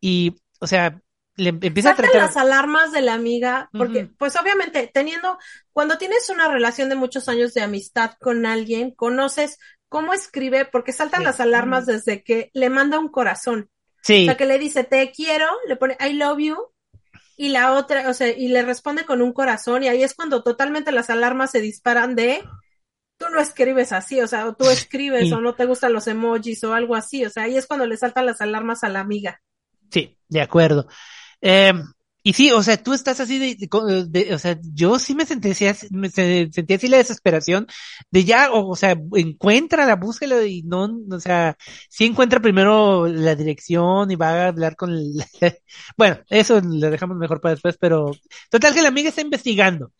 [0.00, 1.00] y, o sea,
[1.36, 2.22] le empieza a tratar...
[2.22, 5.38] las alarmas de la amiga, porque pues obviamente teniendo,
[5.72, 9.58] cuando tienes una relación de muchos años de amistad con alguien, conoces
[9.88, 13.70] cómo escribe, porque saltan las alarmas desde que le manda un corazón.
[14.02, 14.22] Sí.
[14.22, 16.56] O sea, que le dice, te quiero, le pone I love you,
[17.36, 20.42] y la otra, o sea, y le responde con un corazón, y ahí es cuando
[20.42, 22.42] totalmente las alarmas se disparan de,
[23.18, 26.62] tú no escribes así, o sea, o tú escribes o no te gustan los emojis
[26.64, 29.40] o algo así, o sea, ahí es cuando le saltan las alarmas a la amiga.
[29.90, 30.88] Sí, de acuerdo.
[31.44, 31.72] Eh,
[32.26, 33.68] y sí, o sea, tú estás así de,
[34.34, 35.52] o sea, yo sí me sentía,
[35.90, 37.66] me sentía así la desesperación
[38.10, 41.56] de ya, o, sea, encuentra la búsqueda y no, o sea,
[41.90, 44.90] sí encuentra primero la dirección y va a hablar con,
[45.98, 48.12] bueno, eso lo dejamos mejor para después, pero
[48.50, 49.92] total que la amiga está investigando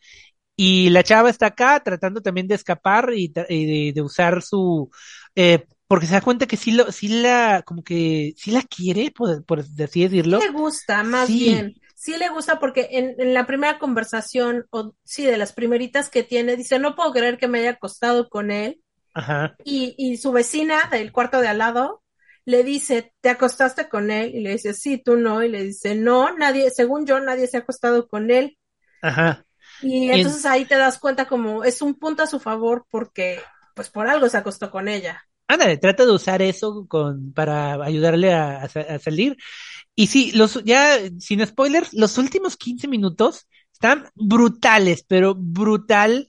[0.55, 4.89] y la chava está acá tratando también de escapar y, de, usar su,
[5.35, 9.11] eh, porque se da cuenta que sí, lo, sí la, como que sí la quiere,
[9.11, 10.39] por, por así decirlo.
[10.39, 11.75] Sí le gusta, más bien.
[11.95, 16.23] Sí le gusta porque en, en, la primera conversación, o sí, de las primeritas que
[16.23, 18.81] tiene, dice, no puedo creer que me haya acostado con él.
[19.13, 19.55] Ajá.
[19.63, 22.03] Y, y su vecina del cuarto de al lado
[22.45, 24.35] le dice, ¿te acostaste con él?
[24.35, 25.43] Y le dice, sí, tú no.
[25.43, 28.57] Y le dice, no, nadie, según yo, nadie se ha acostado con él.
[29.01, 29.45] Ajá.
[29.81, 33.41] Y entonces ahí te das cuenta como es un punto a su favor porque,
[33.73, 35.24] pues por algo se acostó con ella.
[35.47, 38.67] Ándale, trata de usar eso con, para ayudarle a,
[38.99, 39.37] salir.
[39.95, 46.27] Y sí, los, ya, sin spoilers, los últimos 15 minutos están brutales, pero brutal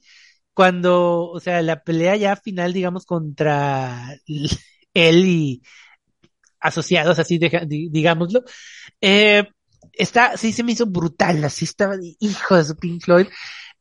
[0.53, 4.15] cuando, o sea, la pelea ya final, digamos, contra
[4.93, 5.61] él y
[6.59, 8.43] asociados, así, digámoslo,
[9.01, 9.47] eh,
[9.93, 13.27] está, sí se me hizo brutal, así estaba, hijo de su Pink Floyd.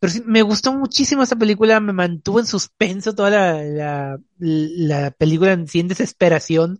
[0.06, 5.10] Pero sí, me gustó muchísimo esa película, me mantuvo en suspenso toda la, la, la
[5.10, 6.78] película en sí en desesperación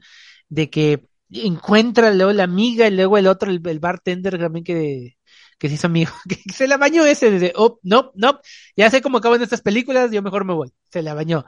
[0.48, 5.16] de que encuentra luego la amiga y luego el otro, el, bartender también que,
[5.58, 8.40] que se hizo amigo, que se la bañó ese, de, oh, no, no,
[8.76, 11.44] ya sé cómo acaban estas películas, yo mejor me voy, se la bañó.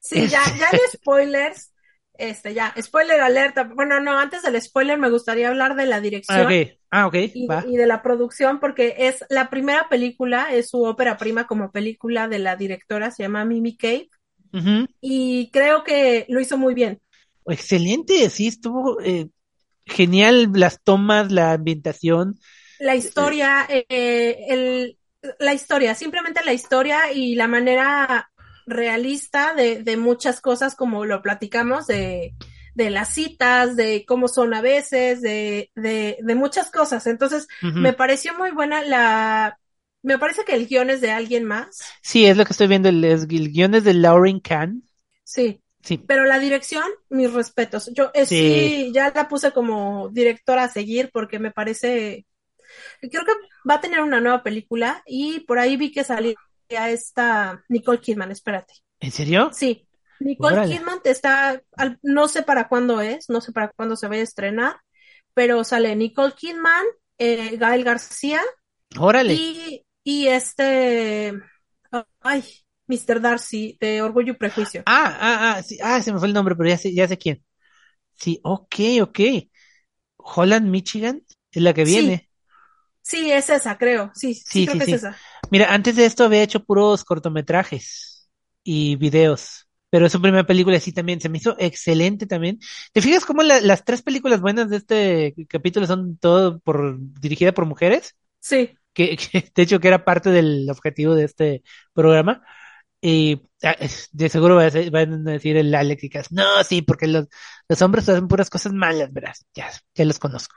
[0.00, 1.71] Sí, ya, ya de spoilers,
[2.14, 3.64] este, ya, spoiler alerta.
[3.64, 6.46] Bueno, no, antes del spoiler me gustaría hablar de la dirección.
[6.90, 7.14] Ah, ok.
[7.48, 11.72] Ah, y, de la producción, porque es la primera película, es su ópera prima como
[11.72, 14.10] película de la directora, se llama Mimi Cave.
[15.00, 17.00] Y creo que lo hizo muy bien.
[17.46, 19.28] Excelente, sí, estuvo eh,
[19.86, 22.38] genial las tomas, la ambientación.
[22.78, 24.98] La historia, eh, el,
[25.38, 28.30] la historia, simplemente la historia y la manera
[28.66, 32.34] realista de, de muchas cosas como lo platicamos, de,
[32.74, 37.06] de las citas, de cómo son a veces, de, de, de muchas cosas.
[37.06, 39.58] Entonces, me pareció muy buena la...
[40.02, 41.78] Me parece que el guion es de alguien más.
[42.02, 44.82] Sí, es lo que estoy viendo, el, el guion es de Lauren Kahn.
[45.22, 45.60] Sí.
[45.84, 45.98] Sí.
[45.98, 47.90] Pero la dirección, mis respetos.
[47.92, 48.92] Yo eh, sí.
[48.94, 52.24] ya la puse como directora a seguir porque me parece,
[53.00, 53.32] creo que
[53.68, 56.34] va a tener una nueva película y por ahí vi que salía
[56.76, 58.74] a esta Nicole Kidman, espérate.
[59.00, 59.50] ¿En serio?
[59.52, 59.88] Sí.
[60.20, 61.60] Nicole Kidman está,
[62.02, 64.76] no sé para cuándo es, no sé para cuándo se vaya a estrenar,
[65.34, 66.84] pero sale Nicole Kidman,
[67.18, 68.40] eh, Gael García.
[68.98, 69.34] Órale.
[69.34, 71.32] Y, y este,
[72.20, 72.44] ay,
[72.86, 73.20] Mr.
[73.20, 74.82] Darcy de Orgullo y Prejuicio.
[74.86, 77.18] Ah, ah, ah, sí, ah, se me fue el nombre, pero ya sé, ya sé
[77.18, 77.44] quién.
[78.16, 79.20] Sí, ok, ok.
[80.16, 82.30] Holland, Michigan, es la que viene.
[83.02, 84.12] Sí, es esa, creo.
[84.14, 85.18] Sí, sí, creo que es esa.
[85.52, 88.26] Mira, antes de esto había hecho puros cortometrajes
[88.64, 89.68] y videos.
[89.90, 92.58] Pero su primera película sí también se me hizo excelente también.
[92.90, 97.66] ¿Te fijas cómo las tres películas buenas de este capítulo son todo por dirigida por
[97.66, 98.16] mujeres?
[98.40, 98.74] Sí.
[98.94, 99.18] Que,
[99.54, 101.62] de hecho que era parte del objetivo de este
[101.92, 102.42] programa.
[103.02, 103.76] Y ah,
[104.12, 107.26] de seguro van a decir el Alex y no, sí, porque los,
[107.68, 109.44] los hombres hacen puras cosas malas, verás.
[109.54, 110.56] Ya, ya los conozco.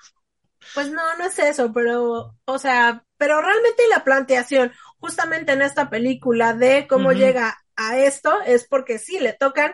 [0.73, 5.89] Pues no, no es eso, pero, o sea, pero realmente la planteación, justamente en esta
[5.89, 9.73] película de cómo llega a esto, es porque sí, le tocan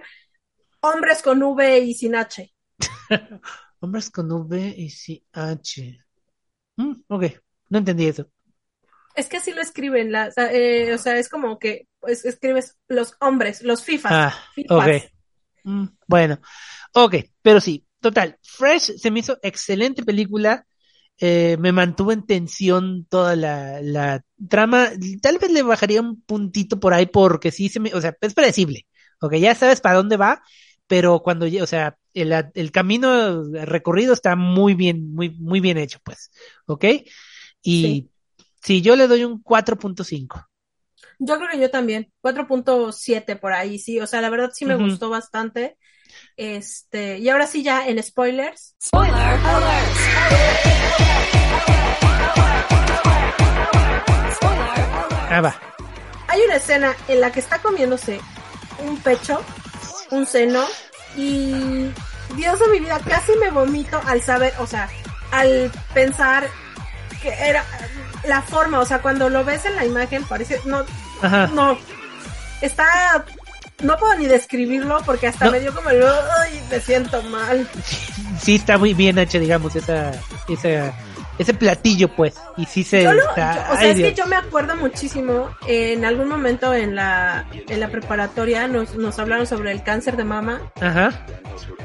[0.81, 2.53] hombres con V y sin H.
[3.79, 5.99] hombres con V y sin H.
[6.77, 7.23] Mm, ok,
[7.69, 8.29] no entendí eso.
[9.15, 13.15] Es que así lo escriben, la, eh, o sea, es como que pues, escribes los
[13.19, 14.11] hombres, los FIFAs.
[14.13, 14.35] Ah,
[14.69, 14.87] ok.
[15.63, 16.39] Mm, bueno,
[16.93, 20.65] ok, pero sí, total, Fresh se me hizo excelente película.
[21.23, 24.89] Eh, me mantuvo en tensión toda la, la, trama.
[25.21, 28.33] Tal vez le bajaría un puntito por ahí porque sí se me, o sea, es
[28.33, 28.87] predecible.
[29.21, 30.41] Ok, ya sabes para dónde va,
[30.87, 35.99] pero cuando, o sea, el, el camino recorrido está muy bien, muy, muy bien hecho,
[36.03, 36.31] pues.
[36.65, 36.85] Ok.
[37.61, 38.09] Y
[38.59, 40.47] sí, yo le doy un 4.5.
[41.19, 44.75] Yo creo que yo también, 4.7 por ahí, sí, o sea, la verdad sí me
[44.75, 45.77] gustó bastante.
[46.35, 48.75] Este, y ahora sí ya en spoilers.
[48.81, 49.91] Spoiler alert.
[55.33, 55.55] Ah, va.
[56.27, 58.19] Hay una escena en la que está comiéndose
[58.79, 59.41] un pecho,
[60.11, 60.65] un seno,
[61.15, 61.89] y
[62.35, 64.89] Dios de mi vida, casi me vomito al saber, o sea,
[65.31, 66.49] al pensar
[67.21, 67.63] que era
[68.27, 70.85] la forma, o sea, cuando lo ves en la imagen parece, no,
[71.53, 71.77] no,
[72.61, 73.25] está
[73.81, 76.61] no puedo ni describirlo porque hasta me dio como el ¡ay!
[76.69, 77.67] me siento mal.
[78.39, 80.11] Sí, está muy bien hecho, digamos, esa,
[80.47, 80.93] esa,
[81.37, 82.35] ese platillo, pues.
[82.57, 86.95] Y sí se o sea, es que yo me acuerdo muchísimo, en algún momento en
[86.95, 90.61] la, en la preparatoria nos, nos hablaron sobre el cáncer de mama.
[90.79, 91.25] Ajá.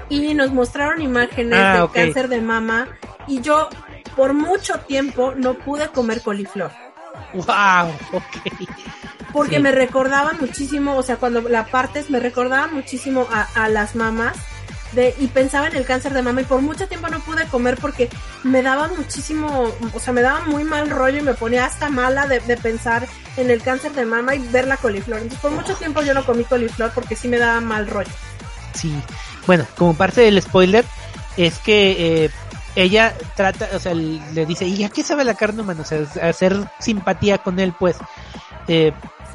[0.09, 2.89] Y nos mostraron imágenes ah, del cáncer de mama.
[3.27, 3.69] Y yo,
[4.15, 6.71] por mucho tiempo, no pude comer coliflor.
[7.35, 8.69] Wow, ok
[9.37, 14.35] porque me recordaba muchísimo, o sea, cuando la partes me recordaba muchísimo a, las mamás
[14.93, 17.77] de, y pensaba en el cáncer de mama y por mucho tiempo no pude comer
[17.79, 18.09] porque
[18.45, 22.27] me daba muchísimo, o sea, me daba muy mal rollo y me ponía hasta mala
[22.27, 23.07] de, pensar
[23.37, 25.19] en el cáncer de mama y ver la coliflor.
[25.19, 28.13] Entonces por mucho tiempo yo no comí coliflor porque sí me daba mal rollo.
[28.73, 28.99] Sí,
[29.47, 30.87] bueno, como parte del spoiler
[31.37, 32.31] es que eh,
[32.75, 35.83] ella trata, o sea, le dice, ¿y a qué sabe la carne humana?
[35.83, 37.97] O sea, hacer simpatía con él, pues.
[38.69, 38.93] Eh,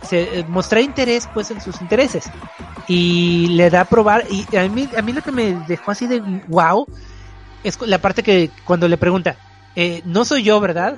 [0.08, 2.30] se eh, mostrar interés pues en sus intereses.
[2.88, 6.08] Y le da a probar y a mí a mí lo que me dejó así
[6.08, 6.88] de wow
[7.64, 9.38] es la parte que cuando le pregunta
[9.76, 10.98] eh, no soy yo verdad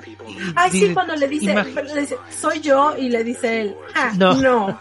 [0.56, 1.54] ay sí cuando le dice,
[2.30, 4.80] soy yo y le dice él ah, no, no.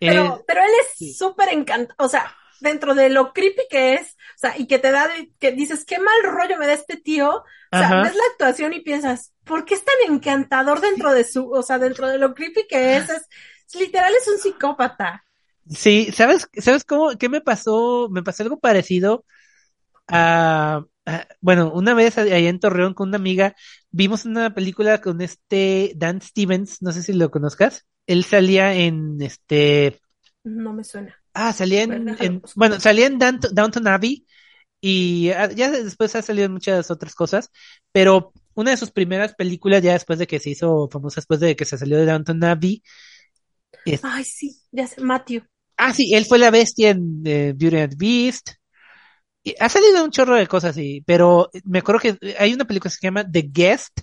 [0.00, 4.16] pero eh, pero él es súper encantado o sea dentro de lo creepy que es
[4.36, 5.08] o sea y que te da
[5.38, 7.44] que dices qué mal rollo me da este tío
[7.74, 11.50] o sea ves la actuación y piensas ¿por qué es tan encantador dentro de su,
[11.50, 13.08] o sea, dentro de lo creepy que es?
[13.08, 13.28] Es,
[13.78, 15.24] literal es un psicópata.
[15.68, 18.08] Sí, ¿sabes, sabes cómo, qué me pasó?
[18.10, 19.24] Me pasó algo parecido
[20.08, 20.84] a,
[21.40, 23.54] bueno, una vez allá en Torreón con una amiga,
[23.90, 27.86] vimos una película con este Dan Stevens, no sé si lo conozcas.
[28.06, 30.00] Él salía en este...
[30.42, 31.18] No me suena.
[31.32, 34.26] Ah, salía en, bueno, salía en Downton, Abbey
[34.86, 37.50] y ya después ha salido en muchas otras cosas,
[37.90, 41.56] pero una de sus primeras películas ya después de que se hizo famosa, después de
[41.56, 42.82] que se salió de Downton Abbey.
[44.02, 45.44] Ay, sí, ya sé, Matthew.
[45.78, 48.50] Ah, sí, él fue la bestia en eh, Beauty and Beast.
[49.42, 52.90] Y ha salido un chorro de cosas, sí, pero me acuerdo que hay una película
[52.90, 54.00] que se llama The Guest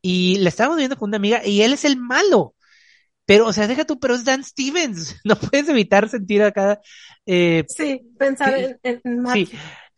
[0.00, 2.56] y la estábamos viendo con una amiga y él es el malo.
[3.24, 5.16] Pero, o sea, deja tú, pero es Dan Stevens.
[5.24, 6.80] No puedes evitar sentir acá.
[7.24, 9.48] Eh, sí, pensar en, en Sí,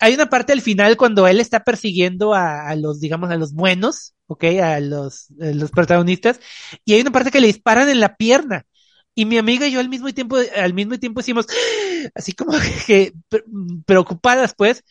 [0.05, 4.15] hay una parte al final cuando él está persiguiendo a, los, digamos, a los buenos,
[4.27, 4.45] ¿ok?
[4.63, 6.41] A los, los protagonistas,
[6.85, 8.67] y hay una parte que le disparan en la pierna.
[9.15, 11.47] Y mi amiga y yo al mismo tiempo, al mismo tiempo hicimos
[12.15, 12.53] así como
[12.87, 13.15] que
[13.87, 14.85] preocupadas, pues,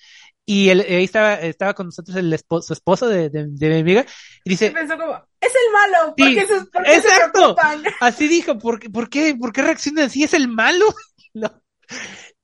[0.47, 4.07] y él, ahí estaba, estaba con nosotros el esposo, su esposo de, de, mi amiga,
[4.43, 7.83] y dice, pensó como, es el malo, ¿por qué, se preocupan?
[8.01, 10.23] Así dijo, ¿por, por qué, por qué reaccionan así?
[10.23, 10.85] ¿Es el malo?
[11.35, 11.61] no.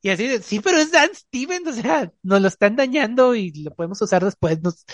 [0.02, 3.52] Y así de, sí, pero es Dan Stevens, o sea, nos lo están dañando y
[3.64, 4.62] lo podemos usar después.
[4.62, 4.86] Nos...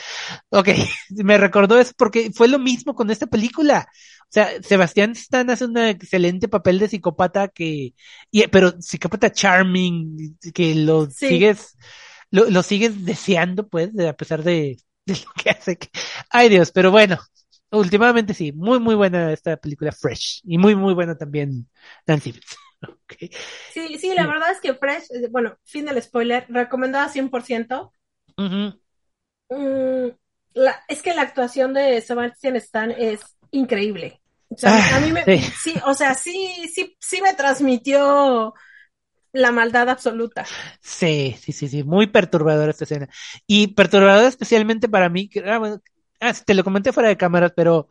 [0.50, 0.70] Ok,
[1.10, 3.88] me recordó eso porque fue lo mismo con esta película.
[4.24, 7.94] O sea, Sebastián Stan hace un excelente papel de psicópata que,
[8.32, 11.78] y, pero psicópata charming, que lo sigues,
[12.32, 15.78] lo, lo, sigues deseando, pues, a pesar de, de lo que hace.
[16.32, 17.20] Ay Dios, pero bueno,
[17.72, 21.70] últimamente sí, muy, muy buena esta película Fresh y muy, muy buena también
[22.06, 22.65] Dan Stevens.
[23.74, 27.92] Sí, sí, la verdad es que Fresh, eh, bueno, fin del spoiler, recomendada 100%.
[28.38, 30.08] Mm,
[30.54, 33.22] la, es que la actuación de Sebastian Stan es
[33.52, 34.22] increíble.
[34.50, 35.74] O sea, a mí me, ah, sí.
[35.86, 38.54] o sea, sí, sí, sí me transmitió
[39.32, 40.46] la maldad absoluta.
[40.82, 43.10] Sí, sí, sí, sí, muy perturbadora esta escena.
[43.46, 45.80] Y perturbadora especialmente para mí, que, ah,
[46.22, 47.90] ah, te lo comenté fuera de cámaras, pero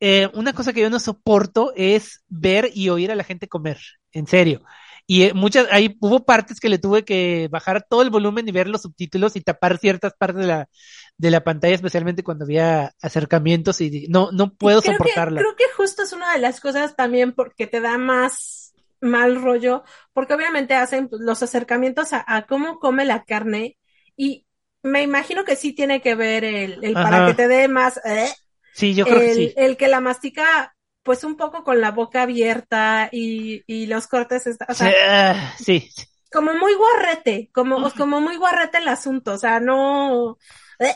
[0.00, 3.78] eh, una cosa que yo no soporto es ver y oír a la gente comer,
[4.16, 4.62] en serio.
[5.08, 8.52] Y eh, muchas, ahí hubo partes que le tuve que bajar todo el volumen y
[8.52, 10.68] ver los subtítulos y tapar ciertas partes de la,
[11.16, 15.40] de la pantalla, especialmente cuando había acercamientos y no, no puedo soportarla.
[15.40, 19.84] creo que justo es una de las cosas también porque te da más mal rollo,
[20.12, 23.76] porque obviamente hacen los acercamientos a, cómo come la carne
[24.16, 24.46] y
[24.82, 28.28] me imagino que sí tiene que ver el, el para que te dé más, ¿eh?
[28.72, 29.54] Sí, yo creo el, que sí.
[29.56, 30.75] El que la mastica,
[31.06, 35.88] pues un poco con la boca abierta y, y los cortes, o sea, sí,
[36.30, 40.36] Como muy guarrete, como, como muy guarrete el asunto, o sea, no.
[40.80, 40.94] Eh.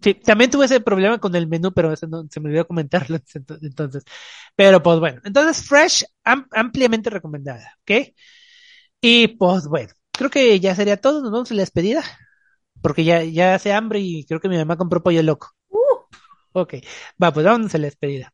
[0.00, 3.18] Sí, también tuve ese problema con el menú, pero eso no, se me olvidó comentarlo
[3.62, 4.04] entonces.
[4.54, 8.14] Pero pues bueno, entonces Fresh, ampliamente recomendada, ¿ok?
[9.00, 12.04] Y pues bueno, creo que ya sería todo, nos vamos a la despedida,
[12.80, 15.52] porque ya, ya hace hambre y creo que mi mamá compró pollo loco.
[16.52, 16.74] Ok,
[17.22, 18.32] va, pues vamos a la despedida.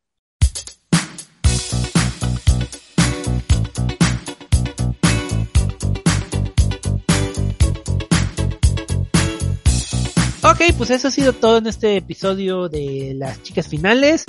[10.46, 14.26] Ok, pues eso ha sido todo en este episodio de las chicas finales.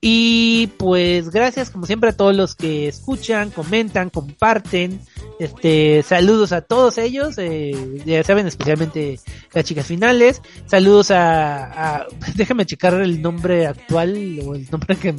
[0.00, 4.98] Y pues gracias como siempre a todos los que escuchan, comentan, comparten.
[5.38, 9.20] Este, saludos a todos ellos, eh, ya saben, especialmente
[9.52, 10.40] las chicas finales.
[10.64, 14.12] Saludos a, déjame checar el nombre actual
[14.46, 15.14] o el nombre que,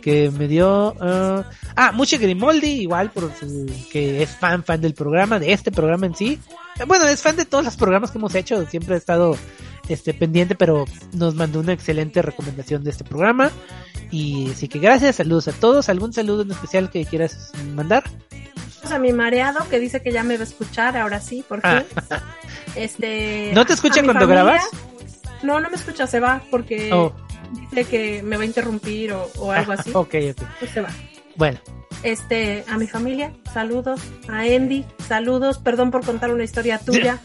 [0.00, 0.92] que me dio.
[0.92, 1.42] Uh,
[1.74, 3.32] ah, Muche Grimoldi, igual, por
[3.90, 6.38] que es fan, fan del programa, de este programa en sí.
[6.86, 9.36] Bueno, es fan de todos los programas que hemos hecho, siempre ha estado
[9.92, 13.50] este pendiente, pero nos mandó una excelente recomendación de este programa.
[14.10, 15.88] Y así que gracias, saludos a todos.
[15.88, 18.04] ¿Algún saludo en especial que quieras mandar?
[18.90, 21.84] A mi mareado que dice que ya me va a escuchar, ahora sí, porque ah.
[22.76, 24.64] este ¿No te escucha cuando grabas?
[25.42, 27.12] No, no me escucha, se va porque oh.
[27.70, 29.90] dice que me va a interrumpir o, algo así.
[29.94, 30.42] ok, ok.
[30.58, 30.90] Pues se va.
[31.36, 31.58] Bueno.
[32.02, 34.00] Este, a mi familia, saludos.
[34.28, 35.58] A Andy, saludos.
[35.58, 37.18] Perdón por contar una historia tuya.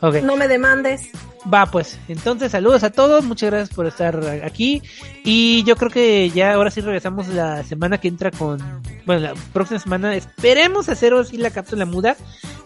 [0.00, 1.10] No me demandes.
[1.52, 4.82] Va, pues, entonces saludos a todos, muchas gracias por estar aquí
[5.22, 8.58] y yo creo que ya ahora sí regresamos la semana que entra con,
[9.04, 12.16] bueno, la próxima semana esperemos hacer así la cápsula muda.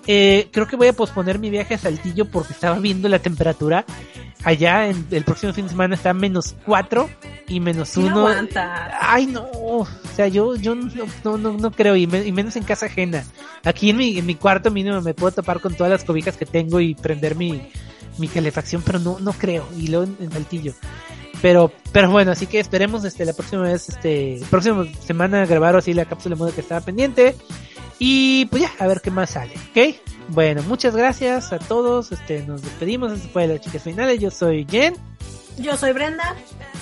[0.07, 3.85] Eh, creo que voy a posponer mi viaje a Saltillo porque estaba viendo la temperatura.
[4.45, 7.11] Allá en el próximo fin de semana está menos 4
[7.49, 8.27] y menos 1.
[8.99, 9.87] Ay, no, o
[10.17, 13.25] sea, yo, yo no, no, no, creo y, menos en casa ajena.
[13.63, 16.47] Aquí en mi, en mi cuarto mínimo me puedo tapar con todas las cobijas que
[16.47, 17.71] tengo y prender mi
[18.21, 20.75] mi calefacción, pero no, no creo, y luego en, Saltillo.
[21.43, 25.95] Pero, pero bueno, así que esperemos este la próxima vez, este, próxima semana grabar así
[25.95, 27.35] la cápsula de moda que estaba pendiente.
[27.99, 29.97] Y pues ya, a ver qué más sale, ¿ok?
[30.29, 34.31] Bueno, muchas gracias a todos, este, nos despedimos, este fue de las chicas finales, yo
[34.31, 34.95] soy Jen.
[35.59, 36.35] Yo soy Brenda,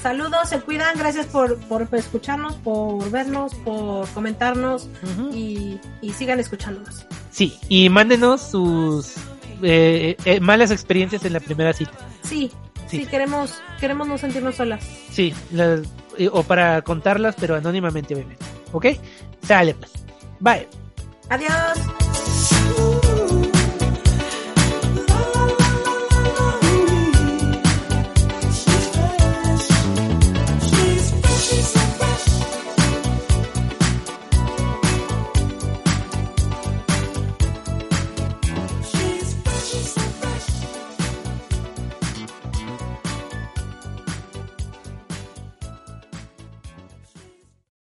[0.02, 4.89] saludos, se cuidan, gracias por, por escucharnos, por vernos, por comentarnos
[5.32, 7.06] y, y sigan escuchándonos.
[7.32, 9.15] Sí, y mándenos sus
[9.62, 11.93] eh, eh, malas experiencias en la primera cita.
[12.22, 12.51] Sí,
[12.86, 14.85] sí, queremos, queremos no sentirnos solas.
[15.10, 15.35] Sí,
[16.32, 18.44] o para contarlas, pero anónimamente, obviamente.
[18.72, 18.86] ¿Ok?
[19.43, 19.93] Sale pues.
[20.40, 20.68] Bye.
[21.30, 23.27] Adiós.